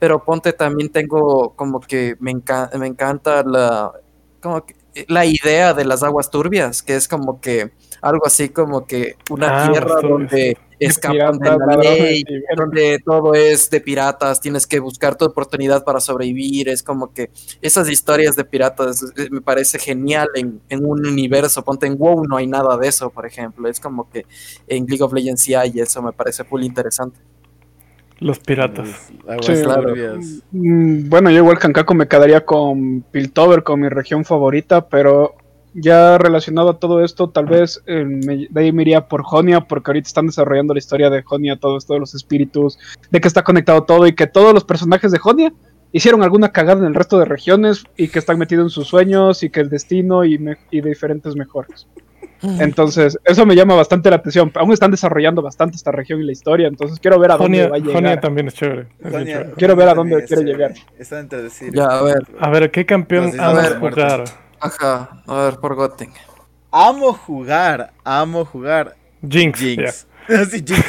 pero 0.03 0.25
ponte 0.25 0.53
también 0.53 0.91
tengo 0.91 1.55
como 1.55 1.81
que 1.81 2.17
me, 2.21 2.33
enca- 2.33 2.77
me 2.77 2.89
encanta 2.89 3.43
la 3.45 3.93
como 4.41 4.67
que 4.67 4.75
la 5.09 5.25
idea 5.25 5.73
de 5.75 5.85
las 5.85 6.03
aguas 6.03 6.29
turbias, 6.31 6.83
que 6.83 6.97
es 6.97 7.07
como 7.09 7.41
que 7.41 7.73
algo 8.03 8.27
así 8.27 8.49
como 8.51 8.87
que 8.87 9.17
una 9.29 9.47
Ah, 9.49 9.73
tierra 9.73 10.03
donde 10.03 10.59
escapan 10.81 11.39
de 11.39 11.51
la 11.53 11.67
ley, 11.81 12.25
donde 12.57 12.99
todo 13.05 13.35
es 13.35 13.71
de 13.71 13.81
piratas, 13.81 14.41
tienes 14.41 14.67
que 14.67 14.81
buscar 14.81 15.17
tu 15.17 15.25
oportunidad 15.25 15.85
para 15.85 16.01
sobrevivir, 16.01 16.69
es 16.69 16.83
como 16.83 17.13
que 17.15 17.31
esas 17.63 17.89
historias 17.89 18.35
de 18.37 18.45
piratas 18.45 19.03
me 19.31 19.41
parece 19.41 19.79
genial 19.79 20.29
en, 20.35 20.61
en 20.69 20.85
un 20.85 21.07
universo, 21.07 21.63
ponte 21.65 21.87
en 21.87 21.97
WoW 21.97 22.25
no 22.27 22.37
hay 22.37 22.47
nada 22.49 22.77
de 22.77 22.89
eso, 22.89 23.11
por 23.11 23.25
ejemplo, 23.27 23.69
es 23.69 23.81
como 23.81 24.11
que 24.11 24.27
en 24.67 24.87
League 24.87 25.03
of 25.05 25.13
Legends 25.13 25.43
sí 25.43 25.55
hay 25.55 25.81
eso 25.81 26.03
me 26.03 26.13
parece 26.13 26.45
full 26.45 26.65
interesante. 26.65 27.21
Los 28.23 28.39
piratas. 28.39 29.11
Aguas 29.29 29.47
Sí, 29.47 29.63
turbias. 29.63 30.43
Mm, 30.53 31.09
Bueno, 31.09 31.31
yo 31.31 31.39
igual 31.39 31.59
Kankaku 31.59 31.95
me 31.95 32.09
quedaría 32.09 32.45
con 32.45 33.03
Piltover, 33.11 33.63
con 33.63 33.81
mi 33.81 33.89
región 33.89 34.25
favorita, 34.25 34.89
pero 34.89 35.35
ya 35.75 36.19
relacionado 36.19 36.71
a 36.71 36.79
todo 36.79 37.03
esto, 37.03 37.31
tal 37.31 37.47
vez 37.47 37.83
eh, 37.87 38.05
me- 38.05 38.47
de 38.51 38.61
ahí 38.61 38.73
me 38.73 38.83
iría 38.83 39.09
por 39.09 39.23
Jonia, 39.23 39.63
porque 39.63 39.91
ahorita 39.91 40.07
están 40.07 40.27
desarrollando 40.27 40.75
la 40.75 40.79
historia 40.79 41.09
de 41.11 41.23
Jonia, 41.23 41.57
todo 41.57 41.79
esto 41.79 41.95
de 41.95 42.01
los 42.01 42.15
espíritus, 42.15 42.79
de 43.11 43.21
que 43.21 43.29
está 43.29 43.43
conectado 43.43 43.85
todo 43.85 44.07
y 44.07 44.15
que 44.15 44.27
todos 44.27 44.53
los 44.53 44.65
personajes 44.65 45.11
de 45.13 45.19
Jonia 45.19 45.53
hicieron 45.93 46.23
alguna 46.23 46.53
cagada 46.53 46.81
en 46.81 46.87
el 46.87 46.95
resto 46.95 47.19
de 47.19 47.25
regiones 47.25 47.85
y 47.97 48.09
que 48.09 48.19
están 48.19 48.39
metidos 48.39 48.65
en 48.67 48.71
sus 48.71 48.89
sueños 48.89 49.43
y 49.43 49.51
que 49.51 49.61
el 49.61 49.69
destino 49.71 50.25
y, 50.25 50.39
me- 50.39 50.59
y 50.71 50.81
de 50.81 50.91
diferentes 50.91 51.37
mejores. 51.37 51.87
Entonces, 52.43 53.19
eso 53.25 53.47
me 53.47 53.55
llama 53.55 53.75
bastante 53.75 54.11
la 54.11 54.17
atención. 54.17 54.51
Aún 54.57 54.73
están 54.73 54.91
desarrollando 54.91 55.43
bastante 55.43 55.77
esta 55.77 55.93
región 55.93 56.21
y 56.21 56.25
la 56.25 56.33
historia, 56.33 56.67
entonces 56.69 56.99
quiero 56.99 57.19
ver 57.21 57.31
a 57.31 57.37
dónde 57.37 57.59
Jonia, 57.59 57.69
va 57.71 57.77
a 57.77 57.79
llegar. 57.79 57.95
Jonia 57.95 58.21
también 58.21 58.49
es 58.49 58.55
chévere. 58.55 58.81
es 58.83 58.87
bien 58.99 59.13
Jonia- 59.13 59.33
chévere. 59.35 59.51
Quiero 59.57 59.77
ver 59.77 59.89
a 59.89 59.95
dónde 59.95 60.25
quiere 60.25 60.43
es 60.43 60.49
llegar. 60.49 60.75
Está 60.99 61.21
entre 61.21 61.43
decir. 61.43 61.73
Ya, 61.73 61.85
a 61.85 62.03
ver. 62.03 62.23
A 62.41 62.51
ver, 62.51 62.71
¿qué 62.71 62.85
campeón 62.87 63.33
amas 63.41 63.65
Islas 63.67 63.79
jugar? 63.79 64.25
Ajá, 64.61 65.23
a 65.27 65.45
ver, 65.45 65.57
por 65.57 65.75
Goten. 65.75 66.11
Amo 66.71 67.13
jugar, 67.13 67.93
amo 68.05 68.45
jugar. 68.45 68.97
Jinx. 69.29 69.59
Jinx. 69.61 70.07
Sí, 70.51 70.63
Jinx. 70.65 70.85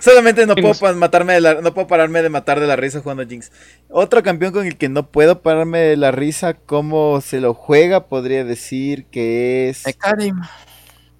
Solamente 0.00 0.46
no 0.46 0.54
puedo 0.54 0.72
Jinx. 0.72 0.96
matarme 0.96 1.34
de 1.34 1.40
la- 1.42 1.60
no 1.60 1.74
puedo 1.74 1.86
pararme 1.86 2.22
de 2.22 2.30
matar 2.30 2.58
de 2.58 2.66
la 2.66 2.74
risa 2.76 3.00
jugando 3.00 3.26
Jinx. 3.26 3.52
Otro 3.90 4.22
campeón 4.22 4.52
con 4.52 4.66
el 4.66 4.76
que 4.78 4.88
no 4.88 5.06
puedo 5.10 5.42
pararme 5.42 5.78
de 5.80 5.96
la 5.98 6.10
risa, 6.10 6.54
cómo 6.54 7.20
se 7.20 7.40
lo 7.40 7.52
juega, 7.52 8.06
podría 8.06 8.44
decir 8.44 9.04
que 9.06 9.68
es. 9.68 9.86
Ekarim. 9.86 10.40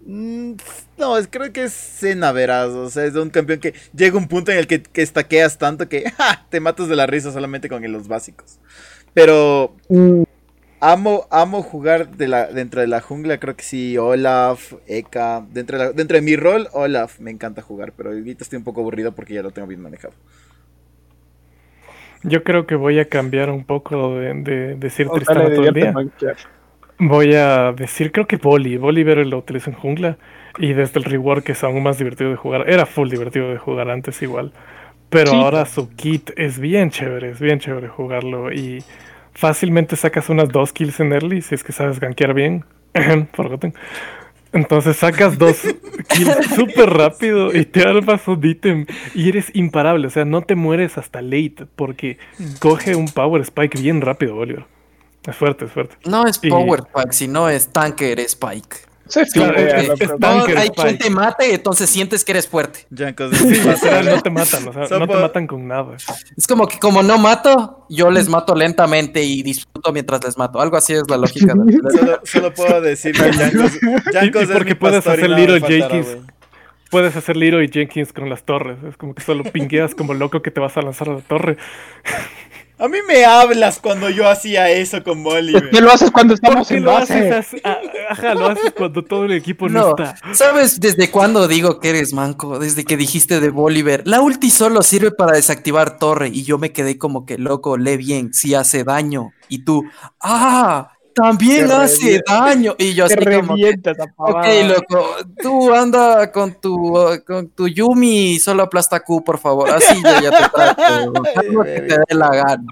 Mm, 0.08 0.54
No, 0.96 1.18
es, 1.18 1.28
creo 1.28 1.52
que 1.52 1.64
es 1.64 1.72
Cena 1.74 2.32
Veraz. 2.32 2.70
O 2.70 2.88
sea, 2.90 3.04
es 3.04 3.14
un 3.14 3.30
campeón 3.30 3.60
que 3.60 3.74
llega 3.94 4.16
un 4.18 4.28
punto 4.28 4.50
en 4.52 4.58
el 4.58 4.66
que, 4.66 4.82
que 4.82 5.02
estaqueas 5.02 5.58
tanto 5.58 5.88
que 5.88 6.10
¡ja! 6.16 6.46
te 6.50 6.60
matas 6.60 6.88
de 6.88 6.96
la 6.96 7.06
risa 7.06 7.32
solamente 7.32 7.68
con 7.68 7.90
los 7.92 8.08
básicos. 8.08 8.58
Pero 9.14 9.76
Mm, 9.90 10.24
amo, 10.80 11.26
amo 11.30 11.62
jugar 11.62 12.16
de 12.16 12.28
la, 12.28 12.46
dentro 12.48 12.80
de 12.80 12.86
la 12.88 13.00
jungla. 13.00 13.38
Creo 13.40 13.56
que 13.56 13.64
sí, 13.64 13.96
Olaf, 13.98 14.74
Eka. 14.86 15.46
Dentro 15.50 15.78
de, 15.78 15.84
la- 15.86 15.92
dentro 15.92 16.16
de 16.16 16.22
mi 16.22 16.36
rol, 16.36 16.68
Olaf. 16.72 17.20
Me 17.20 17.30
encanta 17.30 17.62
jugar, 17.62 17.92
pero 17.96 18.10
ahorita 18.10 18.44
estoy 18.44 18.58
un 18.58 18.64
poco 18.64 18.80
aburrido 18.80 19.14
porque 19.14 19.34
ya 19.34 19.42
lo 19.42 19.52
tengo 19.52 19.68
bien 19.68 19.82
manejado. 19.82 20.14
Yo 22.22 22.42
creo 22.44 22.66
que 22.66 22.74
voy 22.74 22.98
a 22.98 23.08
cambiar 23.08 23.50
un 23.50 23.64
poco 23.64 24.14
de, 24.16 24.34
de 24.34 24.74
decir 24.76 25.10
Tristana 25.12 25.48
todo 25.52 25.64
el 25.64 25.72
divierte 25.72 25.74
día. 25.74 25.96
manquear. 25.96 26.36
Voy 26.98 27.34
a 27.34 27.72
decir, 27.72 28.10
creo 28.12 28.26
que 28.26 28.36
Boli. 28.36 28.76
Bolívar 28.76 29.18
lo 29.18 29.38
utilizo 29.38 29.70
en 29.70 29.76
jungla. 29.76 30.18
Y 30.58 30.72
desde 30.72 30.98
el 30.98 31.04
rework 31.04 31.48
es 31.50 31.62
aún 31.62 31.82
más 31.82 31.98
divertido 31.98 32.30
de 32.30 32.36
jugar. 32.36 32.68
Era 32.68 32.86
full 32.86 33.08
divertido 33.08 33.48
de 33.50 33.58
jugar 33.58 33.88
antes 33.90 34.20
igual. 34.22 34.52
Pero 35.10 35.30
Sí. 35.30 35.36
ahora 35.36 35.64
su 35.64 35.88
kit 35.90 36.30
es 36.36 36.58
bien 36.58 36.90
chévere. 36.90 37.30
Es 37.30 37.40
bien 37.40 37.60
chévere 37.60 37.88
jugarlo. 37.88 38.52
Y 38.52 38.82
fácilmente 39.32 39.94
sacas 39.96 40.28
unas 40.28 40.48
dos 40.48 40.72
kills 40.72 40.98
en 41.00 41.12
early 41.12 41.40
si 41.42 41.54
es 41.54 41.62
que 41.62 41.72
sabes 41.72 42.00
gankear 42.00 42.34
bien. 42.34 42.64
Forgotten. 43.32 43.74
Entonces 44.52 44.96
sacas 44.96 45.38
dos 45.38 45.62
kills 46.08 46.46
súper 46.56 46.90
rápido 46.90 47.54
y 47.54 47.64
te 47.66 47.82
armas 47.82 48.26
un 48.26 48.44
ítem 48.44 48.86
y 49.14 49.28
eres 49.28 49.54
imparable. 49.54 50.06
O 50.08 50.10
sea, 50.10 50.24
no 50.24 50.42
te 50.42 50.56
mueres 50.56 50.98
hasta 50.98 51.22
late 51.22 51.66
porque 51.76 52.18
coge 52.58 52.96
un 52.96 53.06
power 53.08 53.42
spike 53.42 53.78
bien 53.80 54.00
rápido, 54.00 54.34
Bolívar. 54.34 54.66
Es 55.28 55.36
fuerte, 55.36 55.66
es 55.66 55.72
fuerte. 55.72 55.96
No 56.06 56.26
es 56.26 56.40
Y- 56.42 56.48
Power 56.48 56.80
Spike, 56.88 57.12
sino 57.12 57.48
es 57.48 57.68
Tanker 57.68 58.18
Spike. 58.20 58.76
Claro, 59.32 59.56
es- 59.56 59.88
No, 59.88 60.18
Tanker 60.18 60.58
hay 60.58 60.66
Spike. 60.68 60.82
quien 60.82 60.98
te 60.98 61.08
mate, 61.10 61.54
entonces 61.54 61.88
sientes 61.88 62.24
que 62.24 62.32
eres 62.32 62.46
fuerte. 62.46 62.86
Jankos, 62.94 63.30
Sí, 63.36 63.48
literal, 63.48 64.04
no 64.04 64.20
te 64.20 64.28
matan, 64.30 64.68
o 64.68 64.72
sea, 64.86 64.98
no 64.98 65.06
te 65.08 65.14
matan 65.16 65.46
con 65.46 65.66
nada. 65.66 65.96
Es 66.36 66.46
como 66.46 66.66
que 66.66 66.78
como 66.78 67.02
no 67.02 67.16
mato, 67.16 67.86
yo 67.88 68.10
les 68.10 68.28
mato 68.28 68.54
lentamente 68.54 69.22
y 69.22 69.42
disfruto 69.42 69.92
mientras 69.94 70.22
les 70.24 70.36
mato. 70.36 70.60
Algo 70.60 70.76
así 70.76 70.92
es 70.92 71.04
la 71.08 71.16
lógica. 71.16 71.54
de- 71.56 71.98
Solo, 71.98 72.20
solo 72.24 72.52
puedo 72.54 72.80
decir 72.82 73.12
que 73.14 73.32
Jankos, 74.12 74.44
Y- 74.44 74.50
y 74.50 74.52
porque 74.52 74.76
puedes 74.76 75.06
y 75.06 75.08
hacer 75.08 75.30
Little 75.30 75.60
Jenkins. 75.60 76.16
Puedes 76.90 77.14
hacer 77.16 77.36
Leroy 77.36 77.68
Jenkins 77.70 78.14
con 78.14 78.30
las 78.30 78.44
torres. 78.44 78.78
Es 78.82 78.96
como 78.96 79.14
que 79.14 79.22
solo 79.22 79.44
pingueas 79.44 79.94
como 79.94 80.14
loco 80.14 80.40
que 80.40 80.50
te 80.50 80.58
vas 80.60 80.74
a 80.78 80.80
lanzar 80.82 81.10
a 81.10 81.14
la 81.14 81.20
torre. 81.20 81.56
A 82.80 82.86
mí 82.88 82.98
me 83.08 83.24
hablas 83.24 83.80
cuando 83.80 84.08
yo 84.08 84.28
hacía 84.28 84.70
eso 84.70 85.02
con 85.02 85.22
Bolívar. 85.24 85.70
¿Qué 85.70 85.80
lo 85.80 85.90
haces 85.90 86.10
cuando 86.12 86.34
estamos 86.34 86.68
¿Por 86.68 86.76
en 86.76 86.84
lo 86.84 86.92
base? 86.92 87.30
haces? 87.32 87.60
Ah, 87.64 87.78
Ajá, 88.10 88.34
lo 88.34 88.46
haces 88.46 88.72
cuando 88.76 89.02
todo 89.04 89.24
el 89.24 89.32
equipo 89.32 89.68
no, 89.68 89.80
No, 89.80 89.88
está. 89.90 90.14
¿sabes 90.32 90.78
desde 90.78 91.10
cuándo 91.10 91.48
digo 91.48 91.80
que 91.80 91.90
eres 91.90 92.12
manco? 92.12 92.58
Desde 92.60 92.84
que 92.84 92.96
dijiste 92.96 93.40
de 93.40 93.50
Bolívar. 93.50 94.02
La 94.04 94.20
ulti 94.20 94.50
solo 94.50 94.82
sirve 94.82 95.10
para 95.10 95.32
desactivar 95.32 95.98
torre 95.98 96.28
y 96.28 96.44
yo 96.44 96.58
me 96.58 96.72
quedé 96.72 96.98
como 96.98 97.26
que 97.26 97.36
loco, 97.36 97.76
lee 97.76 97.96
bien, 97.96 98.32
si 98.32 98.54
hace 98.54 98.84
daño. 98.84 99.32
Y 99.48 99.64
tú, 99.64 99.84
ah, 100.20 100.92
también 101.22 101.66
Te 101.66 101.72
hace 101.72 102.22
daño. 102.26 102.74
Y 102.78 102.94
yo 102.94 103.06
Te 103.06 103.14
así 103.14 103.24
como 103.24 103.54
revientas 103.54 103.98
a 103.98 104.04
Ok, 104.16 104.46
loco, 104.68 105.06
tú 105.42 105.72
anda 105.74 106.30
con 106.32 106.60
tu, 106.60 106.94
con 107.26 107.48
tu 107.50 107.68
Yumi 107.68 108.32
y 108.32 108.40
solo 108.40 108.62
aplasta 108.62 109.00
Q, 109.00 109.24
por 109.24 109.38
favor. 109.38 109.70
Así 109.70 109.94
yo 110.02 110.20
ya 110.20 110.30
te 110.30 110.48
trato. 110.48 111.12
Que 111.64 111.80
te 111.80 111.98
dé 111.98 112.14
la 112.14 112.28
gana. 112.30 112.64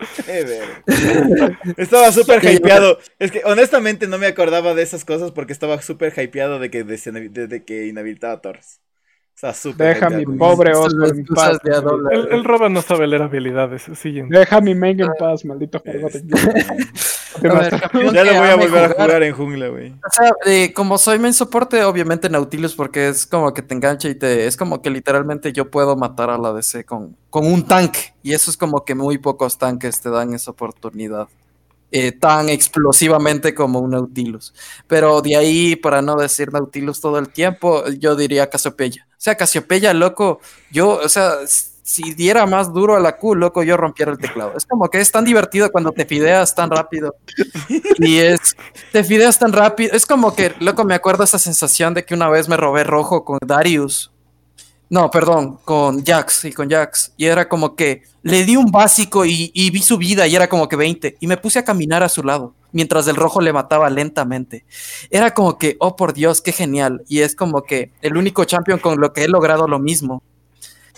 Estaba 1.76 2.12
súper 2.12 2.44
hypeado. 2.44 2.98
Es 3.18 3.30
que 3.30 3.42
honestamente 3.44 4.06
no 4.06 4.18
me 4.18 4.26
acordaba 4.26 4.74
de 4.74 4.82
esas 4.82 5.04
cosas 5.04 5.32
porque 5.32 5.52
estaba 5.52 5.80
súper 5.82 6.12
hypeado 6.18 6.58
de 6.58 6.70
que, 6.70 6.84
de, 6.84 6.96
de- 7.30 7.46
de 7.46 7.64
que 7.64 7.86
inhabilitaba 7.86 8.40
Torres. 8.40 8.80
Súper 9.36 9.94
Deja 9.94 10.08
mi 10.08 10.24
pobre 10.24 10.74
Oscar 10.74 11.10
en 11.10 11.26
paz. 11.26 11.58
El, 11.64 12.28
el 12.32 12.44
Roba 12.44 12.70
no 12.70 12.80
sabe 12.80 13.06
leer 13.06 13.22
habilidades. 13.22 13.82
Siguiente. 13.94 14.36
Deja 14.36 14.62
mi 14.62 14.74
main 14.74 14.98
en 14.98 15.10
paz, 15.18 15.44
maldito 15.44 15.82
campeón 15.82 16.10
Ya 18.14 18.24
lo 18.24 18.34
voy 18.34 18.48
a 18.48 18.56
volver 18.56 18.84
a 18.84 18.88
jugar 18.88 19.22
en 19.22 19.34
jungla, 19.34 19.68
güey. 19.68 19.92
O 19.92 20.10
sea, 20.10 20.32
eh, 20.46 20.72
como 20.72 20.96
soy 20.96 21.18
main 21.18 21.34
soporte, 21.34 21.84
obviamente 21.84 22.30
Nautilus, 22.30 22.74
porque 22.74 23.08
es 23.08 23.26
como 23.26 23.52
que 23.52 23.60
te 23.60 23.74
engancha 23.74 24.08
y 24.08 24.14
te. 24.14 24.46
Es 24.46 24.56
como 24.56 24.80
que 24.80 24.88
literalmente 24.88 25.52
yo 25.52 25.70
puedo 25.70 25.96
matar 25.96 26.30
a 26.30 26.38
la 26.38 26.54
DC 26.54 26.84
con, 26.86 27.14
con 27.28 27.46
un 27.46 27.66
tanque. 27.66 28.14
Y 28.22 28.32
eso 28.32 28.50
es 28.50 28.56
como 28.56 28.86
que 28.86 28.94
muy 28.94 29.18
pocos 29.18 29.58
tanques 29.58 30.00
te 30.00 30.08
dan 30.08 30.32
esa 30.32 30.52
oportunidad. 30.52 31.28
Eh, 31.92 32.12
tan 32.12 32.48
explosivamente 32.48 33.54
como 33.54 33.80
un 33.80 33.90
Nautilus. 33.90 34.54
Pero 34.86 35.22
de 35.22 35.36
ahí, 35.36 35.76
para 35.76 36.02
no 36.02 36.16
decir 36.16 36.52
Nautilus 36.52 37.00
todo 37.00 37.18
el 37.18 37.28
tiempo, 37.28 37.84
yo 37.98 38.16
diría 38.16 38.50
Casiopeya. 38.50 39.06
O 39.12 39.14
sea, 39.18 39.36
Casiopeya, 39.36 39.94
loco, 39.94 40.40
yo, 40.70 41.00
o 41.02 41.08
sea, 41.08 41.36
si 41.82 42.14
diera 42.14 42.46
más 42.46 42.72
duro 42.72 42.96
a 42.96 43.00
la 43.00 43.16
Q, 43.16 43.36
loco, 43.36 43.62
yo 43.62 43.76
rompiera 43.76 44.10
el 44.10 44.18
teclado. 44.18 44.54
Es 44.56 44.66
como 44.66 44.88
que 44.88 45.00
es 45.00 45.12
tan 45.12 45.24
divertido 45.24 45.70
cuando 45.70 45.92
te 45.92 46.04
fideas 46.04 46.54
tan 46.54 46.68
rápido. 46.70 47.14
Y 47.98 48.18
es, 48.18 48.56
te 48.90 49.04
fideas 49.04 49.38
tan 49.38 49.52
rápido. 49.52 49.94
Es 49.94 50.04
como 50.04 50.34
que, 50.34 50.52
loco, 50.58 50.84
me 50.84 50.94
acuerdo 50.94 51.22
esa 51.22 51.38
sensación 51.38 51.94
de 51.94 52.04
que 52.04 52.14
una 52.14 52.28
vez 52.28 52.48
me 52.48 52.56
robé 52.56 52.82
rojo 52.82 53.24
con 53.24 53.38
Darius 53.46 54.10
no, 54.88 55.10
perdón, 55.10 55.58
con 55.64 56.04
Jax, 56.04 56.44
y 56.44 56.52
con 56.52 56.70
Jax. 56.70 57.12
Y 57.16 57.26
era 57.26 57.48
como 57.48 57.74
que 57.74 58.02
le 58.22 58.44
di 58.44 58.56
un 58.56 58.70
básico 58.70 59.24
y, 59.24 59.50
vi 59.70 59.82
su 59.82 59.98
vida 59.98 60.26
y 60.26 60.36
era 60.36 60.48
como 60.48 60.68
que 60.68 60.76
20. 60.76 61.16
Y 61.20 61.26
me 61.26 61.36
puse 61.36 61.58
a 61.58 61.64
caminar 61.64 62.02
a 62.02 62.08
su 62.08 62.22
lado, 62.22 62.54
mientras 62.72 63.08
el 63.08 63.16
rojo 63.16 63.40
le 63.40 63.52
mataba 63.52 63.90
lentamente. 63.90 64.64
Era 65.10 65.34
como 65.34 65.58
que, 65.58 65.76
oh 65.80 65.96
por 65.96 66.12
Dios, 66.12 66.40
qué 66.40 66.52
genial. 66.52 67.02
Y 67.08 67.20
es 67.20 67.34
como 67.34 67.62
que 67.62 67.90
el 68.00 68.16
único 68.16 68.44
champion 68.44 68.78
con 68.78 69.00
lo 69.00 69.12
que 69.12 69.24
he 69.24 69.28
logrado 69.28 69.66
lo 69.66 69.80
mismo. 69.80 70.22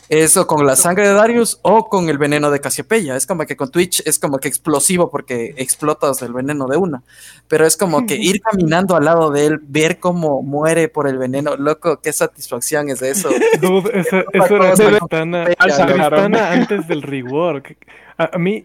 Eso 0.08 0.46
con 0.46 0.66
la 0.66 0.74
sangre 0.74 1.06
de 1.06 1.14
Darius 1.14 1.58
o 1.62 1.88
con 1.88 2.08
el 2.08 2.16
veneno 2.16 2.50
de 2.50 2.60
Casiopeya. 2.60 3.16
Es 3.16 3.26
como 3.26 3.44
que 3.44 3.56
con 3.56 3.70
Twitch 3.70 4.02
es 4.06 4.18
como 4.18 4.38
que 4.38 4.48
explosivo 4.48 5.10
porque 5.10 5.54
explotas 5.56 6.22
el 6.22 6.32
veneno 6.32 6.66
de 6.66 6.78
una. 6.78 7.02
Pero 7.46 7.66
es 7.66 7.76
como 7.76 8.06
que 8.06 8.16
ir 8.16 8.40
caminando 8.42 8.96
al 8.96 9.04
lado 9.04 9.30
de 9.30 9.46
él, 9.46 9.60
ver 9.62 9.98
cómo 9.98 10.42
muere 10.42 10.88
por 10.88 11.08
el 11.08 11.18
veneno. 11.18 11.56
Loco, 11.56 12.00
qué 12.00 12.12
satisfacción 12.12 12.88
es 12.88 13.02
eso. 13.02 13.28
Dude, 13.60 14.00
eso, 14.00 14.24
era 14.32 14.74
Tristana, 14.74 15.44
Tristana 15.44 16.52
antes 16.52 16.88
del 16.88 17.02
rework. 17.02 17.76
A, 18.16 18.38
mí, 18.38 18.64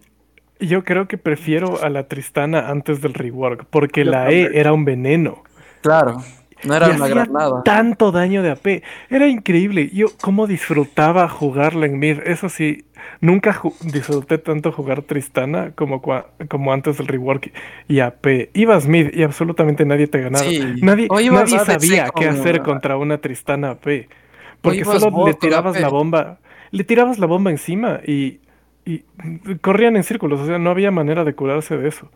yo 0.59 0.83
creo 0.85 1.07
que 1.07 1.17
prefiero 1.17 1.83
a 1.83 1.89
la 1.89 2.07
Tristana 2.07 2.69
antes 2.69 3.01
del 3.01 3.13
rework 3.13 3.65
porque 3.69 4.05
la 4.05 4.31
E 4.31 4.49
era 4.53 4.71
un 4.71 4.85
veneno. 4.85 5.43
Claro. 5.81 6.23
No 6.63 6.75
era 6.75 6.89
una 6.89 7.07
granada. 7.07 7.63
Tanto 7.63 8.11
daño 8.11 8.41
de 8.43 8.51
AP. 8.51 8.83
Era 9.09 9.27
increíble. 9.27 9.89
Yo 9.93 10.07
cómo 10.21 10.47
disfrutaba 10.47 11.27
jugarla 11.27 11.85
en 11.85 11.99
mid. 11.99 12.19
Eso 12.25 12.49
sí, 12.49 12.85
nunca 13.21 13.59
disfruté 13.81 14.37
tanto 14.37 14.71
jugar 14.71 15.01
Tristana 15.01 15.71
como, 15.75 16.01
como 16.01 16.73
antes 16.73 16.97
del 16.97 17.07
rework 17.07 17.51
y 17.87 17.99
AP. 17.99 18.49
Ibas 18.53 18.87
mid 18.87 19.13
y 19.13 19.23
absolutamente 19.23 19.85
nadie 19.85 20.07
te 20.07 20.21
ganaba. 20.21 20.45
Nadie, 20.81 21.07
nadie 21.09 21.59
sabía 21.59 22.09
qué 22.15 22.27
hacer 22.27 22.61
contra 22.61 22.97
una 22.97 23.17
Tristana 23.17 23.71
AP. 23.71 24.07
Porque 24.61 24.85
solo 24.85 25.27
le 25.27 25.33
tirabas 25.33 25.79
la 25.79 25.89
bomba. 25.89 26.39
Le 26.71 26.83
tirabas 26.83 27.19
la 27.19 27.27
bomba 27.27 27.51
encima 27.51 27.99
y, 28.05 28.39
y 28.85 29.03
corrían 29.61 29.95
en 29.95 30.03
círculos. 30.03 30.39
O 30.39 30.45
sea, 30.45 30.57
no 30.57 30.69
había 30.69 30.89
manera 30.89 31.23
de 31.23 31.35
curarse 31.35 31.77
de 31.77 31.87
eso. 31.87 32.09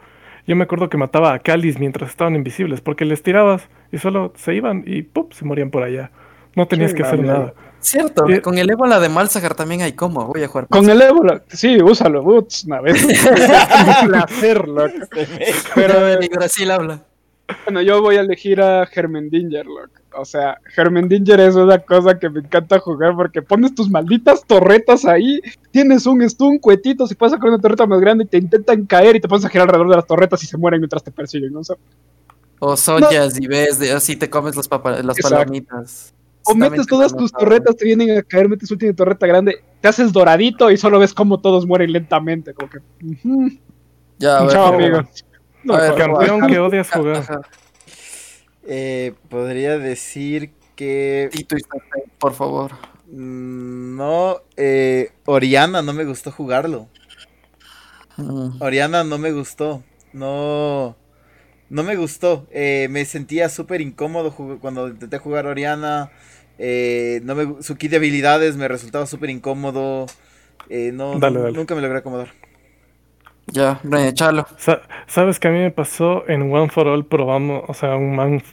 Yo 0.47 0.55
me 0.55 0.63
acuerdo 0.63 0.89
que 0.89 0.97
mataba 0.97 1.33
a 1.33 1.39
Calis 1.39 1.77
mientras 1.77 2.09
estaban 2.09 2.35
invisibles, 2.35 2.79
porque 2.79 3.03
les 3.03 3.21
tirabas 3.21 3.67
y 3.91 3.97
solo 3.97 4.31
se 4.37 4.55
iban 4.55 4.83
y 4.87 5.01
¡pum! 5.03 5.27
se 5.31 5.43
morían 5.43 5.69
por 5.69 5.83
allá. 5.83 6.09
No 6.55 6.67
tenías 6.67 6.93
que 6.93 7.03
hacer 7.03 7.19
nada. 7.19 7.53
Cierto, 7.79 8.25
con 8.41 8.57
el 8.57 8.69
ébola 8.69 8.99
de 8.99 9.09
Malzahar 9.09 9.53
también 9.53 9.81
hay 9.81 9.93
cómo, 9.93 10.25
voy 10.25 10.41
a 10.43 10.47
jugar. 10.47 10.67
Con 10.67 10.89
el 10.89 11.01
ébola, 11.01 11.43
sí, 11.49 11.77
úsalo, 11.81 12.23
Boots, 12.23 12.63
una 12.65 12.81
vez. 12.81 13.05
placer, 14.07 14.67
loco. 14.67 14.93
Pero 15.75 16.17
Brasil 16.31 16.71
habla. 16.71 17.03
Bueno, 17.63 17.81
yo 17.81 18.01
voy 18.01 18.17
a 18.17 18.21
elegir 18.21 18.61
a 18.61 18.85
Germendinger, 18.85 19.65
loco. 19.65 20.01
O 20.17 20.25
sea, 20.25 20.59
Germendinger 20.65 21.39
es 21.39 21.55
una 21.55 21.79
cosa 21.79 22.17
que 22.17 22.29
me 22.29 22.39
encanta 22.39 22.79
jugar 22.79 23.15
porque 23.15 23.41
pones 23.41 23.73
tus 23.73 23.89
malditas 23.89 24.43
torretas 24.45 25.05
ahí, 25.05 25.39
tienes 25.71 26.05
un 26.05 26.27
stun, 26.29 26.57
cuetito, 26.59 27.07
si 27.07 27.15
puedes 27.15 27.33
sacar 27.33 27.49
una 27.49 27.59
torreta 27.59 27.85
más 27.85 28.01
grande 28.01 28.25
y 28.25 28.27
te 28.27 28.37
intentan 28.37 28.85
caer 28.85 29.15
y 29.15 29.21
te 29.21 29.27
pones 29.27 29.45
a 29.45 29.49
girar 29.49 29.67
alrededor 29.67 29.89
de 29.89 29.95
las 29.95 30.07
torretas 30.07 30.43
y 30.43 30.47
se 30.47 30.57
mueren 30.57 30.81
mientras 30.81 31.03
te 31.03 31.11
persiguen, 31.11 31.53
¿no? 31.53 31.61
O, 32.59 32.75
soñas 32.75 33.39
y 33.39 33.47
ves, 33.47 33.79
de, 33.79 33.91
así 33.91 34.15
te 34.15 34.29
comes 34.29 34.55
los 34.55 34.67
las 34.69 35.17
palomitas. 35.17 36.13
O 36.43 36.55
metes 36.55 36.87
todas 36.87 37.15
tus 37.15 37.31
torretas, 37.31 37.75
te 37.75 37.85
vienen 37.85 38.17
a 38.17 38.23
caer, 38.23 38.49
metes 38.49 38.71
última 38.71 38.93
torreta 38.93 39.27
grande, 39.27 39.63
te 39.79 39.87
haces 39.87 40.11
doradito 40.11 40.71
y 40.71 40.77
solo 40.77 40.99
ves 40.99 41.13
cómo 41.13 41.39
todos 41.39 41.67
mueren 41.67 41.91
lentamente, 41.91 42.53
como 42.53 42.69
que... 42.69 42.79
Ya, 44.17 44.47
Chao, 44.47 44.77
amigo. 45.75 45.95
campeón 45.95 46.47
que 46.47 46.59
odias 46.59 46.89
jugar. 46.91 47.41
Eh, 48.67 49.13
podría 49.29 49.77
decir 49.77 50.51
que. 50.75 51.29
Tito 51.31 51.55
por 52.19 52.33
favor. 52.33 52.73
Mm, 53.09 53.95
no, 53.95 54.41
eh, 54.57 55.11
Oriana 55.25 55.81
no 55.81 55.93
me 55.93 56.03
gustó 56.03 56.31
jugarlo. 56.31 56.89
Mm. 58.17 58.61
Oriana 58.61 59.05
no 59.05 59.17
me 59.17 59.31
gustó. 59.31 59.83
No. 60.11 60.97
No 61.69 61.83
me 61.83 61.95
gustó. 61.95 62.47
Eh, 62.51 62.87
me 62.89 63.05
sentía 63.05 63.49
súper 63.49 63.81
incómodo 63.81 64.33
cuando 64.59 64.89
intenté 64.89 65.17
jugar 65.17 65.45
Oriana. 65.45 66.11
Eh, 66.59 67.21
no 67.23 67.35
me, 67.35 67.61
su 67.61 67.77
kit 67.77 67.91
de 67.91 67.97
habilidades 67.97 68.57
me 68.57 68.67
resultaba 68.67 69.05
súper 69.05 69.29
incómodo. 69.29 70.07
no, 70.69 71.19
nunca 71.19 71.75
me 71.75 71.81
logré 71.81 71.99
acomodar. 71.99 72.33
Ya, 73.47 73.79
echalo. 74.05 74.45
¿Sabes 75.07 75.39
que 75.39 75.47
a 75.47 75.51
mí 75.51 75.59
me 75.59 75.71
pasó 75.71 76.27
en 76.27 76.53
One 76.53 76.69
for 76.69 76.87
All 76.87 77.05
probamos, 77.05 77.63
o 77.67 77.73
sea, 77.73 77.95
un 77.95 78.15
man 78.15 78.43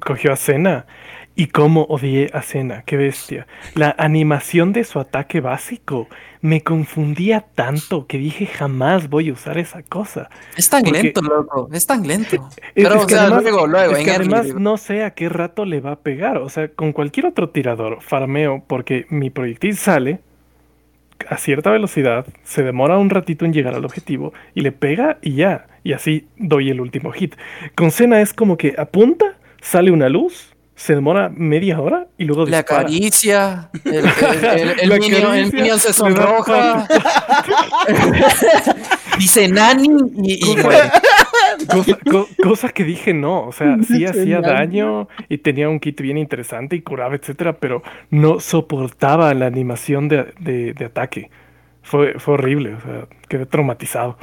cogió 0.00 0.32
a 0.32 0.36
Cena 0.36 0.86
y 1.34 1.46
cómo 1.46 1.82
odié 1.84 2.30
a 2.34 2.42
Cena, 2.42 2.82
qué 2.84 2.96
bestia. 2.96 3.46
La 3.74 3.94
animación 3.98 4.72
de 4.72 4.84
su 4.84 5.00
ataque 5.00 5.40
básico 5.40 6.08
me 6.40 6.62
confundía 6.62 7.46
tanto 7.54 8.06
que 8.06 8.18
dije 8.18 8.46
jamás 8.46 9.08
voy 9.08 9.30
a 9.30 9.32
usar 9.32 9.58
esa 9.58 9.82
cosa. 9.82 10.28
Es 10.56 10.68
tan 10.68 10.84
lento, 10.84 11.22
loco, 11.22 11.68
es 11.72 11.86
tan 11.86 12.06
lento. 12.06 12.48
Pero, 12.74 12.94
es 13.00 13.06
que 13.06 13.14
además, 13.14 13.42
luego, 13.42 13.66
luego, 13.66 13.96
es 13.96 14.04
que 14.04 14.10
además 14.10 14.54
no 14.54 14.76
sé 14.76 15.04
a 15.04 15.12
qué 15.12 15.28
rato 15.28 15.64
le 15.64 15.80
va 15.80 15.92
a 15.92 16.00
pegar. 16.00 16.38
O 16.38 16.48
sea, 16.48 16.68
con 16.68 16.92
cualquier 16.92 17.26
otro 17.26 17.48
tirador, 17.48 18.02
farmeo, 18.02 18.62
porque 18.66 19.06
mi 19.08 19.30
proyectil 19.30 19.76
sale, 19.76 20.20
a 21.28 21.36
cierta 21.36 21.70
velocidad, 21.70 22.26
se 22.44 22.62
demora 22.62 22.98
un 22.98 23.10
ratito 23.10 23.44
en 23.44 23.52
llegar 23.52 23.74
al 23.74 23.84
objetivo 23.84 24.32
y 24.54 24.60
le 24.60 24.72
pega 24.72 25.18
y 25.22 25.34
ya. 25.34 25.66
Y 25.84 25.92
así 25.92 26.26
doy 26.36 26.70
el 26.70 26.80
último 26.80 27.12
hit. 27.12 27.34
Con 27.74 27.90
Cena 27.90 28.20
es 28.20 28.32
como 28.32 28.56
que 28.56 28.74
apunta, 28.78 29.36
sale 29.60 29.90
una 29.90 30.08
luz, 30.08 30.52
se 30.74 30.94
demora 30.94 31.30
media 31.34 31.80
hora 31.80 32.08
y 32.18 32.24
luego 32.24 32.46
La 32.46 32.58
acaricia, 32.58 33.70
el, 33.84 34.04
el, 34.80 35.00
minion, 35.52 35.78
se 35.78 35.92
sonroja, 35.92 36.88
dice 39.18 39.48
Nani 39.48 39.88
y, 40.24 40.40
cosa, 42.42 42.68
que 42.68 42.84
dije 42.84 43.14
no, 43.14 43.46
o 43.46 43.52
sea, 43.52 43.76
sí 43.82 44.04
hacía 44.04 44.40
daño 44.40 45.08
y 45.28 45.38
tenía 45.38 45.68
un 45.68 45.80
kit 45.80 46.00
bien 46.00 46.18
interesante 46.18 46.76
y 46.76 46.82
curaba, 46.82 47.14
etcétera, 47.14 47.54
pero 47.54 47.82
no 48.10 48.40
soportaba 48.40 49.32
la 49.34 49.46
animación 49.46 50.08
de, 50.08 50.74
ataque. 50.84 51.30
Fue, 51.82 52.18
fue 52.18 52.34
horrible, 52.34 52.74
o 52.74 52.80
sea, 52.80 53.08
quedé 53.28 53.46
traumatizado. 53.46 54.16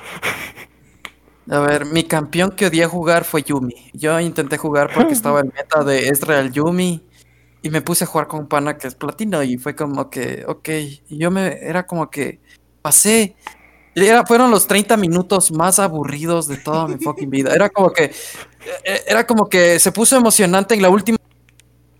A 1.50 1.60
ver, 1.62 1.86
mi 1.86 2.04
campeón 2.04 2.52
que 2.52 2.68
odié 2.68 2.86
jugar 2.86 3.24
fue 3.24 3.42
Yumi. 3.42 3.90
Yo 3.94 4.20
intenté 4.20 4.58
jugar 4.58 4.92
porque 4.94 5.14
estaba 5.14 5.40
en 5.40 5.52
meta 5.56 5.84
de 5.84 6.08
Ezreal 6.10 6.52
Yumi 6.52 7.04
y 7.62 7.70
me 7.70 7.82
puse 7.82 8.04
a 8.04 8.08
jugar 8.08 8.28
con 8.28 8.42
un 8.42 8.48
pana 8.48 8.78
que 8.78 8.88
es 8.88 8.96
platino 8.96 9.42
y 9.44 9.58
fue 9.58 9.76
como 9.76 10.10
que, 10.10 10.44
ok, 10.48 10.70
y 11.10 11.18
yo 11.18 11.32
me, 11.32 11.58
era 11.62 11.88
como 11.88 12.10
que 12.10 12.40
pasé, 12.82 13.36
era, 14.04 14.26
fueron 14.26 14.52
los 14.52 14.68
30 14.68 14.98
minutos 14.98 15.52
más 15.52 15.80
aburridos 15.80 16.48
de 16.48 16.58
toda 16.58 16.88
mi 16.88 16.98
fucking 16.98 17.30
vida. 17.30 17.54
Era 17.54 17.70
como 17.70 17.92
que, 17.92 18.12
e, 18.84 19.04
era 19.08 19.26
como 19.26 19.50
que 19.50 19.80
se 19.80 19.92
puso 19.92 20.16
emocionante 20.16 20.76
en 20.76 20.82
la 20.82 20.90
última 20.90 21.18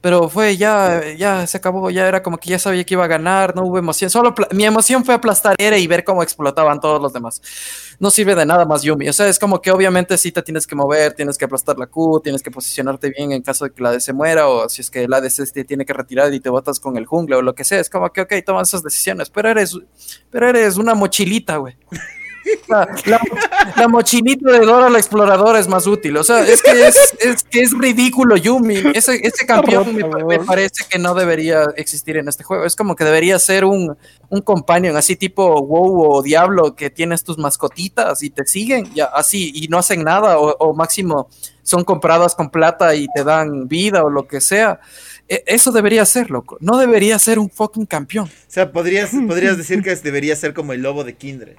pero 0.02 0.30
fue 0.30 0.56
ya, 0.58 1.14
ya 1.18 1.46
se 1.46 1.58
acabó, 1.58 1.90
ya 1.90 2.08
era 2.08 2.24
como 2.24 2.38
que 2.38 2.50
ya 2.50 2.60
sabía 2.60 2.84
que 2.84 2.94
iba 2.94 3.04
a 3.04 3.08
ganar, 3.08 3.56
no 3.56 3.64
hubo 3.64 3.78
emoción, 3.78 4.10
solo 4.10 4.34
mi 4.52 4.66
emoción 4.66 5.04
fue 5.04 5.14
aplastar 5.14 5.56
Ere 5.58 5.80
y 5.80 5.88
ver 5.88 6.04
cómo 6.04 6.24
explotaban 6.24 6.80
todos 6.80 7.02
los 7.02 7.12
demás. 7.12 7.42
No 8.00 8.10
sirve 8.10 8.34
de 8.34 8.46
nada 8.46 8.66
más 8.66 8.82
Yumi, 8.82 9.10
o 9.10 9.14
sea, 9.14 9.28
es 9.28 9.38
como 9.38 9.62
que 9.62 9.72
obviamente 9.72 10.18
sí 10.18 10.32
te 10.32 10.42
tienes 10.42 10.66
que 10.66 10.76
mover, 10.76 11.14
tienes 11.14 11.38
que 11.38 11.46
aplastar 11.46 11.78
la 11.78 11.88
Q, 11.88 12.22
tienes 12.24 12.42
que 12.42 12.52
posicionarte 12.52 13.10
bien 13.10 13.32
en 13.34 13.42
caso 13.42 13.66
de 13.66 13.72
que 13.72 13.84
la 13.84 13.90
ADC 13.90 14.14
muera 14.14 14.48
o 14.48 14.70
si 14.70 14.82
es 14.82 14.90
que 14.90 15.08
la 15.08 15.18
ADC 15.18 15.52
te 15.54 15.64
tiene 15.66 15.86
que 15.86 15.94
retirar 15.94 16.34
y 16.34 16.40
te 16.40 16.50
botas 16.50 16.80
con 16.80 16.96
el 16.96 17.06
jungle 17.06 17.36
o 17.36 17.42
lo 17.42 17.54
que 17.56 17.66
sea, 17.66 17.80
es 17.80 17.90
como 17.90 18.12
que 18.14 18.22
ok, 18.22 18.34
tomas 18.46 18.70
esas 18.70 18.84
decisiones, 18.84 19.30
pero 19.30 19.50
eres, 19.50 19.78
pero 20.30 20.48
eres 20.48 20.78
una 20.78 20.96
mochilita, 20.96 21.58
güey. 21.58 21.76
La, 23.76 23.88
mochilita 23.88 24.52
de 24.52 24.60
Dora 24.60 24.90
la 24.90 24.98
exploradora 24.98 25.60
es 25.60 25.68
más 25.68 25.88
útil. 25.88 26.18
O 26.18 26.24
sea, 26.24 26.46
es 26.46 26.62
que 26.62 26.88
es, 26.88 27.44
que 27.44 27.62
es 27.62 27.72
ridículo 27.78 28.38
Yumi. 28.38 28.76
Ese, 28.94 29.20
ese 29.24 29.46
campeón 29.46 29.96
me, 29.96 30.40
parece 30.40 30.86
que 30.90 31.00
no 31.00 31.14
debería 31.14 31.66
existir 31.76 32.18
en 32.18 32.28
este 32.28 32.44
juego. 32.44 32.66
Es 32.66 32.76
como 32.76 32.96
que 32.96 33.04
debería 33.04 33.40
ser 33.40 33.66
un, 33.66 33.98
un 34.30 34.42
companion 34.42 34.96
así 34.98 35.16
tipo 35.16 35.62
WoW 35.62 36.12
o 36.12 36.22
Diablo 36.22 36.76
que 36.76 36.90
tienes 36.90 37.24
tus 37.24 37.38
mascotitas 37.38 38.22
y 38.24 38.30
te 38.30 38.46
siguen 38.46 38.94
ya 38.94 39.06
así 39.06 39.52
y 39.54 39.68
no 39.68 39.78
hacen 39.78 40.04
nada 40.04 40.38
o, 40.40 40.74
máximo 40.74 41.30
son 41.64 41.84
compradas 41.84 42.36
con 42.36 42.50
plata 42.50 42.96
y 42.96 43.08
te 43.14 43.24
dan 43.24 43.68
vida 43.68 44.04
o 44.04 44.10
lo 44.10 44.28
que 44.28 44.42
sea. 44.42 44.80
E, 45.28 45.44
eso 45.46 45.72
debería 45.72 46.06
ser, 46.06 46.32
loco. 46.32 46.58
No 46.62 46.78
debería 46.78 47.20
ser 47.20 47.38
un 47.38 47.50
fucking 47.50 47.86
campeón. 47.86 48.26
O 48.26 48.52
sea, 48.52 48.72
podrías, 48.72 49.12
podrías 49.28 49.58
decir 49.58 49.84
que 49.84 49.96
debería 49.96 50.36
ser 50.36 50.54
como 50.54 50.74
el 50.74 50.82
lobo 50.82 51.04
de 51.04 51.16
Kindred. 51.16 51.58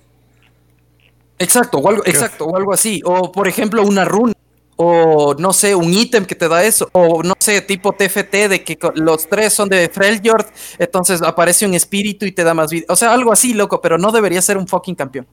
Exacto, 1.40 1.78
o 1.78 1.88
algo, 1.88 2.02
exacto, 2.04 2.44
o 2.44 2.56
algo 2.56 2.72
así. 2.72 3.00
O 3.04 3.32
por 3.32 3.48
ejemplo, 3.48 3.82
una 3.82 4.04
runa. 4.04 4.34
O 4.76 5.34
no 5.38 5.52
sé, 5.52 5.74
un 5.74 5.92
ítem 5.92 6.24
que 6.24 6.34
te 6.34 6.48
da 6.48 6.62
eso. 6.64 6.88
O 6.92 7.22
no 7.22 7.34
sé, 7.38 7.60
tipo 7.62 7.92
TFT 7.92 8.48
de 8.48 8.62
que 8.64 8.78
los 8.94 9.28
tres 9.28 9.52
son 9.52 9.68
de 9.68 9.88
Freljord. 9.88 10.46
Entonces 10.78 11.22
aparece 11.22 11.66
un 11.66 11.74
espíritu 11.74 12.26
y 12.26 12.32
te 12.32 12.44
da 12.44 12.54
más 12.54 12.70
vida. 12.70 12.86
O 12.88 12.96
sea, 12.96 13.12
algo 13.12 13.32
así, 13.32 13.54
loco, 13.54 13.80
pero 13.80 13.98
no 13.98 14.12
debería 14.12 14.40
ser 14.42 14.56
un 14.58 14.68
fucking 14.68 14.94
campeón. 14.94 15.26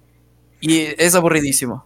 Y 0.61 0.87
es 1.01 1.13
aburridísimo. 1.15 1.85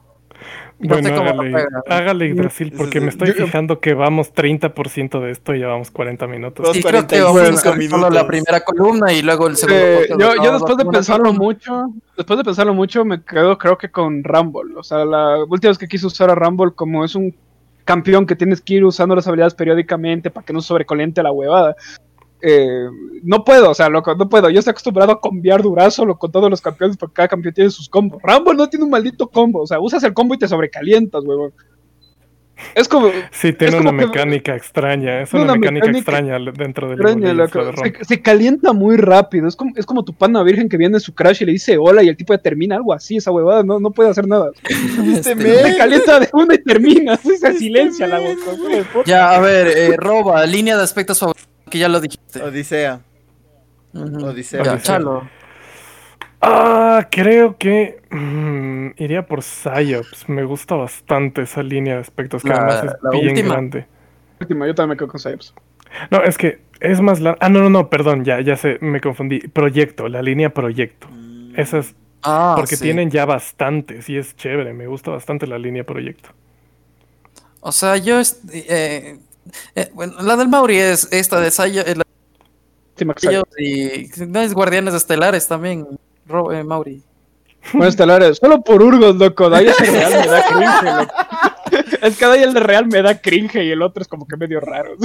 No 0.82 0.96
sé 0.96 1.12
Bueno, 1.12 1.68
hágale, 1.88 2.30
Yggdrasil, 2.30 2.74
porque 2.76 3.00
me 3.00 3.10
estoy 3.10 3.30
Yo- 3.30 3.46
fijando 3.46 3.80
que 3.80 3.94
vamos 3.94 4.34
30% 4.34 5.20
de 5.20 5.32
esto 5.32 5.54
y 5.54 5.60
ya 5.60 5.68
vamos 5.68 5.92
40 5.92 6.28
minutos. 6.28 6.66
Dos 6.66 6.76
Sí, 6.76 6.82
creo 6.82 7.08
que 7.08 7.20
45 7.20 7.26
vamos 7.26 7.42
a 7.42 7.70
hacer 7.70 7.90
solo 7.90 8.10
la 8.10 8.28
primera 8.28 8.60
columna 8.62 9.14
y 9.14 9.22
luego 9.22 9.48
el 9.48 9.58
segundo. 9.58 9.80
Eh, 9.80 10.10
yo, 10.18 10.54
después 10.54 10.78
de 10.78 10.86
pensarlo 10.86 11.26
columna. 11.26 11.44
mucho, 11.44 11.94
después 12.18 12.38
de 12.38 12.44
pensarlo 12.44 12.74
mucho, 12.74 13.06
me 13.06 13.24
quedo 13.24 13.58
creo 13.58 13.78
que 13.78 13.90
con 13.90 14.24
Rumble. 14.24 14.76
O 14.76 14.84
sea, 14.84 15.06
la 15.06 15.44
última 15.44 15.70
vez 15.70 15.78
que 15.78 15.88
quise 15.88 16.08
usar 16.08 16.30
a 16.30 16.36
Rumble 16.36 16.72
como 16.76 17.06
es 17.06 17.16
un 17.16 17.36
campeón 17.86 18.26
que 18.26 18.36
tienes 18.36 18.62
que 18.62 18.76
ir 18.76 18.86
usando 18.86 19.16
las 19.16 19.28
habilidades 19.28 19.54
periódicamente 19.54 20.30
para 20.30 20.46
que 20.46 20.54
no 20.54 20.62
sobrecoliente 20.62 21.22
la 21.24 21.32
huevada. 21.32 21.76
Eh, 22.42 22.86
no 23.24 23.44
puedo, 23.44 23.70
o 23.70 23.74
sea, 23.74 23.90
loco, 23.90 24.16
no 24.16 24.28
puedo. 24.30 24.50
Yo 24.50 24.60
estoy 24.60 24.72
acostumbrado 24.72 25.12
a 25.14 25.22
cambiar 25.22 25.62
durazo 25.62 26.06
lo, 26.06 26.18
con 26.18 26.32
todos 26.32 26.50
los 26.50 26.62
campeones 26.62 26.98
porque 26.98 27.14
cada 27.16 27.28
campeón 27.28 27.54
tiene 27.54 27.70
sus 27.70 27.88
combos. 27.90 28.22
Rumble 28.24 28.56
no 28.56 28.68
tiene 28.70 28.86
un 28.86 28.92
maldito 28.92 29.28
combo, 29.28 29.62
o 29.62 29.68
sea, 29.68 29.80
usas 29.80 30.04
el 30.04 30.14
combo 30.14 30.34
y 30.34 30.40
te 30.40 30.48
sobrecalientas, 30.48 31.24
huevón. 31.24 31.54
Es 32.76 32.88
como, 32.88 33.10
Sí, 33.32 33.54
tiene 33.54 33.78
una 33.80 33.90
que- 33.90 34.06
mecánica 34.06 34.56
extraña. 34.56 35.22
Es 35.24 35.34
una, 35.34 35.46
una 35.46 35.56
mecánica, 35.56 35.88
mecánica 35.88 35.98
extraña 36.38 36.52
dentro 36.56 36.90
del 36.90 37.00
extraña, 37.02 37.34
loco. 37.34 37.66
de. 37.66 37.96
Se, 37.98 38.06
se 38.06 38.22
calienta 38.22 38.72
muy 38.72 38.98
rápido. 38.98 39.48
Es 39.48 39.56
como, 39.56 39.72
es 39.76 39.84
como 39.88 40.06
tu 40.06 40.14
pana 40.14 40.44
virgen 40.44 40.70
que 40.70 40.78
viene 40.78 40.98
en 40.98 41.02
su 41.02 41.16
crash 41.16 41.42
y 41.42 41.46
le 41.46 41.54
dice 41.54 41.78
hola 41.80 42.04
y 42.04 42.10
el 42.10 42.16
tipo 42.16 42.34
ya 42.36 42.38
termina 42.38 42.76
algo 42.76 42.94
así. 42.94 43.18
Esa 43.18 43.32
huevada 43.32 43.64
no, 43.64 43.80
no 43.80 43.90
puede 43.90 44.12
hacer 44.12 44.28
nada. 44.28 44.52
Este 45.12 45.24
Se 45.24 45.36
men. 45.36 45.76
calienta 45.76 46.20
de 46.20 46.30
una 46.34 46.54
y 46.54 46.64
termina. 46.64 47.14
Así 47.14 47.36
se 47.40 47.54
silencia 47.58 48.06
la 48.06 48.20
boca. 48.20 49.04
Ya, 49.08 49.32
a 49.32 49.40
ver, 49.40 49.68
eh, 49.76 49.98
Roba, 49.98 50.46
línea 50.46 50.78
de 50.78 50.84
aspectos 50.84 51.18
favoritos, 51.20 51.48
que 51.72 51.80
ya 51.80 51.90
lo 51.90 52.00
dijiste. 52.00 52.44
Odisea. 52.44 53.00
Ujú. 53.94 54.26
Odisea. 54.28 54.64
Ya. 54.64 54.80
Chalo. 54.80 55.28
Ah, 56.42 57.08
creo 57.12 57.58
que 57.58 58.02
mm, 58.10 58.92
iría 58.98 59.26
por 59.26 59.42
Psyops. 59.44 60.28
Me 60.30 60.44
gusta 60.44 60.76
bastante 60.76 61.42
esa 61.44 61.62
línea 61.64 61.96
de 61.96 62.02
aspectos 62.02 62.42
que 62.44 62.50
La- 62.50 62.56
además 62.58 62.84
es 62.86 62.92
la 63.04 63.10
bien 63.12 63.30
última. 63.30 63.54
grande. 63.56 63.86
Última, 64.40 64.66
yo 64.68 64.74
también 64.76 64.90
me 64.92 64.98
quedo 64.98 65.08
con 65.08 65.20
Cypes. 65.20 65.54
No, 66.10 66.24
es 66.24 66.38
que 66.38 66.62
es 66.80 67.00
más 67.02 67.20
larga. 67.20 67.38
Ah, 67.42 67.50
no, 67.50 67.60
no, 67.60 67.70
no, 67.70 67.90
perdón, 67.90 68.24
ya, 68.26 68.40
ya 68.42 68.56
sé, 68.58 68.78
me 68.82 69.02
confundí. 69.02 69.40
Proyecto, 69.40 70.08
la 70.08 70.22
línea 70.22 70.52
proyecto. 70.54 71.08
Mm, 71.12 71.60
Esa 71.60 71.80
es 71.80 71.96
Ah, 72.24 72.54
porque 72.58 72.76
sí. 72.76 72.84
tienen 72.84 73.10
ya 73.12 73.26
bastantes 73.26 74.08
y 74.10 74.18
es 74.18 74.36
chévere. 74.36 74.74
Me 74.74 74.88
gusta 74.88 75.12
bastante 75.12 75.46
la 75.48 75.58
línea 75.60 75.84
proyecto. 75.84 76.30
O 77.60 77.72
sea, 77.72 77.98
yo. 77.98 78.20
est- 78.20 78.44
eh, 78.54 79.20
eh, 79.76 79.90
bueno, 79.94 80.14
la 80.22 80.36
del 80.38 80.48
Mauri 80.50 80.78
es 80.78 81.08
esta 81.12 81.40
de 81.40 81.52
Sayo. 81.52 81.82
eh, 81.86 81.96
ellos 83.24 83.44
y. 83.58 84.10
No 84.28 84.42
es 84.42 84.54
Guardianes 84.54 84.94
Estelares 84.94 85.48
también, 85.48 85.88
Ro- 86.28 86.52
eh, 86.52 86.64
Mauri. 86.64 87.02
Bueno, 87.74 87.88
estelares. 87.90 88.38
Solo 88.38 88.62
por 88.62 88.82
Urgos, 88.82 89.16
loco. 89.18 89.46
El 89.56 89.66
de 89.68 89.74
real 89.74 90.12
me 90.12 90.28
da 90.28 90.44
cringe, 90.48 90.84
loco. 90.96 91.14
Es 92.02 92.18
que 92.18 92.26
ahí 92.26 92.42
el 92.42 92.54
de 92.54 92.60
real 92.60 92.88
me 92.88 93.02
da 93.04 93.22
cringe 93.22 93.64
y 93.64 93.70
el 93.72 93.82
otro 93.84 94.02
es 94.02 94.08
como 94.08 94.28
que 94.28 94.36
medio 94.36 94.60
raro. 94.60 94.96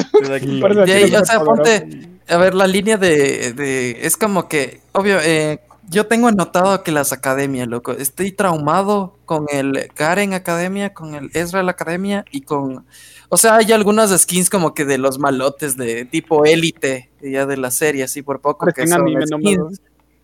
Parece 0.60 1.16
o 1.16 1.24
sea, 1.24 1.40
ponte. 1.40 2.08
A 2.28 2.36
ver, 2.38 2.54
la 2.54 2.66
línea 2.66 2.96
de. 2.96 3.52
de- 3.52 3.98
es 4.02 4.16
como 4.16 4.48
que. 4.48 4.80
Obvio, 4.92 5.18
eh, 5.22 5.60
yo 5.88 6.06
tengo 6.06 6.28
anotado 6.28 6.82
que 6.82 6.92
las 6.92 7.12
academias, 7.12 7.68
loco. 7.68 7.92
Estoy 7.92 8.32
traumado 8.32 9.16
con 9.26 9.46
el 9.52 9.90
Garen 9.94 10.32
Academia, 10.34 10.94
con 10.94 11.14
el 11.14 11.30
Ezreal 11.34 11.68
Academia 11.68 12.24
y 12.30 12.40
con. 12.40 12.86
O 13.28 13.36
sea, 13.36 13.56
hay 13.56 13.72
algunas 13.72 14.10
skins 14.20 14.48
como 14.50 14.72
que 14.74 14.84
de 14.84 14.98
los 14.98 15.18
malotes 15.18 15.76
de 15.76 16.04
tipo 16.04 16.44
élite, 16.44 17.10
ya 17.20 17.44
de 17.46 17.56
la 17.56 17.70
serie, 17.70 18.04
así 18.04 18.22
por 18.22 18.40
poco. 18.40 18.66
Que 18.66 18.86
son 18.86 19.02
anime 19.02 19.26
skins. 19.26 19.80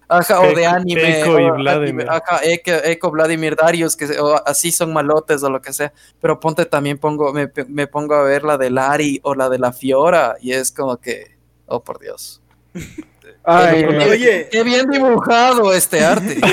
Ajá, 0.08 0.40
o 0.40 0.54
de 0.54 0.66
anime. 0.66 1.20
Eco 1.20 1.38
y 1.40 1.50
Vladimir. 1.50 2.06
Ajá, 2.10 2.40
Eco, 2.44 3.10
Vladimir 3.10 3.56
Darius, 3.56 3.96
que 3.96 4.06
se- 4.06 4.20
o 4.20 4.46
así 4.46 4.70
son 4.70 4.92
malotes 4.92 5.42
o 5.42 5.48
lo 5.50 5.62
que 5.62 5.72
sea. 5.72 5.92
Pero 6.20 6.38
ponte 6.38 6.66
también 6.66 6.98
pongo, 6.98 7.32
me, 7.32 7.50
me 7.68 7.86
pongo 7.86 8.14
a 8.14 8.22
ver 8.22 8.44
la 8.44 8.58
de 8.58 8.68
Lari 8.70 9.20
o 9.22 9.34
la 9.34 9.48
de 9.48 9.58
la 9.58 9.72
Fiora 9.72 10.36
y 10.40 10.52
es 10.52 10.70
como 10.70 10.98
que, 10.98 11.36
oh 11.66 11.82
por 11.82 11.98
Dios. 11.98 12.42
Ay, 13.44 13.84
Oye. 13.84 14.48
qué 14.52 14.62
bien 14.62 14.88
dibujado 14.88 15.72
este 15.74 16.04
arte. 16.04 16.38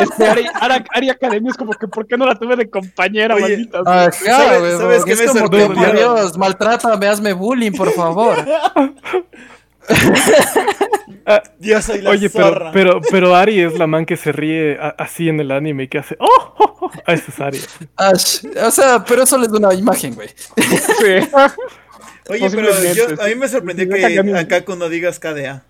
Este 0.00 0.26
Ari, 0.26 0.44
Ari- 0.60 0.84
Ari 0.94 1.10
Academia 1.10 1.50
es 1.50 1.56
como 1.56 1.72
que, 1.72 1.86
¿por 1.88 2.06
qué 2.06 2.16
no 2.16 2.26
la 2.26 2.34
tuve 2.36 2.56
de 2.56 2.68
compañera, 2.70 3.34
Oye, 3.34 3.42
maldita? 3.42 3.82
sea? 3.84 3.92
Ajá, 4.06 4.10
¿Sabes- 4.12 4.60
güey, 4.60 4.72
sabes 4.78 4.98
porque 4.98 5.04
qué 5.16 5.24
es 5.24 5.34
me 5.34 5.40
como 5.40 5.50
que, 5.50 5.66
por 5.66 5.92
Dios, 5.96 6.38
maltrátame, 6.38 7.06
hazme 7.06 7.32
bullying, 7.32 7.72
por 7.72 7.92
favor. 7.92 8.36
Yo 11.60 11.80
soy 11.82 12.00
la 12.00 12.10
Oye, 12.10 12.28
pero, 12.30 12.46
zorra. 12.48 12.70
pero, 12.72 13.00
pero 13.10 13.34
Ari 13.36 13.60
es 13.60 13.78
la 13.78 13.86
man 13.86 14.04
que 14.06 14.16
se 14.16 14.32
ríe 14.32 14.78
a- 14.80 14.94
así 14.98 15.28
en 15.28 15.38
el 15.40 15.50
anime 15.52 15.84
y 15.84 15.88
que 15.88 15.98
hace. 15.98 16.16
¡Oh! 16.18 16.54
oh, 16.58 16.76
oh! 16.80 16.90
Ah, 17.06 17.12
esa 17.12 17.30
es 17.30 17.40
Ari. 17.40 17.60
Ash, 17.96 18.44
o 18.64 18.70
sea, 18.70 19.04
pero 19.04 19.22
eso 19.22 19.40
es 19.40 19.48
una 19.48 19.72
imagen, 19.74 20.14
güey. 20.14 20.28
Sí. 20.56 21.28
Oye, 22.30 22.48
pero 22.50 22.70
yo, 22.94 23.22
a 23.22 23.26
mí 23.26 23.34
me 23.34 23.48
sorprendió 23.48 23.84
Sí, 23.84 23.90
que 23.90 24.38
acá 24.38 24.64
cuando 24.64 24.88
digas 24.88 25.18
KDA. 25.18 25.64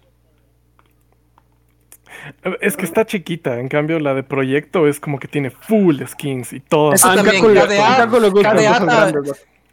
Es 2.61 2.77
que 2.77 2.85
está 2.85 3.07
chiquita, 3.07 3.59
en 3.59 3.69
cambio 3.69 3.99
la 3.99 4.15
de 4.15 4.23
proyecto 4.23 4.87
es 4.87 5.01
como 5.01 5.19
que 5.19 5.27
tiene 5.27 5.51
full 5.51 6.03
skins 6.07 6.53
y 6.53 6.61
todo. 6.61 6.93
Eso 6.93 7.13
también, 7.15 7.43
KDA, 7.43 8.07
KDA 8.09 9.11
¿no? 9.13 9.23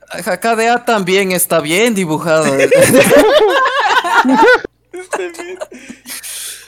Ajá, 0.09 0.39
KDA 0.39 0.85
también 0.85 1.33
está 1.33 1.59
bien 1.59 1.93
dibujado. 1.93 2.45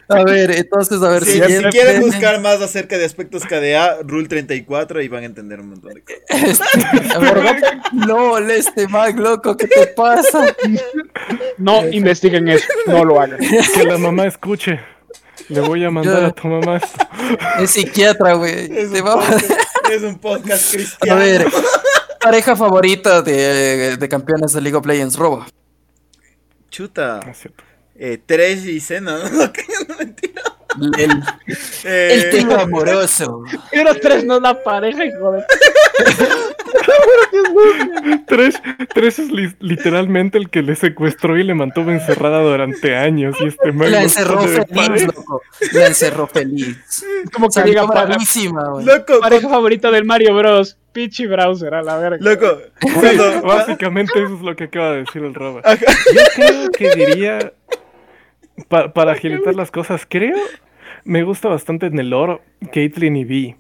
a 0.10 0.24
ver, 0.24 0.52
entonces, 0.52 1.02
a 1.04 1.10
ver 1.10 1.24
Si, 1.24 1.34
si 1.42 1.58
si 1.58 1.64
quieren 1.66 2.02
buscar 2.02 2.42
más 2.42 2.62
acerca 2.62 2.98
de 2.98 3.06
aspectos 3.06 3.44
KDA, 3.46 4.00
Rule 4.04 4.28
34 4.28 5.02
y 5.02 5.08
van 5.08 5.24
a 5.24 5.26
entender 5.28 5.60
un 5.60 5.70
montón 5.70 5.94
de 5.94 6.04
cosas. 6.04 6.60
Ver, 7.22 7.56
no, 7.94 8.38
este 8.40 8.88
mag 8.88 9.18
loco, 9.20 9.56
¿qué 9.56 9.68
te 9.68 9.88
pasa? 9.88 10.56
No 11.58 11.88
investiguen 11.90 12.48
eso, 12.50 12.66
no 12.88 13.06
lo 13.06 13.22
hagan. 13.22 13.40
Que 13.40 13.84
la 13.86 13.98
mamá 13.98 14.26
escuche. 14.28 14.80
Le 15.48 15.62
voy 15.62 15.84
a 15.86 15.90
mandar 15.90 16.22
Yo- 16.22 16.28
a 16.28 16.32
tu 16.32 16.48
mamá 16.48 16.78
esto. 16.78 17.08
Es 17.60 17.72
psiquiatra, 17.72 18.34
güey. 18.34 18.70
Es 18.78 18.90
un, 18.90 19.06
va- 19.08 19.16
podcast, 19.16 19.52
es 19.92 20.02
un 20.04 20.20
podcast 20.20 20.68
A 20.68 20.72
cristiano. 20.78 21.20
ver, 21.20 21.46
pareja 22.22 22.56
favorita 22.56 23.22
de, 23.22 23.98
de 23.98 24.10
campeones 24.10 24.54
de 24.54 24.62
League 24.62 24.76
of 24.78 24.86
Legends, 24.86 25.16
Robo. 25.16 25.46
Chuta. 26.70 27.20
No 27.26 27.32
es 27.32 27.38
cierto. 27.40 27.64
Eh, 28.02 28.18
Tresh 28.26 28.66
y 28.68 28.80
Cena, 28.80 29.18
¿no? 29.32 29.52
Que 29.52 29.64
no, 29.88 29.96
mentira. 29.98 30.42
El, 30.98 31.12
Eh, 31.84 32.10
el 32.14 32.30
tío 32.30 32.58
amoroso. 32.60 33.44
Pero 33.72 33.94
tres 33.96 34.24
no 34.24 34.38
es 34.38 34.42
la 34.42 34.64
pareja, 34.64 35.04
hijo 35.06 35.32
de. 35.34 35.44
Tres, 38.28 38.56
tres 38.94 39.20
es 39.20 39.32
li- 39.32 39.56
literalmente 39.60 40.38
el 40.38 40.50
que 40.50 40.62
le 40.62 40.76
secuestró 40.76 41.38
y 41.38 41.44
le 41.44 41.54
mantuvo 41.56 41.92
encerrada 41.92 42.42
durante 42.42 42.96
años. 42.96 43.36
Y 43.42 43.48
este 43.48 43.74
La 43.74 44.04
encerró 44.04 44.40
feliz, 44.42 45.06
loco. 45.08 45.42
La 45.74 45.88
encerró 45.88 46.28
feliz. 46.28 46.78
Como 47.34 47.48
que 47.48 47.54
Salió 47.54 47.82
diga 47.84 48.06
loco, 48.86 49.20
pareja 49.20 49.50
favorita 49.50 49.92
del 49.92 50.06
Mario 50.06 50.36
Bros. 50.36 50.78
Pichi 50.92 51.28
Browser, 51.28 51.74
a 51.76 51.84
la 51.84 51.98
verga. 51.98 52.18
loco. 52.20 52.60
Básicamente 53.44 54.24
eso 54.24 54.36
es 54.36 54.42
lo 54.42 54.56
que 54.56 54.66
acaba 54.66 54.92
de 54.94 54.98
decir 55.00 55.24
el 55.24 55.34
Roba. 55.36 55.62
Ajá. 55.64 55.78
Yo 56.14 56.22
creo 56.36 56.70
que 56.72 56.90
diría, 56.96 57.54
pa- 58.68 58.94
para 58.94 59.14
agilitar 59.14 59.56
las 59.56 59.72
cosas, 59.72 60.06
creo, 60.08 60.36
me 61.06 61.24
gusta 61.24 61.48
bastante 61.50 61.86
en 61.88 61.98
el 62.00 62.10
lore 62.10 62.40
Caitlyn 62.74 63.16
y 63.16 63.24
Vi. 63.26 63.56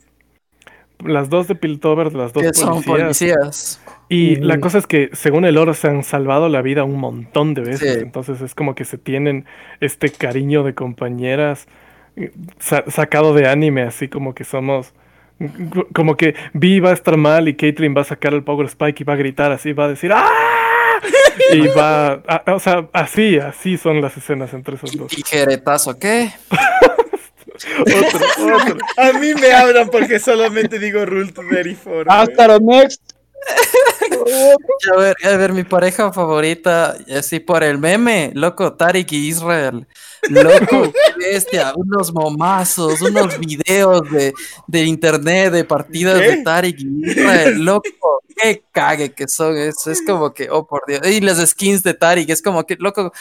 Las 1.05 1.29
dos 1.29 1.47
de 1.47 1.55
Piltover, 1.55 2.13
las 2.13 2.33
dos 2.33 2.43
Que 2.43 2.53
son 2.53 2.83
policías. 2.83 2.97
policías. 3.01 3.81
Y 4.09 4.35
Mm. 4.35 4.43
la 4.43 4.59
cosa 4.59 4.79
es 4.79 4.87
que, 4.87 5.09
según 5.13 5.45
el 5.45 5.55
lore, 5.55 5.73
se 5.73 5.87
han 5.87 6.03
salvado 6.03 6.49
la 6.49 6.61
vida 6.61 6.83
un 6.83 6.99
montón 6.99 7.53
de 7.53 7.61
veces. 7.61 7.93
Sí. 7.93 7.99
Entonces 8.01 8.41
es 8.41 8.53
como 8.53 8.75
que 8.75 8.83
se 8.83 8.97
tienen 8.97 9.45
este 9.79 10.09
cariño 10.09 10.63
de 10.63 10.73
compañeras 10.73 11.67
eh, 12.17 12.31
sa- 12.57 12.83
sacado 12.89 13.33
de 13.33 13.47
anime, 13.47 13.83
así 13.83 14.09
como 14.09 14.33
que 14.35 14.43
somos. 14.43 14.93
Como 15.95 16.17
que 16.17 16.35
Vi 16.51 16.81
va 16.81 16.89
a 16.89 16.93
estar 16.93 17.15
mal 17.15 17.47
y 17.47 17.53
Caitlyn 17.55 17.95
va 17.95 18.01
a 18.01 18.03
sacar 18.03 18.33
el 18.33 18.43
Power 18.43 18.65
Spike 18.65 19.03
y 19.03 19.05
va 19.05 19.13
a 19.13 19.15
gritar 19.15 19.53
así, 19.53 19.71
va 19.71 19.85
a 19.85 19.87
decir 19.87 20.11
¡Ah! 20.13 20.27
Y 21.53 21.67
va. 21.67 22.21
a- 22.27 22.43
o 22.53 22.59
sea, 22.59 22.87
así, 22.93 23.37
así 23.39 23.77
son 23.77 24.01
las 24.01 24.15
escenas 24.17 24.53
entre 24.53 24.75
esos 24.75 24.95
dos. 24.95 25.07
Tijeretazo, 25.07 25.97
¿qué? 25.99 26.31
Otro, 27.81 28.55
otro. 28.55 28.77
a 28.95 29.11
mí 29.19 29.33
me 29.33 29.51
hablan 29.51 29.89
porque 29.89 30.17
solamente 30.17 30.79
digo 30.79 31.05
Rule 31.05 31.33
34. 31.33 31.91
güey. 31.93 32.05
Hasta 32.07 32.47
lo 32.47 32.59
next. 32.59 33.01
A 34.93 34.97
ver, 34.97 35.15
a 35.23 35.37
ver, 35.37 35.53
mi 35.53 35.63
pareja 35.63 36.11
favorita, 36.11 36.97
así 37.17 37.39
por 37.39 37.63
el 37.63 37.77
meme, 37.77 38.31
loco, 38.33 38.73
Tarik 38.73 39.11
y 39.13 39.27
Israel. 39.29 39.87
Loco, 40.29 40.91
qué 40.91 41.31
bestia, 41.31 41.71
unos 41.75 42.13
momazos, 42.13 43.01
unos 43.01 43.39
videos 43.39 44.01
de, 44.11 44.33
de 44.67 44.83
internet 44.83 45.53
de 45.53 45.63
partidas 45.63 46.19
¿Qué? 46.19 46.27
de 46.35 46.43
Tarik 46.43 46.79
y 46.79 47.09
Israel. 47.11 47.63
Loco, 47.63 48.21
qué 48.41 48.63
cague 48.71 49.11
que 49.13 49.27
son. 49.27 49.57
Es, 49.57 49.85
es 49.87 50.01
como 50.05 50.33
que, 50.33 50.49
oh 50.49 50.65
por 50.67 50.83
Dios. 50.87 51.01
Y 51.07 51.21
las 51.21 51.37
skins 51.49 51.83
de 51.83 51.93
Tarik, 51.93 52.29
es 52.29 52.41
como 52.41 52.65
que, 52.65 52.75
loco, 52.79 53.11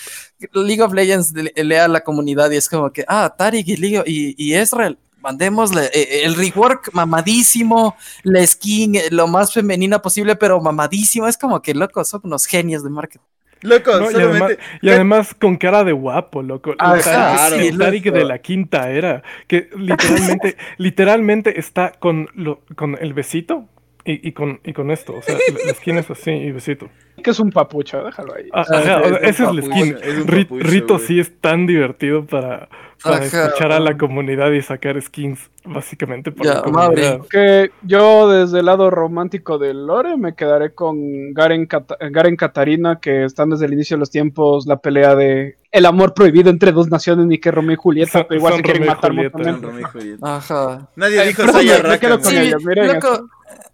League 0.53 0.83
of 0.83 0.93
Legends 0.93 1.33
le- 1.33 1.53
lea 1.64 1.85
a 1.85 1.89
la 1.89 2.01
comunidad 2.01 2.51
y 2.51 2.57
es 2.57 2.69
como 2.69 2.93
que, 2.93 3.05
ah, 3.09 3.35
Tarik 3.37 3.66
y, 3.69 3.77
League- 3.77 4.05
y, 4.07 4.35
y 4.37 4.57
Israel. 4.57 4.99
Mandémosle 5.21 5.87
eh, 5.93 6.23
el 6.25 6.37
rework 6.37 6.91
mamadísimo, 6.93 7.97
la 8.23 8.47
skin 8.47 8.95
eh, 8.95 9.03
lo 9.11 9.27
más 9.27 9.53
femenina 9.53 10.01
posible, 10.01 10.37
pero 10.37 10.61
mamadísimo. 10.61 11.27
Es 11.27 11.37
como 11.37 11.61
que, 11.61 11.75
loco, 11.75 12.05
son 12.05 12.21
unos 12.25 12.47
genios 12.47 12.85
de 12.85 12.91
marketing. 12.91 13.25
Loco, 13.62 13.91
No, 13.99 14.09
y, 14.12 14.14
además, 14.14 14.37
solamente. 14.39 14.62
y 14.83 14.89
además 14.91 15.35
con 15.35 15.57
cara 15.57 15.83
de 15.83 15.91
guapo, 15.91 16.43
loco. 16.43 16.75
Ah, 16.79 16.95
El 16.95 17.03
Tarik- 17.03 17.03
claro. 17.03 17.57
el 17.57 17.79
Tarik 17.79 18.07
loco. 18.07 18.19
de 18.19 18.25
la 18.25 18.39
quinta 18.39 18.91
era. 18.93 19.23
Que 19.49 19.69
literalmente, 19.77 20.57
literalmente 20.79 21.59
está 21.59 21.91
con, 21.99 22.29
lo, 22.35 22.61
con 22.77 22.97
el 23.01 23.12
besito 23.14 23.69
y, 24.05 24.28
y 24.28 24.32
con, 24.32 24.61
y 24.64 24.72
con 24.72 24.90
esto. 24.90 25.14
O 25.16 25.22
sea, 25.22 25.34
la, 25.34 25.66
la 25.66 25.74
skin 25.74 25.99
es 25.99 26.11
así 26.11 26.30
y 26.30 26.53
besito. 26.53 26.88
Que 27.22 27.30
es 27.30 27.40
un 27.40 27.51
papucho, 27.51 28.03
déjalo 28.05 28.34
ahí. 28.34 28.49
Ah, 28.53 28.64
Ah, 28.70 28.78
ajá, 28.78 29.01
es 29.01 29.03
o 29.03 29.09
sea, 29.09 29.18
un 29.18 29.24
ese 29.24 29.44
es 29.44 29.51
el 29.51 29.62
skin. 29.64 29.96
es 30.03 30.24
papucho, 30.24 30.70
Rito 30.70 30.94
güey. 30.94 31.07
sí 31.07 31.20
es 31.20 31.40
tan 31.40 31.66
divertido 31.66 32.24
para, 32.26 32.68
para 33.03 33.24
escuchar 33.24 33.72
a 33.72 33.80
la 33.80 33.99
comunidad 33.99 34.53
y 34.53 34.62
sacar 34.62 35.01
skins, 35.03 35.51
básicamente. 35.64 36.30
Por 36.32 36.46
Ya, 36.46 36.55
la 36.55 36.62
comunidad. 36.62 37.18
Mauri. 37.18 37.28
Que 37.28 37.70
yo 37.82 38.30
desde 38.30 38.61
el 38.61 38.66
lado 38.66 38.90
romántico 38.90 39.59
del 39.59 39.86
lore 39.86 40.16
me 40.16 40.34
quedaré 40.34 40.72
con 40.74 41.34
Garen, 41.34 41.68
Garen 42.11 42.36
Katarina, 42.36 43.01
que 43.01 43.24
están 43.24 43.51
desde 43.51 43.66
el 43.66 43.72
inicio 43.74 43.96
de 43.96 44.01
los 44.01 44.11
tiempos 44.11 44.66
la 44.66 44.78
pelea 44.78 45.14
de 45.16 45.58
el 45.71 45.87
amor 45.87 46.14
prohibido 46.14 46.51
entre 46.51 46.73
dos 46.73 46.89
naciones, 46.89 47.27
ni 47.27 47.39
que 47.39 47.51
Romeo 47.51 47.75
y 47.75 47.77
Julieta, 47.77 48.12
Son- 48.12 48.27
pero 48.29 48.39
igual 48.39 48.55
se 48.57 48.62
quieren 48.62 48.87
matar 48.87 49.11
Julieta. 49.11 49.37
mutuamente. 49.39 49.66
Romeo 49.66 49.81
y 49.81 49.91
Julieta. 49.91 50.37
Ajá. 50.37 50.91
Nadie 50.97 51.21
Ay, 51.21 51.29
dijo 51.29 51.43
con 51.45 51.55
man. 51.55 52.23
Sí, 52.23 52.51
loco, 52.75 53.29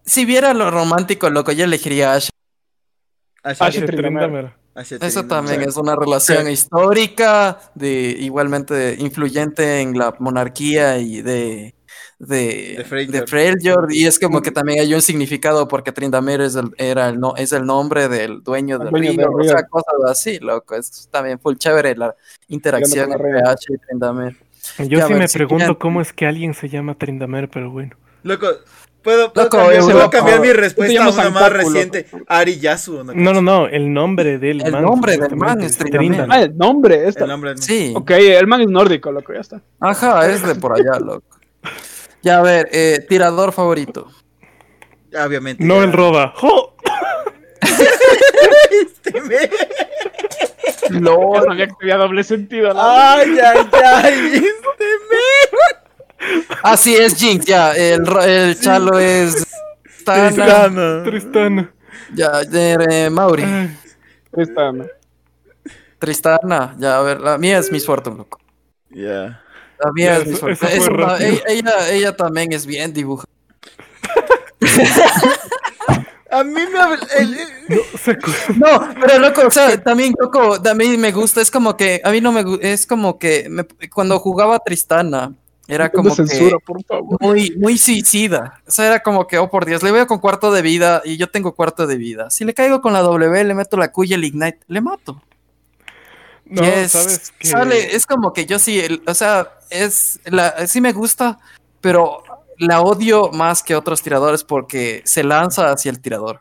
si 0.05 0.24
viera 0.24 0.55
lo 0.55 0.70
romántico, 0.70 1.30
loco, 1.30 1.53
yo 1.53 1.64
elegiría 1.64 2.12
a 2.12 2.16
Ash. 2.16 2.28
Asha 3.42 4.97
Eso 5.01 5.26
también 5.26 5.62
es 5.62 5.76
una 5.76 5.95
relación 5.95 6.51
histórica, 6.51 7.61
de 7.74 8.16
igualmente 8.18 8.97
influyente 8.99 9.80
en 9.80 9.97
la 9.97 10.14
monarquía 10.18 10.99
y 10.99 11.22
de 11.22 11.73
de, 12.18 12.84
De 13.08 13.26
Freyjord, 13.26 13.90
y 13.92 14.06
es 14.06 14.18
como 14.18 14.40
que 14.40 14.50
también 14.50 14.80
hay 14.80 14.94
un 14.94 15.02
significado 15.02 15.66
porque 15.68 15.92
Tryndamere 15.92 16.46
es 16.46 16.54
el, 16.54 16.70
era 16.78 17.08
el, 17.08 17.18
no, 17.20 17.34
es 17.36 17.52
el 17.52 17.64
nombre 17.66 18.08
del 18.08 18.42
dueño 18.42 18.78
del 18.78 18.90
dueño 18.90 19.10
río, 19.12 19.20
del 19.20 19.40
o 19.40 19.44
sea, 19.44 19.66
cosas 19.66 19.94
así, 20.08 20.38
loco, 20.38 20.74
es 20.76 21.08
también 21.10 21.38
full 21.38 21.56
chévere 21.56 21.96
la 21.96 22.14
interacción 22.48 23.12
entre. 23.12 23.40
H 23.40 23.66
y 23.74 23.78
Tryndamere. 23.78 24.36
Yo 24.78 24.98
Ya, 24.98 25.06
sí 25.06 25.12
ver, 25.12 25.22
me 25.22 25.28
si 25.28 25.38
pregunto 25.38 25.78
cómo 25.78 26.00
es 26.00 26.12
que 26.12 26.26
alguien 26.26 26.54
se 26.54 26.68
llama 26.68 26.94
Trindamer, 26.94 27.50
pero 27.50 27.70
bueno. 27.70 27.94
Loco, 28.22 28.46
¿puedo, 29.02 29.30
puedo 29.32 29.44
Loco, 29.46 29.58
cambiar, 29.58 29.74
Europa. 29.82 29.98
puedo 29.98 30.10
cambiar 30.10 30.40
mi 30.40 30.52
respuesta 30.52 31.04
a 31.04 31.10
una 31.10 31.30
más 31.30 31.52
reciente? 31.52 32.06
Ari 32.26 32.58
Yasu. 32.58 32.98
¿o 33.00 33.04
No, 33.04 33.32
no, 33.34 33.42
no, 33.42 33.66
el 33.66 33.92
nombre 33.92 34.38
del 34.38 34.62
El 34.62 34.72
man. 34.72 34.82
nombre 34.82 35.18
del 35.18 35.36
man 35.36 35.60
es 35.60 35.76
Tryndamere. 35.76 36.26
Ah, 36.32 36.42
el 36.44 36.56
nombre, 36.56 37.06
esta. 37.06 37.24
El 37.24 37.28
nombre. 37.30 37.58
Sí, 37.58 37.92
Ok, 37.94 38.12
el 38.12 38.46
man 38.46 38.62
es 38.62 38.68
nórdico, 38.68 39.12
loco, 39.12 39.34
ya 39.34 39.40
está. 39.40 39.60
ajá, 39.80 40.26
es 40.30 40.46
de 40.46 40.54
por 40.54 40.72
allá, 40.72 40.98
loco. 40.98 41.26
Ya, 42.24 42.38
a 42.38 42.42
ver, 42.42 42.68
eh, 42.72 43.04
tirador 43.08 43.52
favorito. 43.52 44.08
Obviamente. 45.14 45.62
No 45.62 45.76
ya. 45.76 45.84
el 45.84 45.92
roba. 45.92 46.32
¡Jo! 46.36 46.74
Este 48.70 49.20
me- 49.20 49.50
No, 51.00 51.18
sabía 51.44 51.66
que 51.66 51.72
tenía 51.78 51.96
doble 51.96 52.24
sentido. 52.24 52.72
la- 52.72 53.14
Ay, 53.14 53.38
ay, 53.38 53.68
ay. 53.72 54.34
Este 54.36 54.84
me. 55.10 56.46
Ah, 56.62 56.76
sí, 56.76 56.94
es 56.96 57.14
Jinx, 57.16 57.44
ya. 57.44 57.72
El, 57.76 58.02
el 58.26 58.58
chalo 58.58 58.98
es. 58.98 59.46
Tana. 60.04 60.30
Tristana. 60.30 61.02
Tristán. 61.04 61.72
Ya, 62.14 62.40
eh, 62.52 63.10
Mauri. 63.10 63.42
Ay, 63.42 63.76
no. 64.72 64.84
Tristana. 65.98 66.74
Ya, 66.78 66.98
a 66.98 67.02
ver, 67.02 67.20
la 67.20 67.38
mía 67.38 67.58
es 67.58 67.70
Miss 67.70 67.86
Fortune, 67.86 68.16
loco. 68.16 68.40
Ya. 68.90 69.40
La 69.78 69.92
mía 69.92 70.16
es 70.18 70.28
eso- 70.28 70.48
eso 70.48 71.16
ella, 71.18 71.42
ella, 71.48 71.90
ella 71.90 72.16
también 72.16 72.52
es 72.52 72.66
bien 72.66 72.92
dibujada. 72.92 73.28
A 76.30 76.42
mí 76.42 76.60
me 76.72 76.78
habla. 76.80 77.06
el- 77.16 77.34
el- 77.34 77.48
no, 78.58 78.78
No, 78.80 78.94
pero 79.00 79.18
loco, 79.20 79.42
o 79.46 79.50
sea, 79.52 79.80
también 79.80 80.14
loco, 80.18 80.54
a 80.68 80.74
mí 80.74 80.96
me 80.96 81.12
gusta, 81.12 81.40
es 81.40 81.48
como 81.50 81.76
que, 81.76 82.00
a 82.02 82.10
mí 82.10 82.20
no 82.20 82.32
me 82.32 82.42
gusta, 82.42 82.66
es 82.66 82.86
como 82.88 83.18
que 83.20 83.46
me- 83.48 83.64
cuando 83.88 84.18
jugaba 84.18 84.58
Tristana, 84.58 85.32
era 85.68 85.90
como 85.92 86.10
que 86.10 86.16
censura, 86.26 86.58
por 86.58 86.82
favor. 86.84 87.18
muy, 87.20 87.52
muy 87.56 87.78
suicida. 87.78 88.60
O 88.66 88.70
sea, 88.72 88.86
era 88.86 89.02
como 89.02 89.28
que, 89.28 89.38
oh 89.38 89.48
por 89.48 89.64
Dios, 89.64 89.84
le 89.84 89.92
veo 89.92 90.08
con 90.08 90.18
cuarto 90.18 90.50
de 90.50 90.62
vida 90.62 91.02
y 91.04 91.16
yo 91.18 91.28
tengo 91.30 91.54
cuarto 91.54 91.86
de 91.86 91.96
vida. 91.96 92.30
Si 92.30 92.44
le 92.44 92.52
caigo 92.52 92.80
con 92.80 92.92
la 92.94 93.00
W, 93.02 93.44
le 93.44 93.54
meto 93.54 93.76
la 93.76 93.92
cuya, 93.92 94.16
el 94.16 94.24
Ignite, 94.24 94.58
le 94.66 94.80
mato. 94.80 95.22
No, 96.46 96.62
Y 96.64 96.66
es, 96.66 96.92
sabes 96.92 97.32
que. 97.38 97.46
sale, 97.46 97.94
es 97.94 98.06
como 98.06 98.32
que 98.32 98.44
yo 98.44 98.58
sí, 98.58 98.80
el- 98.80 99.02
o 99.06 99.14
sea, 99.14 99.52
es 99.74 100.20
la, 100.24 100.66
sí 100.66 100.80
me 100.80 100.92
gusta, 100.92 101.38
pero 101.80 102.22
la 102.58 102.80
odio 102.82 103.30
más 103.32 103.62
que 103.62 103.74
otros 103.74 104.02
tiradores 104.02 104.44
porque 104.44 105.02
se 105.04 105.24
lanza 105.24 105.70
hacia 105.70 105.90
el 105.90 106.00
tirador. 106.00 106.40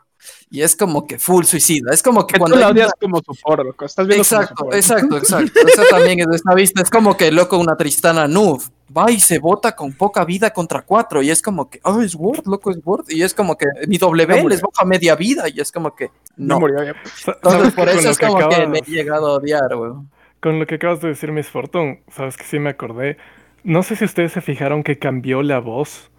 Y 0.50 0.62
es 0.62 0.76
como 0.76 1.06
que 1.06 1.18
full 1.18 1.44
suicida. 1.44 1.92
Es 1.92 2.02
como 2.02 2.26
que 2.26 2.34
Que 2.34 2.38
tú 2.38 2.42
cuando 2.42 2.56
la 2.56 2.66
hay 2.66 2.72
odias 2.72 2.86
una- 2.86 2.94
como 3.00 3.18
support, 3.22 3.64
loco. 3.64 3.84
Estás 3.84 4.06
viendo 4.06 4.24
como 4.24 4.40
Exacto, 4.40 4.56
support. 4.56 4.74
exacto, 4.76 5.16
exacto. 5.18 5.60
Eso 5.66 5.82
también 5.90 6.20
es 6.20 6.26
de 6.28 6.36
esta 6.36 6.54
vista. 6.54 6.80
Es 6.80 6.90
como 6.90 7.16
que 7.16 7.32
loco 7.32 7.58
una 7.58 7.76
Tristana 7.76 8.28
Noob 8.28 8.62
va 8.96 9.10
y 9.10 9.18
se 9.18 9.40
bota 9.40 9.74
con 9.74 9.92
poca 9.94 10.24
vida 10.24 10.52
contra 10.52 10.82
cuatro. 10.82 11.20
Y 11.22 11.30
es 11.30 11.42
como 11.42 11.68
que, 11.68 11.80
oh, 11.82 12.00
es 12.00 12.14
Word, 12.14 12.46
loco, 12.46 12.70
es 12.70 12.78
Word. 12.84 13.06
Y 13.08 13.22
es 13.22 13.34
como 13.34 13.56
que 13.58 13.66
mi 13.88 13.98
W 13.98 14.26
murió. 14.28 14.48
les 14.48 14.62
baja 14.62 14.84
media 14.86 15.16
vida. 15.16 15.48
Y 15.48 15.60
es 15.60 15.72
como 15.72 15.94
que, 15.94 16.06
No 16.36 16.54
no. 16.54 16.60
murió 16.60 16.84
ya. 16.84 16.94
sa- 17.16 17.32
Entonces, 17.32 17.70
que 17.74 17.76
por 17.76 17.88
eso 17.88 18.10
es 18.10 18.18
como 18.18 18.38
que 18.38 18.44
acabas- 18.44 18.68
le 18.70 18.78
he 18.78 18.82
llegado 18.82 19.26
a 19.26 19.32
odiar, 19.34 19.74
weón. 19.74 20.08
Con 20.44 20.58
lo 20.58 20.66
que 20.66 20.74
acabas 20.74 21.00
de 21.00 21.08
decir, 21.08 21.32
Miss 21.32 21.48
Fortune, 21.48 22.02
sabes 22.10 22.36
que 22.36 22.44
sí 22.44 22.58
me 22.58 22.68
acordé. 22.68 23.16
No 23.62 23.82
sé 23.82 23.96
si 23.96 24.04
ustedes 24.04 24.30
se 24.32 24.42
fijaron 24.42 24.82
que 24.82 24.98
cambió 24.98 25.42
la 25.42 25.58
voz 25.58 26.10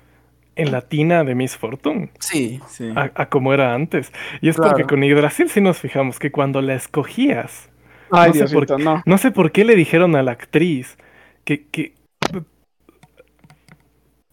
en 0.56 0.72
latina 0.72 1.24
de 1.24 1.36
Miss 1.36 1.56
Fortune 1.58 2.10
Sí. 2.18 2.60
Sí. 2.68 2.90
a, 2.96 3.12
a 3.14 3.30
como 3.30 3.54
era 3.54 3.76
antes. 3.76 4.12
Y 4.42 4.50
es 4.50 4.56
porque 4.58 4.86
con 4.86 5.04
Yggdrasil 5.04 5.48
sí 5.52 5.62
nos 5.62 5.78
fijamos 5.78 6.18
que 6.18 6.32
cuando 6.32 6.64
la 6.64 6.74
escogías, 6.74 7.70
Ay, 8.10 8.30
No 8.30 8.34
sé 8.34 8.40
Diosito, 8.40 8.76
por- 8.78 8.80
no. 8.84 9.04
no 9.06 9.18
sé 9.20 9.30
por 9.30 9.52
qué 9.52 9.64
le 9.64 9.76
dijeron 9.76 10.16
a 10.16 10.24
la 10.24 10.32
actriz 10.32 10.98
que. 11.44 11.68
que 11.68 11.94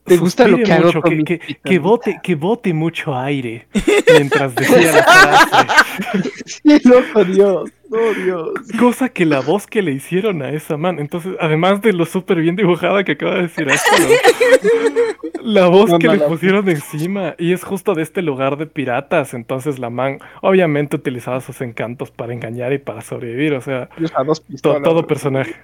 ¿Te 0.05 0.17
gusta 0.17 0.49
lo 0.49 0.57
que 0.59 0.73
hago 0.73 0.87
mucho, 0.87 1.01
con 1.01 1.11
que, 1.11 1.17
mis 1.17 1.25
que- 1.27 1.39
pistolitas? 1.39 1.71
que 1.71 1.79
bote, 1.79 2.21
que 2.23 2.35
bote 2.35 2.73
mucho 2.75 3.17
aire 3.17 3.69
mientras 4.13 4.55
decía 4.55 4.93
la 4.93 5.03
frase. 5.05 5.82
Sí, 6.47 6.79
loco, 6.85 7.25
Dios. 7.25 7.71
Oh, 7.91 8.15
Dios. 8.15 8.51
Cosa 8.79 9.11
que 9.11 9.27
la 9.27 9.41
voz 9.41 9.67
que 9.67 9.83
le 9.83 9.93
hicieron 9.93 10.43
a 10.43 10.51
esa 10.51 10.77
man, 10.77 10.99
entonces, 10.99 11.37
además 11.41 11.83
de 11.83 11.93
lo 11.93 12.07
súper 12.07 12.41
bien 12.41 12.57
dibujada 12.57 13.05
que 13.05 13.13
acaba 13.13 13.35
de 13.35 13.43
decir 13.43 13.69
esto, 13.69 13.91
la 15.43 15.67
voz 15.67 15.91
No, 15.91 15.99
que 15.99 16.07
no, 16.07 16.15
le 16.15 16.21
pusieron 16.21 16.69
encima, 16.69 17.35
y 17.39 17.53
es 17.53 17.65
justo 17.65 17.95
de 17.95 18.03
este 18.03 18.23
lugar 18.23 18.57
de 18.57 18.67
piratas, 18.67 19.35
entonces 19.35 19.79
la 19.79 19.91
man 19.91 20.19
obviamente 20.41 20.97
utilizaba 20.97 21.41
sus 21.41 21.61
encantos 21.61 22.11
para 22.11 22.33
engañar 22.33 22.73
y 22.73 22.79
para 22.79 23.03
sobrevivir, 23.03 23.55
o 23.55 23.61
sea, 23.61 23.91
dos 24.25 24.41
pistolas. 24.41 24.83
todo 24.83 25.07
personaje, 25.07 25.57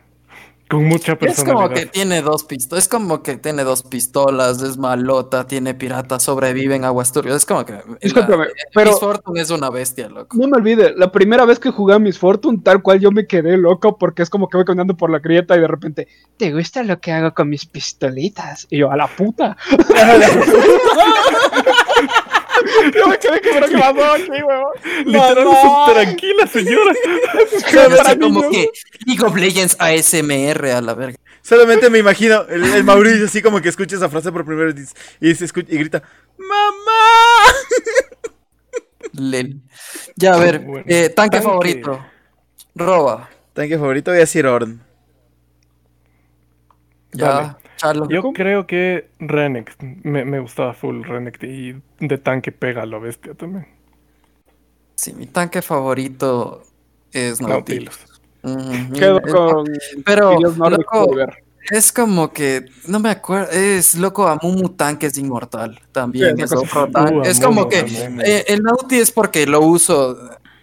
con 0.69 0.85
mucha 0.85 1.13
Es 1.13 1.19
como 1.19 1.29
personalidad. 1.61 1.75
que 1.75 1.87
tiene 1.87 2.23
dos 2.23 2.45
pistolas, 2.45 2.85
es 2.85 2.89
como 2.89 3.23
que 3.23 3.37
tiene 3.39 3.65
dos 3.65 3.83
pistolas, 3.83 4.63
es 4.63 4.77
malota, 4.77 5.47
tiene 5.47 5.75
pirata, 5.75 6.21
sobrevive 6.21 6.77
en 6.77 6.85
aguas 6.85 7.13
turbias. 7.13 7.37
Es 7.37 7.47
como 7.47 7.65
que 7.65 7.81
Discúlpame, 8.03 8.47
la- 8.47 8.53
pero- 8.75 8.91
Miss 8.91 9.01
Fortune 9.01 9.41
es 9.41 9.51
una 9.51 9.71
bestia, 9.71 10.09
loco. 10.09 10.37
No 10.37 10.47
me 10.49 10.59
olvide, 10.59 10.95
la 10.97 11.11
primera 11.11 11.45
vez 11.45 11.59
que 11.59 11.71
jugué 11.71 11.95
a 11.95 11.99
Miss 11.99 12.19
Fortune, 12.19 12.59
tal 12.63 12.83
cual 12.83 13.01
yo 13.01 13.11
me 13.11 13.27
quedé 13.27 13.57
loco 13.57 13.97
porque 13.97 14.23
es 14.23 14.31
como 14.31 14.49
que 14.49 14.57
voy 14.59 14.65
caminando 14.67 14.97
por 14.97 15.11
la 15.11 15.19
grieta 15.21 15.57
y 15.57 15.61
de 15.61 15.69
repente, 15.69 16.09
¿te 16.37 16.53
gusta 16.53 16.83
lo 16.83 17.01
que 17.01 17.13
hago 17.13 17.33
con 17.35 17.49
mis 17.49 17.65
pistolitas? 17.67 18.67
Y 18.71 18.79
yo, 18.79 18.91
a 18.91 18.97
la 18.97 19.07
puta. 19.09 19.57
yo 22.95 23.09
me 23.09 23.19
quedé 23.19 23.41
como 23.41 23.67
que 23.67 23.79
pasó 23.79 24.13
aquí, 24.13 24.43
huevón. 24.43 24.73
Literal, 25.07 25.45
Mamá. 25.45 25.93
tranquila 25.93 26.47
señora. 26.47 26.93
Sé 28.05 28.19
como 28.19 28.49
que 28.51 28.71
League 29.07 29.25
of 29.25 29.37
Legends 29.37 29.77
ASMR 29.79 30.67
a 30.71 30.81
la 30.81 30.95
verga. 30.95 31.17
Solamente 31.43 31.89
me 31.89 31.99
imagino 31.99 32.43
el, 32.49 32.63
el 32.65 32.85
Mauricio 32.85 33.25
así 33.25 33.41
como 33.41 33.61
que 33.61 33.69
escucha 33.71 33.97
esa 33.97 34.09
frase 34.09 34.31
por 34.33 34.45
primera 34.45 34.73
vez 34.73 34.93
y 35.21 35.35
se 35.35 35.47
escucha, 35.47 35.69
y 35.73 35.79
grita 35.79 36.03
¡Mamá! 36.37 37.53
Lel. 39.13 39.63
Ya, 40.17 40.35
a 40.35 40.39
ver, 40.39 40.59
Bueno, 40.61 40.85
eh, 40.87 41.09
tanque, 41.11 41.39
tanque. 41.39 41.41
favorito. 41.49 42.05
Roba. 42.75 43.31
Tanque 43.55 43.79
favorito 43.79 44.11
voy 44.11 44.19
a 44.19 44.21
decir 44.21 44.47
Orn. 44.47 44.83
Ya. 47.13 47.57
Chalo. 47.79 48.09
Yo 48.09 48.33
creo 48.33 48.67
que 48.67 49.09
Renekton, 49.21 50.01
me, 50.03 50.25
me 50.25 50.41
gustaba 50.41 50.75
full 50.75 51.03
Renekton 51.05 51.49
y 51.51 51.81
de 52.07 52.19
tanque 52.19 52.53
pega 52.53 52.83
a 52.83 52.87
lo 52.87 53.01
bestia 53.01 53.35
también. 53.35 53.67
Sí, 54.97 55.13
mi 55.15 55.27
tanque 55.27 55.63
favorito 55.63 56.65
es 57.13 57.41
Nautilus. 57.41 57.97
Quedo 58.99 59.21
es- 59.25 59.33
con 59.33 59.67
Pero, 60.05 60.39
loco, 60.41 61.17
es 61.71 61.93
como 61.93 62.33
que, 62.33 62.67
no 62.89 62.99
me 62.99 63.11
acuerdo, 63.11 63.51
es 63.53 63.95
loco, 63.95 64.27
Amumu 64.27 64.71
Tanque 64.71 65.07
es 65.07 65.17
inmortal 65.19 65.79
también. 65.93 66.37
Sí, 66.37 66.43
es 66.43 66.53
otro 66.53 66.85
Uh, 66.85 66.99
Amumu, 66.99 67.23
como 67.41 67.69
que 67.69 67.81
Amumu. 67.81 68.23
eh, 68.23 68.45
el 68.49 68.63
Nauti 68.63 68.97
es 68.97 69.13
porque 69.13 69.47
lo 69.47 69.61
uso, 69.61 70.19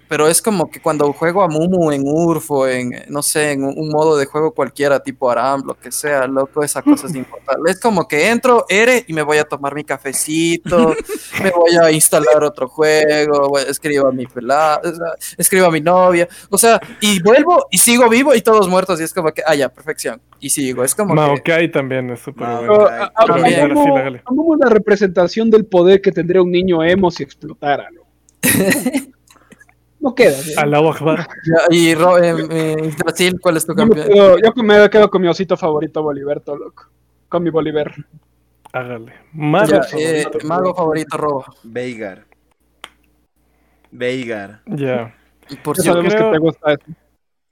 pero 0.07 0.27
es 0.27 0.41
como 0.41 0.69
que 0.69 0.79
cuando 0.81 1.11
juego 1.13 1.41
a 1.43 1.47
Mumu 1.47 1.91
en 1.91 2.03
URF 2.05 2.51
o 2.51 2.67
en, 2.67 2.91
no 3.09 3.21
sé, 3.23 3.51
en 3.53 3.63
un, 3.63 3.89
modo 3.89 4.17
de 4.17 4.25
juego 4.25 4.51
cualquiera, 4.53 4.99
tipo 4.99 5.29
Aram, 5.31 5.63
lo 5.65 5.73
que 5.77 5.91
sea, 5.91 6.27
loco, 6.27 6.63
esa 6.63 6.81
cosa 6.81 7.07
es 7.07 7.15
importante. 7.15 7.71
Es 7.71 7.79
como 7.79 8.07
que 8.07 8.29
entro, 8.29 8.65
ere, 8.69 9.03
y 9.07 9.13
me 9.13 9.21
voy 9.23 9.37
a 9.37 9.43
tomar 9.45 9.73
mi 9.75 9.83
cafecito, 9.83 10.93
me 11.41 11.51
voy 11.51 11.75
a 11.81 11.91
instalar 11.91 12.43
otro 12.43 12.67
juego, 12.67 13.49
voy- 13.49 13.63
escribo 13.67 14.07
a 14.07 14.11
mi 14.11 14.25
pelada, 14.25 14.81
escribo 15.37 15.65
a 15.67 15.71
mi 15.71 15.81
novia, 15.81 16.27
o 16.49 16.57
sea, 16.57 16.79
y 17.01 17.21
vuelvo 17.21 17.67
y 17.71 17.77
sigo 17.77 18.07
vivo 18.09 18.33
y 18.35 18.41
todos 18.41 18.67
muertos, 18.67 18.99
y 18.99 19.03
es 19.03 19.13
como 19.13 19.31
que, 19.31 19.41
ah, 19.45 19.55
ya, 19.55 19.69
perfección, 19.69 20.21
y 20.39 20.49
sigo, 20.49 20.83
es 20.83 20.93
como 20.95 21.09
que... 21.09 21.15
Maokai 21.15 21.71
también 21.71 22.09
es 22.11 22.19
súper 22.19 22.47
bueno. 22.47 22.61
Pero, 22.61 22.87
a- 22.89 23.11
a- 23.15 23.25
También. 23.25 23.71
Es 23.71 24.59
la 24.59 24.69
representación 24.69 25.49
del 25.49 25.65
poder 25.65 26.01
que 26.01 26.11
tendría 26.11 26.41
un 26.41 26.51
niño 26.51 26.83
emo 26.83 27.11
si 27.11 27.23
explotara, 27.23 27.89
¿no? 27.91 28.01
No 30.05 30.13
queda. 30.15 30.37
Allahu 30.57 30.89
Akbar. 30.89 31.27
Ya, 31.45 31.55
Y 31.75 31.95
Ro- 31.95 32.23
em, 32.23 32.47
eh, 32.51 32.93
Brasil, 33.03 33.39
¿cuál 33.41 33.57
es 33.57 33.65
tu 33.65 33.75
Yo 33.75 33.85
me 33.87 33.95
campeón? 33.95 34.07
quedo, 34.13 34.37
yo 34.37 34.63
me 34.63 34.89
quedo 34.89 35.09
con 35.09 35.21
mi 35.21 35.27
osito 35.27 35.57
favorito, 35.57 36.03
Boliberto, 36.03 36.55
loco. 36.55 36.89
Con 37.27 37.41
mi 37.43 37.49
Bolívar. 37.49 37.91
Hágale. 38.71 39.13
Mago 39.33 39.67
Ya, 39.67 39.77
eh, 39.97 40.23
favorito. 40.23 40.47
mago 40.47 40.75
favorito, 40.75 41.17
Robo. 41.17 41.45
Veigar. 41.63 42.25
Veigar. 43.91 44.61
Ya. 44.67 45.15
Y 45.49 45.55
por 45.57 45.77
Yo 45.77 45.83
cierto, 45.83 46.01
sabemos 46.01 46.13
creo- 46.13 46.27
que 46.31 46.33
te 46.33 46.39
gusta 46.39 46.73
eso. 46.73 46.83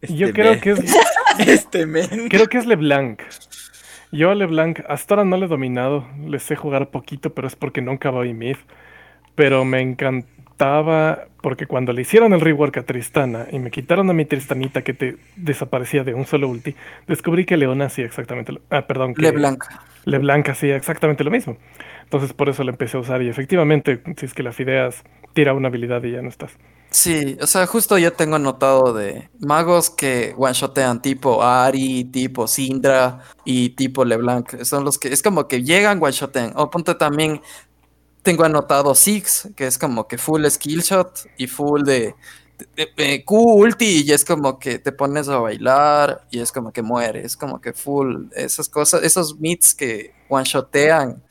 Este 0.02 0.16
Yo 0.18 0.34
creo 0.34 0.52
men. 0.52 0.62
que 0.62 0.72
es 0.72 0.80
Este 1.48 1.86
men. 1.86 2.30
Creo 2.30 2.48
que 2.48 2.58
es 2.58 2.66
LeBlanc. 2.66 3.22
Yo 4.12 4.30
a 4.30 4.36
LeBlanc 4.36 4.82
hasta 4.88 5.16
ahora 5.16 5.26
no 5.26 5.38
le 5.38 5.46
he 5.46 5.50
dominado. 5.50 6.06
Le 6.24 6.40
sé 6.40 6.56
jugar 6.56 6.92
poquito, 6.92 7.34
pero 7.34 7.48
es 7.48 7.56
porque 7.56 7.82
nunca 7.82 8.10
voy 8.12 8.34
mid. 8.34 8.58
Pero 9.36 9.66
me 9.66 9.82
porque 11.42 11.66
cuando 11.66 11.94
le 11.94 12.02
hicieron 12.02 12.34
el 12.34 12.42
rework 12.42 12.78
a 12.78 12.84
Tristana 12.84 13.48
y 13.52 13.60
me 13.60 13.72
quitaron 13.72 14.10
a 14.10 14.14
mi 14.14 14.26
Tristanita 14.26 14.82
que 14.82 14.94
te 14.94 15.18
desaparecía 15.36 16.04
de 16.04 16.14
un 16.14 16.26
solo 16.26 16.48
ulti, 16.48 16.76
descubrí 17.08 17.46
que 17.46 17.58
Leona 17.58 17.86
hacía 17.86 18.06
exactamente 18.06 18.54
lo 18.54 18.62
Ah, 18.70 18.88
perdón, 18.88 19.14
que 19.14 19.22
LeBlanc. 19.24 19.64
LeBlanc 20.06 20.50
hacía 20.50 20.76
exactamente 20.76 21.24
lo 21.24 21.32
mismo. 21.32 21.58
Entonces 22.04 22.34
por 22.34 22.50
eso 22.50 22.64
le 22.64 22.72
empecé 22.72 22.98
a 22.98 23.02
usar 23.02 23.22
y 23.22 23.30
efectivamente, 23.30 24.02
si 24.18 24.26
es 24.26 24.34
que 24.34 24.44
la 24.44 24.52
fideas, 24.52 25.04
tira 25.34 25.54
una 25.54 25.68
habilidad 25.68 26.04
y 26.04 26.12
ya 26.12 26.22
no 26.22 26.30
estás. 26.30 26.58
Sí, 26.92 27.38
o 27.42 27.48
sea, 27.48 27.66
justo 27.66 27.98
yo 27.98 28.14
tengo 28.14 28.36
anotado 28.36 28.94
de 28.94 29.30
magos 29.40 29.90
que 29.90 30.36
one-shotean 30.38 31.02
tipo 31.02 31.42
Ari, 31.42 32.04
tipo 32.06 32.48
Syndra 32.48 33.20
y 33.44 33.70
tipo 33.70 34.06
LeBlanc. 34.06 34.62
Son 34.64 34.86
los 34.86 35.00
que 35.00 35.08
es 35.08 35.24
como 35.24 35.48
que 35.48 35.64
llegan 35.64 36.02
one-shotean. 36.02 36.54
O 36.56 36.70
ponte 36.70 36.94
también, 36.94 37.42
tengo 38.24 38.44
anotado 38.46 38.96
Six, 38.96 39.50
que 39.56 39.68
es 39.68 39.78
como 39.78 40.08
que 40.08 40.18
full 40.18 40.46
skill 40.48 40.82
shot 40.82 41.28
y 41.38 41.46
full 41.48 41.84
de, 41.84 42.16
de- 42.76 42.90
de 42.96 43.24
Q 43.26 43.36
ulti 43.38 44.04
y 44.08 44.12
es 44.12 44.24
como 44.26 44.58
que 44.58 44.80
te 44.80 44.92
pones 44.92 45.28
a 45.30 45.38
bailar 45.38 46.26
y 46.32 46.40
es 46.40 46.52
como 46.52 46.72
que 46.72 46.82
mueres. 46.82 47.26
Es 47.26 47.38
como 47.38 47.60
que 47.62 47.74
full, 47.74 48.28
esas 48.36 48.70
cosas, 48.70 49.04
esos 49.04 49.40
meets 49.40 49.76
que 49.76 50.14
one-shotean 50.30 51.22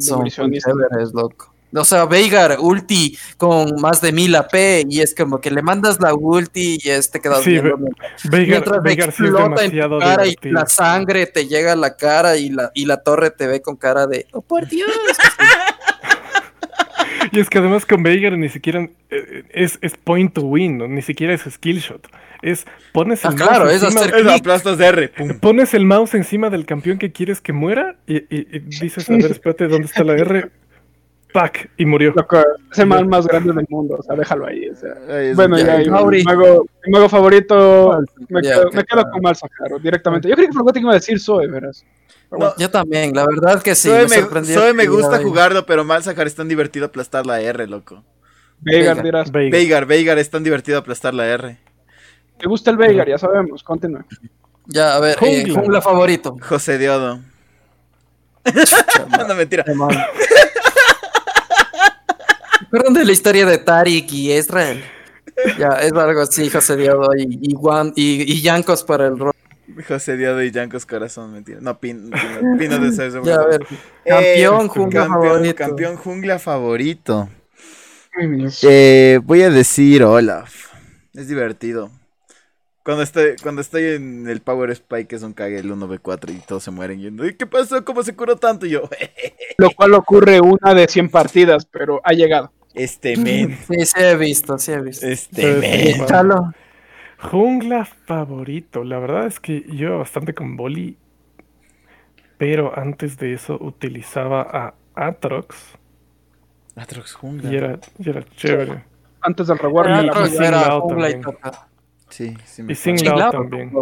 son 0.00 0.26
chéveres, 0.28 1.12
loco. 1.12 1.52
O 1.74 1.84
sea, 1.84 2.06
Veigar, 2.06 2.56
ulti 2.60 3.18
con 3.36 3.78
más 3.78 4.00
de 4.00 4.10
1000 4.10 4.34
AP 4.36 4.86
y 4.88 5.02
es 5.02 5.14
como 5.14 5.38
que 5.38 5.50
le 5.50 5.60
mandas 5.60 6.00
la 6.00 6.14
ulti 6.14 6.78
y 6.82 6.88
es, 6.88 7.10
te 7.10 7.20
quedas 7.20 7.42
Sí, 7.42 7.50
viendo 7.50 7.76
Ve- 7.76 7.90
Veigar, 8.30 8.48
mientras 8.48 8.82
Veigar 8.82 9.12
sí 9.12 9.24
es 9.24 9.28
explota 9.30 9.64
en 9.64 9.70
tu 9.90 9.98
cara 9.98 10.26
y 10.26 10.36
la 10.44 10.66
sangre 10.66 11.26
te 11.26 11.46
llega 11.46 11.72
a 11.72 11.76
la 11.76 11.94
cara 11.94 12.36
y 12.38 12.48
la, 12.48 12.70
y 12.72 12.86
la 12.86 12.96
torre 13.02 13.30
te 13.32 13.46
ve 13.46 13.60
con 13.60 13.76
cara 13.76 14.06
de 14.06 14.26
¡Oh, 14.32 14.40
por 14.40 14.66
Dios! 14.66 14.88
Y 17.32 17.40
es 17.40 17.50
que 17.50 17.58
además 17.58 17.84
con 17.86 18.02
Veigar 18.02 18.36
ni 18.38 18.48
siquiera 18.48 18.88
eh, 19.10 19.44
es, 19.50 19.78
es 19.82 19.96
point 19.96 20.32
to 20.32 20.42
win, 20.42 20.78
¿no? 20.78 20.88
ni 20.88 21.02
siquiera 21.02 21.32
es 21.34 21.42
skill 21.42 21.78
shot. 21.78 22.06
Es 22.42 22.66
pones 22.92 23.24
el 23.24 23.32
Ah, 23.32 23.34
claro, 23.36 23.64
mouse 23.64 23.74
es 23.74 23.82
encima, 23.82 24.00
hacer- 24.02 24.14
Eso, 24.20 24.30
aplastas 24.34 24.78
de 24.78 24.86
R. 24.86 25.08
Pum. 25.08 25.38
pones 25.40 25.74
el 25.74 25.84
mouse 25.84 26.14
encima 26.14 26.50
del 26.50 26.66
campeón 26.66 26.98
que 26.98 27.10
quieres 27.12 27.40
que 27.40 27.52
muera 27.52 27.96
y, 28.06 28.16
y- 28.16 28.26
y 28.52 28.58
dices, 28.60 29.08
a 29.10 29.12
ver, 29.14 29.30
espérate, 29.30 29.66
¿dónde 29.68 29.86
está 29.86 30.04
la 30.04 30.14
R? 30.14 30.50
Pac, 31.32 31.68
y 31.76 31.84
murió. 31.84 32.14
Loco, 32.16 32.42
es 32.72 32.78
el 32.78 32.86
mal 32.86 33.06
más 33.06 33.26
grande 33.26 33.52
del 33.52 33.66
mundo, 33.68 33.96
o 33.98 34.02
sea, 34.02 34.16
déjalo 34.16 34.46
ahí. 34.46 34.66
o 34.70 34.74
sea. 34.74 34.94
Ay, 35.10 35.26
es 35.28 35.36
Bueno, 35.36 35.58
ya, 35.58 35.76
mi 35.76 35.88
mago, 36.22 36.64
mi 36.86 36.90
mago 36.92 37.08
favorito, 37.08 38.00
me, 38.30 38.40
Ya, 38.42 38.54
quedo, 38.54 38.68
ok. 38.68 38.74
me 38.74 38.84
quedo 38.84 39.02
con 39.10 39.82
directamente. 39.82 40.28
Yo 40.28 40.34
creí 40.36 40.46
que 40.48 40.54
Forgotten 40.54 40.82
iba 40.84 40.92
a 40.92 40.94
decir 40.94 41.20
Zoe, 41.20 41.46
verás. 41.46 41.84
Bueno. 42.30 42.54
Yo 42.58 42.70
también, 42.70 43.14
la 43.14 43.26
verdad 43.26 43.62
que 43.62 43.74
sí. 43.74 43.88
Zoe 43.88 44.06
me 44.06 44.16
sorprendió 44.20 44.54
Zoe 44.60 44.74
me 44.74 44.86
gusta 44.86 45.22
jugarlo, 45.22 45.64
pero 45.64 45.84
Malzahar 45.84 46.26
es 46.26 46.34
tan 46.34 46.46
divertido 46.48 46.86
aplastar 46.86 47.24
la 47.24 47.40
R, 47.40 47.66
loco. 47.66 48.04
Veigar, 48.60 48.96
Veigar. 48.96 49.04
dirás. 49.04 49.30
Veigar. 49.32 49.86
Veigar, 49.86 50.18
es 50.18 50.28
tan 50.28 50.44
divertido 50.44 50.78
aplastar 50.78 51.14
la 51.14 51.26
R. 51.26 51.58
Te 52.38 52.46
gusta 52.46 52.70
el 52.70 52.76
Veigar, 52.76 53.08
ya 53.08 53.16
sabemos, 53.18 53.62
continúa. 53.62 54.04
Ya, 54.66 54.94
a 54.96 55.00
ver, 55.00 55.16
eh, 55.22 55.42
Jungla. 55.44 55.60
jungla 55.60 55.80
favorito. 55.80 56.36
José 56.46 56.76
Diodo. 56.76 57.20
no, 59.28 59.34
mentira. 59.34 59.64
¿Recuerdan 62.60 62.94
de 62.94 63.04
la 63.04 63.12
historia 63.12 63.46
de 63.46 63.58
Tarik 63.58 64.12
y 64.12 64.32
Israel? 64.32 64.82
Ya, 65.58 65.68
es 65.80 65.92
algo 65.92 66.20
así, 66.20 66.50
José 66.50 66.76
Diodo 66.76 67.08
y, 67.16 67.38
y, 67.40 67.54
Juan- 67.54 67.92
y, 67.96 68.30
y 68.32 68.42
Yancos 68.42 68.82
para 68.84 69.06
el 69.06 69.18
rol. 69.18 69.32
José 69.86 70.16
Diodo 70.16 70.42
y 70.42 70.50
Yancos 70.50 70.86
Corazón, 70.86 71.32
mentira. 71.32 71.58
No, 71.60 71.78
Pin, 71.78 72.10
Pino, 72.10 72.56
Pino 72.58 72.78
de 72.78 72.92
ser 72.92 73.12
Ya, 73.22 73.34
a 73.36 73.46
ver, 73.46 73.62
Eh, 74.04 74.08
campeón 74.08 74.68
jungla 74.68 75.06
campeón, 75.06 75.22
favorito. 75.22 75.54
Campeón 75.56 75.96
jungla 75.96 76.38
favorito. 76.38 77.28
Eh, 78.62 79.20
voy 79.22 79.42
a 79.42 79.50
decir 79.50 80.02
Olaf. 80.02 80.72
Es 81.14 81.28
divertido. 81.28 81.90
Cuando 82.82 83.02
estoy, 83.02 83.36
cuando 83.42 83.60
estoy 83.60 83.84
en 83.84 84.28
el 84.28 84.40
Power 84.40 84.70
Spike 84.70 85.14
es 85.14 85.22
un 85.22 85.34
cague 85.34 85.58
el 85.58 85.70
1v4 85.70 86.30
y 86.34 86.38
todos 86.40 86.62
se 86.64 86.70
mueren 86.70 87.00
yendo. 87.00 87.26
¿Y 87.26 87.34
qué 87.34 87.46
pasó? 87.46 87.84
¿Cómo 87.84 88.02
se 88.02 88.14
curó 88.14 88.36
tanto? 88.36 88.64
Y 88.66 88.70
yo, 88.70 88.88
Lo 89.58 89.70
cual 89.72 89.94
ocurre 89.94 90.40
una 90.40 90.72
de 90.74 90.88
100 90.88 91.10
partidas, 91.10 91.66
pero 91.66 92.00
ha 92.02 92.12
llegado. 92.12 92.50
este 92.74 93.16
men. 93.16 93.58
Sí, 93.68 93.84
sí 93.84 94.00
he 94.00 94.16
visto, 94.16 94.58
sí 94.58 94.72
he 94.72 94.80
visto. 94.80 95.06
Este 95.06 95.54
men. 95.56 96.06
Jungla 97.18 97.84
favorito. 97.84 98.82
La 98.82 98.98
verdad 98.98 99.26
es 99.26 99.40
que 99.40 99.64
yo 99.68 99.98
bastante 99.98 100.34
con 100.34 100.56
Boli. 100.56 100.98
Pero 102.38 102.76
antes 102.78 103.16
de 103.18 103.34
eso 103.34 103.58
utilizaba 103.60 104.42
a 104.42 104.74
Atrox. 104.94 105.76
Atrox 106.76 107.12
Y 107.42 107.52
jungla. 107.52 107.52
era, 107.56 107.80
y 107.98 108.08
era 108.10 108.22
chévere. 108.36 108.84
Antes 109.20 109.46
del 109.48 109.58
y 110.04 110.10
que 110.12 110.26
Sin 110.26 110.54
era 110.54 110.70
jungla 110.80 111.10
y 111.10 111.20
toca. 111.20 111.68
Sí, 112.08 112.36
sí 112.44 112.62
Y 112.66 112.74
me 112.74 112.74
Sin 112.74 112.94
acuerdo. 112.94 113.04
Lao 113.04 113.28
Lao 113.30 113.30
también. 113.30 113.72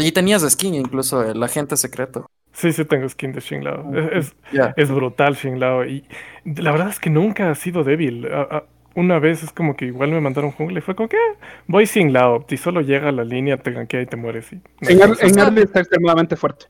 Y 0.00 0.12
tenías 0.12 0.42
skin 0.50 0.74
incluso, 0.74 1.22
el 1.22 1.42
agente 1.42 1.76
secreto. 1.76 2.26
Sí, 2.52 2.72
sí 2.72 2.84
tengo 2.84 3.08
skin 3.08 3.32
de 3.32 3.40
Xinglao. 3.40 3.94
Es, 3.96 4.34
es, 4.76 4.90
brutal 4.90 5.36
Xinglao. 5.36 5.84
Y 5.86 6.04
la 6.44 6.70
verdad 6.72 6.88
es 6.90 7.00
que 7.00 7.10
nunca 7.10 7.50
ha 7.50 7.54
sido 7.54 7.82
débil. 7.84 8.26
A- 8.32 8.42
a- 8.42 8.64
una 8.94 9.18
vez 9.18 9.42
es 9.42 9.52
como 9.52 9.76
que 9.76 9.86
igual 9.86 10.10
me 10.10 10.20
mandaron 10.20 10.50
jungla 10.52 10.78
y 10.78 10.82
fue 10.82 10.94
como 10.94 11.08
que 11.08 11.16
"Ah, 11.16 11.38
voy 11.66 11.86
Xinglao. 11.86 12.44
Si 12.48 12.56
solo 12.56 12.80
llega 12.80 13.08
a 13.08 13.12
la 13.12 13.24
línea, 13.24 13.56
te 13.56 13.70
ganquea 13.72 14.02
y 14.02 14.06
te 14.06 14.16
mueres. 14.16 14.52
Y, 14.52 14.60
En, 14.88 15.00
en 15.02 15.38
early 15.38 15.62
está 15.62 15.80
extremadamente 15.80 16.36
fuerte. 16.36 16.66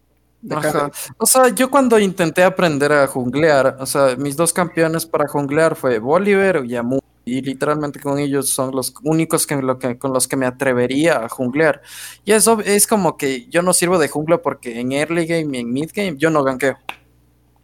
Ajá. 0.51 0.91
O 1.19 1.27
sea, 1.27 1.49
yo 1.49 1.71
cuando 1.71 1.99
intenté 2.01 2.43
aprender 2.43 2.93
a 2.93 3.07
junglear, 3.07 3.77
o 3.79 3.87
sea, 3.87 4.17
mis 4.17 4.37
dos 4.37 4.53
campeones 4.53 5.07
para 5.07 5.29
junglear 5.29 5.77
fue 5.77 5.99
Bolívar 6.01 6.63
y 6.65 6.75
Amu. 6.77 6.99
Y 7.25 7.41
literalmente 7.41 8.01
con 8.01 8.19
ellos 8.19 8.49
son 8.49 8.75
los 8.75 8.93
únicos 9.05 9.47
que, 9.47 9.55
lo 9.63 9.79
que- 9.79 9.97
con 9.97 10.13
los 10.13 10.27
que 10.27 10.35
me 10.37 10.45
atrevería 10.45 11.25
a 11.25 11.29
junglear. 11.29 11.81
Y 12.25 12.33
eso 12.33 12.59
es 12.65 12.89
como 12.89 13.17
que 13.17 13.47
yo 13.49 13.63
no 13.63 13.73
sirvo 13.73 13.99
de 14.01 14.09
jungla 14.09 14.39
porque 14.39 14.81
en 14.81 14.91
early 14.91 15.27
game 15.27 15.57
y 15.57 15.61
en 15.61 15.73
mid 15.73 15.91
game 15.95 16.17
yo 16.17 16.31
no 16.31 16.43
ganqueo. 16.43 16.77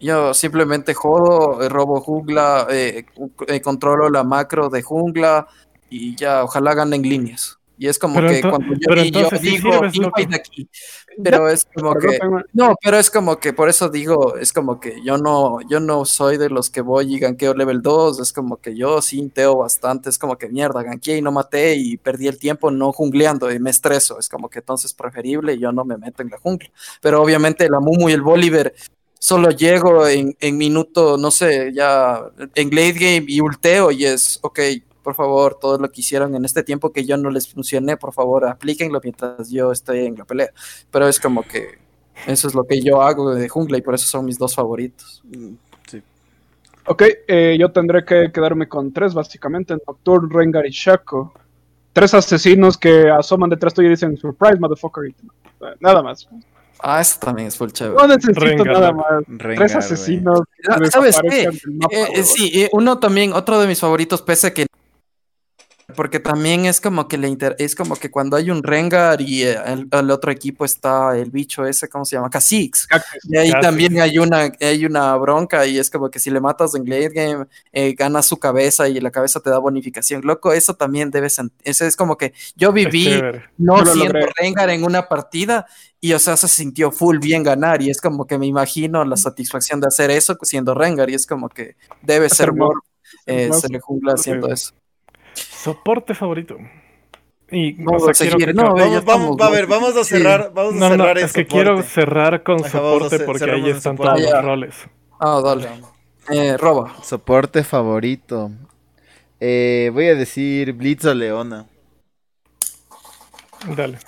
Yo 0.01 0.33
simplemente 0.35 0.95
jodo, 0.95 1.63
eh, 1.63 1.69
robo 1.69 2.01
jungla, 2.01 2.67
eh, 2.71 3.05
eh, 3.49 3.61
controlo 3.61 4.09
la 4.11 4.23
macro 4.25 4.69
de 4.69 4.83
jungla 4.83 5.47
y 5.91 6.15
ya, 6.15 6.45
ojalá 6.45 6.75
ganen 6.75 7.03
líneas. 7.03 7.59
Y 7.81 7.87
es 7.87 7.99
como 7.99 8.17
Pero 8.17 8.29
que 8.29 8.41
cuando 8.41 8.75
yo, 8.75 8.81
pero 8.89 9.05
y 9.05 9.11
yo 9.13 9.21
entonces 9.21 9.41
sí 9.41 9.51
digo. 9.57 9.71
Pero 11.23 11.49
es 11.49 11.65
como 11.73 11.95
Pero 11.95 12.11
que... 12.11 12.19
tengo- 12.19 12.43
No, 12.53 12.75
pero 12.83 12.97
es 12.99 13.11
como 13.11 13.39
que 13.39 13.53
por 13.53 13.69
eso 13.69 13.89
digo, 13.89 14.37
es 14.37 14.53
como 14.53 14.81
que 14.81 15.01
yo 15.05 15.17
no, 15.17 15.61
yo 15.69 15.79
no 15.81 16.05
soy 16.05 16.39
de 16.39 16.51
los 16.51 16.71
que 16.71 16.81
voy 16.81 17.15
y 17.15 17.19
ganqueo 17.21 17.55
level 17.55 17.81
2, 17.83 18.21
es 18.21 18.33
como 18.33 18.57
que 18.57 18.77
yo 18.77 19.01
sí 19.01 19.19
inteo 19.19 19.59
bastante, 19.59 20.11
es 20.11 20.19
como 20.19 20.37
que 20.37 20.49
mierda, 20.49 20.83
ganqueé 20.83 21.19
y 21.19 21.23
no 21.23 21.31
maté 21.33 21.77
y 21.77 21.97
perdí 21.97 22.27
el 22.29 22.39
tiempo 22.39 22.71
no 22.71 22.93
jungleando 22.93 23.51
y 23.53 23.59
me 23.61 23.71
estreso, 23.71 24.19
es 24.19 24.29
como 24.29 24.49
que 24.49 24.59
entonces 24.61 24.93
preferible 24.95 25.59
yo 25.59 25.71
no 25.73 25.85
me 25.85 25.97
meto 25.99 26.23
en 26.23 26.31
la 26.31 26.39
jungla. 26.39 26.71
Pero 27.01 27.23
obviamente 27.23 27.65
el 27.67 27.75
Amumu 27.75 28.09
y 28.09 28.13
el 28.13 28.23
Bolívar 28.23 28.73
solo 29.19 29.51
llego 29.51 30.07
en, 30.07 30.37
en 30.41 30.57
minuto, 30.59 31.17
no 31.19 31.31
sé, 31.31 31.73
ya 31.75 32.23
en 32.55 32.71
late 32.71 32.93
game 32.93 33.25
y 33.29 33.41
ulteo 33.41 33.91
y 33.91 34.05
es, 34.05 34.39
ok, 34.43 34.61
por 35.03 35.15
favor, 35.15 35.59
todo 35.59 35.79
lo 35.79 35.91
que 35.91 36.01
hicieron 36.03 36.35
en 36.35 36.45
este 36.45 36.63
tiempo 36.63 36.93
que 36.93 37.05
yo 37.05 37.17
no 37.17 37.31
les 37.31 37.53
funcioné, 37.53 37.97
por 37.97 38.13
favor, 38.13 38.47
aplíquenlo 38.47 39.01
mientras 39.03 39.49
yo 39.51 39.73
estoy 39.73 40.07
en 40.07 40.17
la 40.17 40.25
pelea. 40.25 40.51
Pero 40.91 41.09
es 41.09 41.19
como 41.19 41.43
que 41.43 41.79
eso 42.27 42.49
es 42.49 42.55
lo 42.55 42.65
que 42.65 42.83
yo 42.83 43.01
hago 43.01 43.35
de 43.35 43.49
jungla 43.49 43.79
y 43.79 43.83
por 43.83 43.95
eso 43.95 44.07
son 44.07 44.25
mis 44.27 44.39
dos 44.39 44.55
favoritos. 44.55 45.23
Sí. 45.87 46.03
Ok, 46.87 47.03
eh, 47.27 47.57
yo 47.59 47.71
tendré 47.71 48.05
que 48.05 48.31
quedarme 48.33 48.69
con 48.69 48.93
tres, 48.93 49.15
básicamente: 49.15 49.75
Nocturne, 49.87 50.29
Rengar 50.31 50.67
y 50.67 50.71
Shaco. 50.71 51.33
Tres 51.93 52.13
asesinos 52.15 52.77
que 52.77 53.09
asoman 53.11 53.51
detrás 53.51 53.73
tuyo 53.75 53.89
y 53.89 53.93
dicen 53.93 54.17
Surprise, 54.17 54.59
motherfucker. 54.59 55.05
y- 55.07 55.15
Nada 55.81 56.03
más. 56.03 56.29
Ah, 56.81 57.01
eso 57.01 57.19
también 57.21 57.49
es 57.49 57.57
full 57.57 57.71
chévere. 57.71 57.97
No 57.97 58.07
necesito 58.09 58.41
Rengar, 58.41 58.67
nada 58.67 58.93
más. 58.93 59.07
Rengar, 59.27 59.57
Tres 59.69 59.77
asesinos. 59.77 60.41
Ah, 60.69 60.79
¿Sabes 60.91 61.19
qué? 61.29 61.51
mapa, 61.73 61.95
Eh, 61.95 62.09
eh, 62.15 62.23
sí, 62.23 62.51
eh, 62.55 62.69
uno 62.73 62.99
también, 62.99 63.33
otro 63.33 63.61
de 63.61 63.67
mis 63.67 63.81
favoritos, 63.81 64.23
pese 64.23 64.47
a 64.49 64.55
que 64.55 64.67
porque 65.97 66.21
también 66.21 66.67
es 66.67 66.81
como 66.81 67.09
que 67.09 67.17
le 67.17 67.29
inter- 67.29 67.57
es 67.59 67.75
como 67.75 67.97
que 67.97 68.11
cuando 68.11 68.37
hay 68.37 68.51
un 68.51 68.63
Rengar 68.63 69.21
y 69.21 69.45
eh, 69.45 69.57
el, 69.67 69.89
el 69.91 70.11
otro 70.11 70.31
equipo 70.31 70.65
está 70.65 71.17
el 71.17 71.31
bicho 71.31 71.65
ese, 71.67 71.89
¿cómo 71.89 72.05
se 72.05 72.17
llama? 72.17 72.29
Kha'Zix. 72.31 72.87
Cactus. 72.87 73.25
Y 73.25 73.37
ahí 73.37 73.53
también 73.61 73.99
hay 74.01 74.19
una, 74.19 74.53
hay 74.61 74.85
una 74.85 75.17
bronca 75.17 75.67
y 75.67 75.79
es 75.79 75.91
como 75.91 76.11
que 76.11 76.19
si 76.19 76.31
le 76.31 76.41
matas 76.41 76.75
en 76.75 76.85
late 76.85 77.09
game, 77.09 77.47
eh, 77.73 77.95
ganas 77.95 78.27
su 78.27 78.37
cabeza 78.39 78.89
y 78.89 79.01
la 79.01 79.11
cabeza 79.11 79.41
te 79.41 79.51
da 79.51 79.59
bonificación. 79.59 80.23
Loco, 80.25 80.53
eso 80.53 80.75
también 80.75 81.11
debe 81.11 81.31
ser, 81.31 81.47
eso 81.65 81.85
es 81.87 81.97
como 81.97 82.17
que 82.17 82.35
yo 82.55 82.73
viví 82.73 83.21
no 83.57 83.81
lo 83.81 83.93
siendo 83.93 84.19
logré. 84.19 84.33
Rengar 84.39 84.71
en 84.71 84.85
una 84.85 85.09
partida 85.09 85.67
y 86.01 86.13
o 86.13 86.19
sea 86.19 86.37
se 86.37 86.49
sintió 86.49 86.93
full 86.93 87.19
bien 87.19 87.43
ganar 87.43 87.83
y 87.83 87.91
es 87.91 88.01
como 88.01 88.27
que 88.27 88.39
me 88.39 88.47
imagino 88.47 89.05
la 89.05 89.17
satisfacción 89.17 89.81
de 89.81 89.89
hacer 89.89 90.11
eso 90.11 90.37
siendo 90.43 90.75
Rengar 90.75 91.11
y 91.11 91.15
es 91.15 91.27
como 91.27 91.49
que 91.49 91.77
debe 92.03 92.29
ser 92.29 92.51
eh, 93.27 93.45
hermoso. 93.45 93.61
ser 93.61 93.81
jungla 93.81 94.13
haciendo 94.13 94.49
eso. 94.53 94.75
Soporte 95.63 96.15
favorito. 96.15 96.57
Y 97.51 97.73
Vamos 97.83 98.03
o 98.03 98.05
sea, 98.07 98.11
a 98.13 98.15
seguir, 98.15 98.37
quiero 98.37 98.53
que- 98.53 98.57
no, 98.57 98.63
Vamos, 98.75 98.79
ya 98.79 98.85
vamos, 98.87 98.99
estamos 99.01 99.37
va 99.41 99.47
a 99.47 99.51
ver, 99.51 99.67
vamos 99.67 99.97
a 99.97 100.05
Sí. 100.05 100.17
cerrar, 100.17 100.53
vamos 100.55 100.75
a 100.75 100.77
No, 100.77 100.89
no, 100.91 100.97
no, 100.97 101.05
cerrar 101.05 101.19
el 101.19 101.25
es 101.25 101.33
que 101.33 101.41
soporte. 101.43 101.55
quiero 101.55 101.83
cerrar 101.83 102.43
con 102.43 102.61
Ajá, 102.61 102.69
soporte 102.69 103.21
porque 103.21 103.51
ahí 103.51 103.71
están 103.71 103.97
soporte. 103.97 104.23
todos 104.23 104.35
los 104.35 104.45
roles. 104.45 104.89
Ah, 105.19 105.41
dale. 105.43 105.69
Eh, 106.31 106.57
roba. 106.59 106.95
Soporte 107.03 107.65
favorito. 107.65 108.51
Eh, 109.41 109.91
voy 109.95 110.07
a 110.09 110.15
decir 110.15 110.73
Blitz 110.75 111.05
o 111.07 111.15
Leona. 111.15 111.67
Dale. 113.77 113.99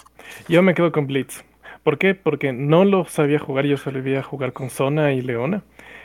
Yo 0.48 0.62
me 0.62 0.74
quedo 0.74 0.92
con 0.92 1.06
Blitz. 1.06 1.42
¿Por 1.82 1.98
qué? 1.98 2.14
Porque 2.14 2.52
no 2.52 2.84
lo 2.84 3.06
sabía 3.06 3.38
jugar, 3.38 3.64
yo 3.64 3.76
solía 3.76 4.22
jugar 4.22 4.52
con 4.52 4.70
Zona 4.70 5.12
y 5.12 5.22
Leona. 5.22 5.62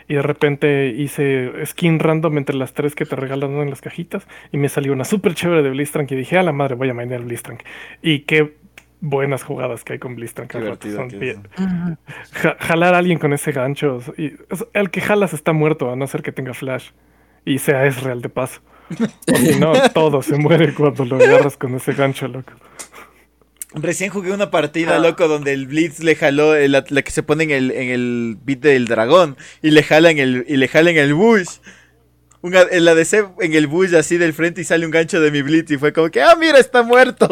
Y 0.08 0.14
de 0.16 0.22
repente 0.22 0.90
hice 0.90 1.52
skin 1.66 2.00
random 2.00 2.38
entre 2.38 2.56
las 2.56 2.74
tres 2.74 2.94
que 2.96 3.06
te 3.06 3.16
regalan 3.16 3.52
en 3.60 3.70
las 3.70 3.82
cajitas. 3.82 4.28
Y 4.52 4.58
me 4.58 4.70
salió 4.70 4.94
una 4.94 5.04
súper 5.06 5.34
chévere 5.34 5.64
de 5.64 5.70
Blitzcrank. 5.72 6.12
Y 6.12 6.16
dije, 6.16 6.38
a 6.38 6.44
la 6.44 6.52
madre, 6.52 6.76
voy 6.76 6.90
a 6.90 6.94
minear 6.94 7.22
Blitzcrank. 7.22 7.62
Y 8.02 8.20
qué 8.20 8.56
buenas 9.02 9.44
jugadas 9.44 9.84
que 9.84 9.94
hay 9.94 10.00
con 10.00 10.16
Blitzcrank. 10.16 10.52
Son 10.96 11.10
bien- 11.20 11.48
Ja- 12.34 12.58
jalar 12.60 12.94
a 12.94 13.00
alguien 13.00 13.18
con 13.18 13.34
ese 13.34 13.52
gancho. 13.52 14.00
Y, 14.18 14.34
el 14.74 14.90
que 14.92 15.02
jalas 15.02 15.34
está 15.34 15.54
muerto, 15.54 15.92
a 15.92 15.96
no 15.96 16.06
ser 16.08 16.22
que 16.22 16.32
tenga 16.32 16.54
flash. 16.54 16.90
Y 17.44 17.58
sea 17.60 17.86
es 17.86 18.02
real 18.04 18.22
de 18.22 18.30
paso. 18.30 18.62
Si 19.36 19.60
no, 19.60 19.74
todo 19.94 20.22
se 20.22 20.38
muere 20.38 20.74
cuando 20.76 21.06
lo 21.06 21.16
agarras 21.18 21.58
con 21.58 21.74
ese 21.76 21.94
gancho, 21.94 22.28
loco. 22.28 22.54
Recién 23.76 24.10
jugué 24.10 24.32
una 24.32 24.52
partida, 24.52 25.00
loco, 25.00 25.28
donde 25.28 25.54
el 25.54 25.68
Blitz 25.68 26.00
le 26.00 26.16
jaló 26.16 26.56
el- 26.56 26.72
la, 26.72 26.86
la 26.90 27.02
que 27.02 27.12
se 27.12 27.24
pone 27.24 27.44
en 27.46 27.52
el, 27.52 27.72
en 27.72 27.90
el 27.90 28.38
beat 28.44 28.60
del 28.60 28.88
dragón 28.88 29.36
y 29.62 29.72
le 29.72 29.84
jala 29.84 30.12
en 30.12 30.18
el, 30.20 30.46
y 30.48 30.58
le 30.58 30.68
jala 30.68 30.90
en 30.92 30.98
el 30.98 31.14
bush. 31.14 31.58
Una, 32.42 32.62
el 32.62 32.88
ADC 32.88 33.42
en 33.42 33.54
el 33.54 33.68
bush 33.68 33.96
así 33.96 34.18
del 34.18 34.34
frente 34.34 34.62
y 34.62 34.64
sale 34.64 34.86
un 34.86 34.92
gancho 34.92 35.20
de 35.20 35.32
mi 35.32 35.42
Blitz 35.42 35.72
y 35.72 35.78
fue 35.78 35.92
como 35.94 36.10
que, 36.10 36.22
ah, 36.22 36.36
mira, 36.40 36.60
está 36.60 36.84
muerto. 36.84 37.28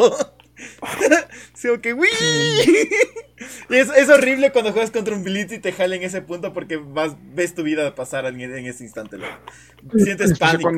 Sí, 1.54 1.68
que, 1.82 1.94
"Uy". 1.94 2.08
Y 3.70 3.74
es, 3.76 3.88
es 3.90 4.08
horrible 4.08 4.52
cuando 4.52 4.72
juegas 4.72 4.90
contra 4.90 5.14
un 5.14 5.24
Blitz 5.24 5.52
y 5.52 5.58
te 5.58 5.72
jala 5.72 5.96
en 5.96 6.02
ese 6.02 6.22
punto 6.22 6.52
porque 6.52 6.76
vas, 6.76 7.16
ves 7.34 7.54
tu 7.54 7.62
vida 7.62 7.94
pasar 7.94 8.26
en, 8.26 8.40
en 8.40 8.66
ese 8.66 8.84
instante, 8.84 9.16
loco. 9.18 9.32
Sientes 9.96 10.38
pánico. 10.38 10.70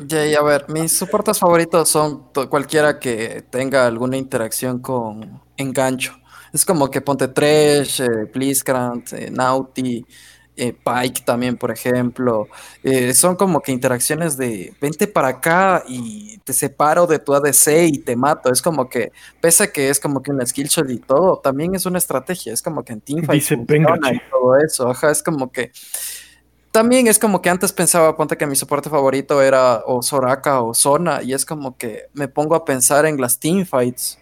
Ya 0.00 0.12
no 0.12 0.24
sabes 0.26 0.26
esquivar. 0.26 0.26
Alegre. 0.26 0.26
Ya, 0.26 0.26
y 0.26 0.34
a 0.34 0.42
ver, 0.42 0.66
mis 0.68 0.92
soportes 0.96 1.38
favoritos 1.38 1.88
son 1.88 2.30
cualquiera 2.50 2.98
que 2.98 3.44
tenga 3.50 3.86
alguna 3.86 4.16
interacción 4.16 4.80
con 4.80 5.42
engancho. 5.56 6.14
Es 6.52 6.64
como 6.64 6.90
que 6.90 7.00
ponte 7.02 7.28
Trash, 7.28 8.02
eh, 8.02 8.24
Blitzcrank, 8.32 9.12
eh, 9.12 9.30
Naughty, 9.30 10.06
eh, 10.56 10.74
Pike 10.74 11.22
también, 11.24 11.56
por 11.56 11.70
ejemplo. 11.70 12.48
Eh, 12.82 13.14
son 13.14 13.36
como 13.36 13.62
que 13.62 13.72
interacciones 13.72 14.36
de 14.36 14.74
vente 14.80 15.06
para 15.06 15.28
acá 15.28 15.84
y 15.88 16.38
te 16.38 16.52
separo 16.52 17.06
de 17.06 17.18
tu 17.18 17.34
ADC 17.34 17.88
y 17.88 17.98
te 17.98 18.16
mato. 18.16 18.52
Es 18.52 18.62
como 18.62 18.88
que, 18.88 19.12
pese 19.40 19.64
a 19.64 19.72
que 19.72 19.90
es 19.90 20.00
como 20.00 20.22
que 20.22 20.32
una 20.32 20.46
skill 20.46 20.68
shot 20.68 20.90
y 20.90 20.98
todo, 20.98 21.38
también 21.38 21.74
es 21.74 21.86
una 21.86 21.98
estrategia. 21.98 22.52
Es 22.52 22.62
como 22.62 22.84
que 22.84 22.92
en 22.94 23.00
teamfight 23.00 23.42
Dice 23.42 23.56
funciona 23.56 24.12
y 24.12 24.20
todo 24.30 24.56
eso. 24.58 24.88
Ajá, 24.90 25.10
es 25.10 25.22
como 25.22 25.50
que 25.52 25.72
también 26.70 27.08
es 27.08 27.18
como 27.18 27.42
que 27.42 27.50
antes 27.50 27.72
pensaba, 27.72 28.16
ponte 28.16 28.36
que 28.36 28.46
mi 28.46 28.54
soporte 28.54 28.88
favorito 28.88 29.42
era 29.42 29.82
o 29.86 30.02
Soraka 30.02 30.62
o 30.62 30.74
Zona, 30.74 31.22
y 31.22 31.32
es 31.32 31.44
como 31.44 31.76
que 31.76 32.04
me 32.14 32.28
pongo 32.28 32.54
a 32.54 32.64
pensar 32.64 33.06
en 33.06 33.20
las 33.20 33.38
teamfights 33.40 34.18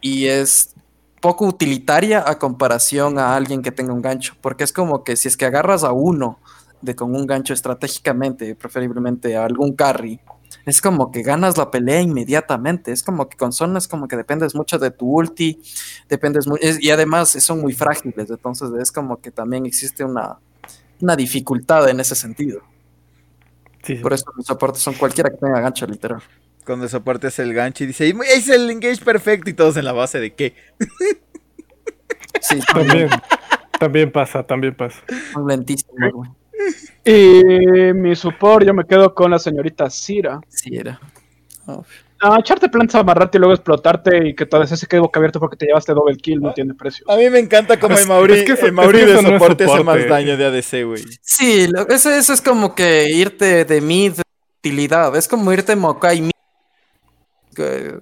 y 0.00 0.26
es 0.26 0.74
poco 1.20 1.46
utilitaria 1.46 2.24
a 2.26 2.38
comparación 2.38 3.18
a 3.18 3.34
alguien 3.34 3.62
que 3.62 3.72
tenga 3.72 3.92
un 3.92 4.02
gancho, 4.02 4.34
porque 4.40 4.64
es 4.64 4.72
como 4.72 5.04
que 5.04 5.16
si 5.16 5.28
es 5.28 5.36
que 5.36 5.46
agarras 5.46 5.84
a 5.84 5.92
uno 5.92 6.38
de 6.82 6.94
con 6.94 7.14
un 7.14 7.26
gancho 7.26 7.52
estratégicamente, 7.52 8.54
preferiblemente 8.54 9.36
a 9.36 9.44
algún 9.44 9.74
carry, 9.74 10.20
es 10.66 10.80
como 10.80 11.10
que 11.10 11.22
ganas 11.22 11.56
la 11.56 11.70
pelea 11.70 12.00
inmediatamente, 12.00 12.92
es 12.92 13.02
como 13.02 13.28
que 13.28 13.36
con 13.36 13.52
Zona 13.52 13.78
es 13.78 13.88
como 13.88 14.08
que 14.08 14.16
dependes 14.16 14.54
mucho 14.54 14.78
de 14.78 14.90
tu 14.90 15.06
ulti, 15.06 15.60
dependes 16.08 16.46
muy, 16.46 16.58
y 16.80 16.90
además 16.90 17.30
son 17.30 17.60
muy 17.60 17.72
frágiles, 17.72 18.28
entonces 18.28 18.70
es 18.78 18.92
como 18.92 19.20
que 19.20 19.30
también 19.30 19.64
existe 19.64 20.04
una 20.04 20.38
una 21.00 21.16
dificultad 21.16 21.88
en 21.88 22.00
ese 22.00 22.14
sentido. 22.14 22.60
Sí, 23.82 23.96
sí. 23.96 24.02
Por 24.02 24.12
eso 24.12 24.24
los 24.36 24.46
soportes 24.46 24.82
son 24.82 24.94
cualquiera 24.94 25.30
que 25.30 25.36
tenga 25.36 25.60
gancho, 25.60 25.86
literal. 25.86 26.20
Cuando 26.66 26.86
soportes 26.88 27.38
el 27.38 27.54
gancho 27.54 27.84
y 27.84 27.86
dice, 27.88 28.06
"Y 28.06 28.14
es 28.34 28.48
el 28.48 28.68
engage 28.70 29.02
perfecto 29.04 29.48
y 29.50 29.54
todos 29.54 29.76
en 29.76 29.84
la 29.86 29.92
base 29.92 30.20
de 30.20 30.34
qué. 30.34 30.54
Sí, 32.40 32.58
También, 32.72 33.08
también 33.78 34.10
pasa, 34.12 34.42
también 34.42 34.74
pasa. 34.74 34.98
son 35.32 35.46
lentísimos, 35.46 36.12
güey. 36.12 36.30
Y 37.04 37.92
mi 37.94 38.14
support, 38.14 38.64
yo 38.66 38.74
me 38.74 38.84
quedo 38.84 39.14
con 39.14 39.30
la 39.30 39.38
señorita 39.38 39.88
Cira. 39.90 40.40
Sí, 40.48 40.76
era. 40.76 41.00
Ah, 42.22 42.36
echarte 42.38 42.68
plantas, 42.68 42.96
amarrarte 43.00 43.38
y 43.38 43.40
luego 43.40 43.54
explotarte 43.54 44.28
y 44.28 44.34
que 44.34 44.44
todo 44.44 44.62
ese 44.62 44.76
se 44.76 44.86
quede 44.86 45.00
boca 45.00 45.18
abierto 45.18 45.40
porque 45.40 45.56
te 45.56 45.66
llevaste 45.66 45.94
double 45.94 46.16
kill 46.18 46.40
no 46.40 46.52
tiene 46.52 46.74
precio. 46.74 47.04
A 47.10 47.16
mí 47.16 47.30
me 47.30 47.38
encanta 47.38 47.80
como 47.80 47.96
el 47.96 48.06
Mauri, 48.06 48.34
es 48.34 48.44
que 48.44 48.52
eso- 48.52 48.66
el 48.66 48.72
Mauri 48.72 48.98
es 48.98 49.04
que 49.04 49.10
de 49.10 49.12
eso 49.18 49.22
no 49.22 49.28
es 49.28 49.34
soporte 49.40 49.64
hace 49.64 49.72
más 49.72 49.80
soporte. 49.96 50.06
daño 50.08 50.36
de 50.36 50.44
ADC, 50.44 50.84
güey. 50.84 51.02
Sí, 51.22 51.66
lo- 51.68 51.88
eso, 51.88 52.10
eso 52.10 52.32
es 52.34 52.42
como 52.42 52.74
que 52.74 53.08
irte 53.10 53.64
de 53.64 53.80
mid 53.80 54.12
de 54.12 54.22
utilidad. 54.58 55.16
Es 55.16 55.26
como 55.28 55.50
irte 55.52 55.74
Mokai 55.76 56.20
mid. 56.20 56.30
Que- 57.54 57.98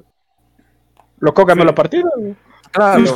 Loco, 1.20 1.44
ganó 1.44 1.62
Sí. 1.62 1.66
la 1.66 1.74
partida. 1.74 2.10
Claro, 2.70 3.06
Sí, 3.06 3.12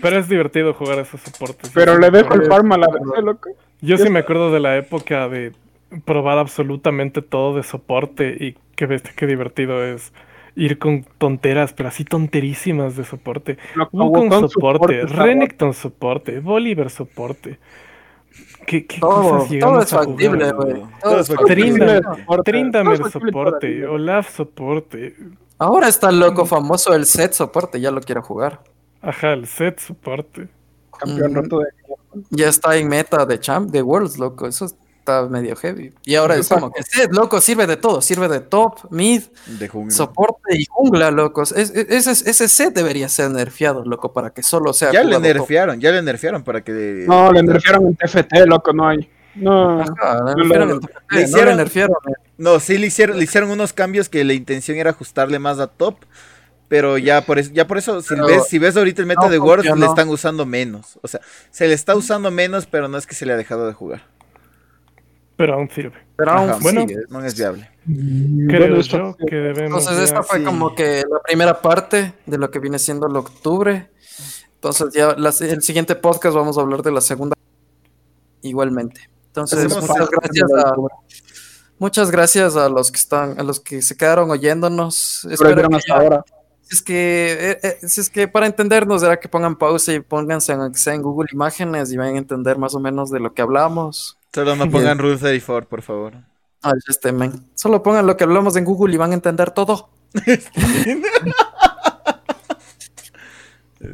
pero- 0.00 0.18
es 0.18 0.28
divertido 0.28 0.74
jugar 0.74 0.98
esos 1.00 1.20
soportes. 1.20 1.70
Pero 1.74 1.98
le 1.98 2.10
dejo 2.10 2.34
el 2.34 2.46
farm 2.46 2.72
a 2.72 2.78
la 2.78 2.86
vez, 2.88 3.02
loco. 3.22 3.50
Yo 3.80 3.96
sí 3.98 4.08
me 4.10 4.20
acuerdo 4.20 4.50
de 4.52 4.60
la 4.60 4.76
época 4.76 5.28
de 5.28 5.52
probar 6.04 6.38
absolutamente 6.38 7.22
todo 7.22 7.56
de 7.56 7.62
soporte 7.62 8.36
y 8.38 8.56
qué 8.76 8.86
bestia, 8.86 9.12
qué 9.16 9.26
divertido 9.26 9.84
es 9.84 10.12
ir 10.56 10.78
con 10.78 11.04
tonteras, 11.18 11.72
pero 11.72 11.88
así 11.88 12.04
tonterísimas 12.04 12.96
de 12.96 13.04
soporte. 13.04 13.58
Loco, 13.74 13.96
Wukong 13.96 14.48
soporte, 14.50 15.02
está 15.02 15.22
Renekton 15.24 15.74
soporte, 15.74 16.40
Bolívar 16.40 16.90
soporte. 16.90 17.58
¿Qué, 18.66 18.86
qué 18.86 19.00
Todo, 19.00 19.38
cosas 19.38 19.50
llegamos 19.50 19.84
es 19.86 19.92
a 19.92 19.98
factible, 19.98 20.50
jugar? 20.52 20.54
güey. 20.54 20.82
Todo 21.02 21.20
es 21.20 21.28
es 21.30 21.36
factible. 21.36 22.02
soporte. 22.02 22.52
Trindamer 22.52 22.84
Todo 22.98 23.06
es 23.08 23.12
factible 23.12 23.32
soporte. 23.32 23.86
Olaf 23.86 24.30
soporte, 24.36 25.16
Ahora 25.58 25.88
está 25.88 26.10
loco 26.12 26.46
famoso 26.46 26.94
el 26.94 27.04
set 27.06 27.32
soporte, 27.32 27.80
ya 27.80 27.90
lo 27.90 28.00
quiero 28.00 28.22
jugar. 28.22 28.62
ajá, 29.02 29.32
el 29.32 29.46
set 29.46 29.78
soporte. 29.80 30.48
Campeón 30.98 31.32
Ujú. 31.32 31.40
roto 31.42 31.58
de. 31.60 31.66
Ya 32.30 32.48
está 32.48 32.76
en 32.76 32.88
meta 32.88 33.24
de 33.26 33.38
champ, 33.40 33.70
de 33.70 33.82
Worlds, 33.82 34.18
loco. 34.18 34.46
Eso 34.46 34.66
está 35.18 35.28
medio 35.28 35.56
heavy. 35.56 35.92
Y 36.04 36.14
ahora 36.14 36.36
es 36.36 36.48
como 36.48 36.72
que 36.72 36.82
set, 36.82 37.12
loco, 37.12 37.40
sirve 37.40 37.66
de 37.66 37.76
todo. 37.76 38.00
Sirve 38.02 38.28
de 38.28 38.40
top, 38.40 38.90
mid, 38.90 39.22
De 39.46 39.68
jungla. 39.68 39.94
soporte 39.94 40.56
y 40.56 40.64
jungla, 40.66 41.10
locos. 41.10 41.52
Es- 41.52 41.70
es- 41.70 42.06
ese, 42.08 42.30
ese 42.30 42.48
set 42.48 42.74
debería 42.74 43.08
ser 43.08 43.30
nerfeado, 43.30 43.84
loco, 43.84 44.12
para 44.12 44.30
que 44.30 44.42
solo 44.42 44.72
sea. 44.72 44.92
ya 44.92 45.02
le 45.04 45.14
top. 45.14 45.22
nerfearon, 45.22 45.80
ya 45.80 45.90
le 45.90 46.02
nerfearon 46.02 46.42
para 46.44 46.62
que... 46.62 47.04
No, 47.06 47.32
le 47.32 47.42
nerfearon 47.42 47.86
en 47.86 47.96
TFT, 47.96 48.46
loco, 48.46 48.72
no 48.72 48.88
hay. 48.88 49.08
No. 49.34 49.80
Ajá, 49.80 50.14
le 50.14 50.32
No, 50.32 50.34
nerfearon 50.36 50.68
no, 50.68 50.74
le 50.74 51.20
no 51.20 51.20
hicieron- 51.26 51.48
le 51.50 51.56
nerfearon. 51.56 51.96
No, 52.38 52.58
sí 52.60 52.78
le 52.78 52.86
hicieron, 52.86 53.16
le 53.18 53.24
hicieron 53.24 53.50
unos 53.50 53.72
cambios 53.72 54.08
que 54.08 54.24
la 54.24 54.32
intención 54.32 54.76
era 54.78 54.90
ajustarle 54.90 55.38
más 55.38 55.58
a 55.58 55.66
top. 55.66 55.96
Pero 56.68 56.98
ya 56.98 57.22
por 57.26 57.40
eso, 57.40 57.50
ya 57.52 57.66
por 57.66 57.78
eso, 57.78 58.00
si 58.00 58.10
Pero 58.10 58.26
ves, 58.28 58.46
si 58.46 58.60
ves 58.60 58.76
ahorita 58.76 59.02
el 59.02 59.08
meta 59.08 59.22
no 59.22 59.28
de 59.28 59.40
Worlds, 59.40 59.64
le 59.64 59.70
funcionó. 59.72 59.92
están 59.92 60.08
usando 60.08 60.46
menos. 60.46 61.00
O 61.02 61.08
sea, 61.08 61.20
se 61.50 61.66
le 61.66 61.74
está 61.74 61.96
usando 61.96 62.30
menos, 62.30 62.66
pero 62.66 62.86
no 62.86 62.96
es 62.96 63.08
que 63.08 63.16
se 63.16 63.26
le 63.26 63.32
ha 63.32 63.36
dejado 63.36 63.66
de 63.66 63.72
jugar. 63.72 64.02
Pero 65.40 65.54
aún 65.54 65.70
sirve. 65.70 65.96
Pero 66.16 66.32
aún 66.32 66.50
Ajá, 66.50 66.58
bueno. 66.60 66.82
sigue. 66.82 66.96
No 67.08 67.24
es 67.24 67.34
viable. 67.34 67.70
Creo 67.86 68.60
Bueno, 68.76 68.80
yo 68.82 69.16
que 69.26 69.36
debemos 69.36 69.80
Entonces 69.80 69.96
ya- 69.96 70.04
esta 70.04 70.22
fue 70.22 70.40
sí. 70.40 70.44
como 70.44 70.74
que 70.74 71.02
la 71.10 71.18
primera 71.22 71.62
parte 71.62 72.12
de 72.26 72.36
lo 72.36 72.50
que 72.50 72.58
viene 72.58 72.78
siendo 72.78 73.06
el 73.06 73.16
octubre. 73.16 73.90
Entonces 74.54 74.92
ya 74.92 75.14
las- 75.16 75.40
el 75.40 75.62
siguiente 75.62 75.94
podcast 75.94 76.36
vamos 76.36 76.58
a 76.58 76.60
hablar 76.60 76.82
de 76.82 76.92
la 76.92 77.00
segunda 77.00 77.34
igualmente. 78.42 79.08
Entonces 79.28 79.60
Hacemos 79.64 79.88
muchas 79.88 80.10
gracias 80.10 80.50
a 80.52 80.74
muchas 81.78 82.10
gracias 82.10 82.56
a 82.56 82.68
los 82.68 82.90
que 82.90 82.98
están 82.98 83.40
a 83.40 83.42
los 83.42 83.60
que 83.60 83.80
se 83.80 83.96
quedaron 83.96 84.30
oyéndonos. 84.30 85.26
Espero 85.30 85.68
que 85.68 85.76
hasta 85.76 85.88
ya- 85.88 85.94
ahora. 86.02 86.24
si 86.60 86.74
es 86.76 86.82
que 86.82 87.32
eh, 87.52 87.58
eh, 87.62 87.88
si 87.88 88.00
es 88.02 88.10
que 88.10 88.28
para 88.28 88.46
entendernos 88.46 89.02
era 89.02 89.18
que 89.18 89.28
pongan 89.30 89.56
pausa 89.56 89.92
y 89.94 90.00
pónganse 90.00 90.52
en, 90.52 90.60
en 90.86 91.02
Google 91.02 91.30
Imágenes 91.32 91.90
y 91.92 91.96
vayan 91.96 92.16
a 92.16 92.18
entender 92.18 92.58
más 92.58 92.74
o 92.74 92.80
menos 92.80 93.10
de 93.10 93.20
lo 93.20 93.32
que 93.32 93.40
hablamos. 93.42 94.18
Solo 94.34 94.56
no 94.56 94.70
pongan 94.70 94.98
Rule 94.98 95.16
34, 95.16 95.68
por 95.68 95.82
favor. 95.82 96.14
Ay, 96.62 96.72
este 96.88 97.12
men. 97.12 97.48
Solo 97.54 97.82
pongan 97.82 98.06
lo 98.06 98.16
que 98.16 98.24
hablamos 98.24 98.54
en 98.56 98.64
Google 98.64 98.94
y 98.94 98.98
van 98.98 99.12
a 99.12 99.14
entender 99.14 99.50
todo. 99.50 99.88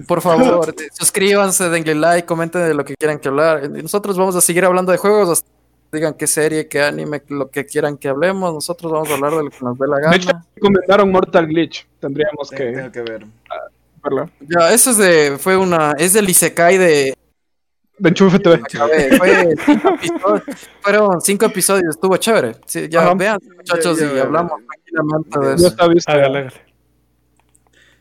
Por 0.08 0.20
favor, 0.20 0.68
eh, 0.76 0.88
suscríbanse, 0.92 1.68
denle 1.68 1.94
like, 1.94 2.26
comenten 2.26 2.62
de 2.66 2.74
lo 2.74 2.84
que 2.84 2.94
quieran 2.96 3.20
que 3.20 3.28
hablar. 3.28 3.64
Eh, 3.64 3.68
Nosotros 3.68 4.18
vamos 4.18 4.34
a 4.34 4.40
seguir 4.40 4.64
hablando 4.64 4.90
de 4.90 4.98
juegos 4.98 5.28
hasta 5.30 5.46
que 5.92 5.96
digan 5.98 6.14
qué 6.14 6.26
serie, 6.26 6.66
qué 6.66 6.82
anime, 6.82 7.22
lo 7.28 7.48
que 7.50 7.64
quieran 7.66 7.96
que 7.96 8.08
hablemos. 8.08 8.52
Nosotros 8.52 8.90
vamos 8.90 9.08
a 9.10 9.14
hablar 9.14 9.34
de 9.36 9.44
lo 9.44 9.50
que 9.50 9.58
nos 9.64 9.78
dé 9.78 9.86
la 9.86 10.10
De 10.10 10.16
hecho, 10.16 10.26
gana. 10.28 10.44
comentaron 10.60 11.12
Mortal 11.12 11.46
Glitch. 11.46 11.86
Tendríamos 12.00 12.50
Tengo, 12.50 12.64
que 12.64 12.72
tengo 12.76 12.90
que 12.92 13.02
ver. 13.02 13.26
verla. 14.02 14.28
Ya, 14.40 14.72
eso 14.72 14.90
es 14.90 14.96
de, 14.98 15.38
fue 15.38 15.56
una, 15.56 15.92
es 15.96 16.14
del 16.14 16.28
Isekai 16.28 16.78
de, 16.78 17.14
De 17.98 18.08
Enchufe 18.10 18.38
TV. 18.38 18.56
acabé, 18.56 19.16
fue 19.16 19.54
cinco 19.64 19.88
episodios, 19.94 20.68
fueron 20.82 21.20
cinco 21.22 21.46
episodios, 21.46 21.94
estuvo 21.94 22.16
chévere. 22.18 22.56
Sí, 22.66 22.88
ya 22.90 23.02
Ajá. 23.04 23.14
vean, 23.14 23.38
muchachos, 23.56 23.98
Ya, 23.98 24.06
ya, 24.06 24.12
y 24.12 24.16
ya, 24.16 24.22
hablamos 24.22 24.52
ya. 24.60 24.66
tranquilamente 24.66 25.38
de 25.40 25.46
Ya 25.46 25.54
eso. 25.54 25.66
está 25.68 25.88
visto. 25.88 26.12
Hágale, 26.12 26.38
hágale. 26.38 26.52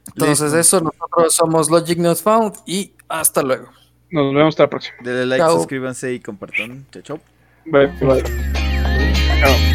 Entonces, 0.07 0.53
Listo. 0.53 0.59
eso, 0.59 0.81
nosotros 0.81 1.33
somos 1.33 1.69
Logic 1.69 1.97
News 1.97 2.21
Found 2.21 2.55
y 2.65 2.93
hasta 3.07 3.41
luego. 3.41 3.69
Nos 4.11 4.33
vemos 4.33 4.49
hasta 4.53 4.63
la 4.63 4.69
próxima. 4.69 4.95
Denle 5.01 5.25
like, 5.25 5.43
Chao. 5.43 5.57
suscríbanse 5.57 6.13
y 6.13 6.19
compartan. 6.19 6.85
Chao, 6.91 7.01
chao. 7.01 7.19
Bye, 7.65 7.87
bye. 8.01 8.23
Chao. 9.41 9.74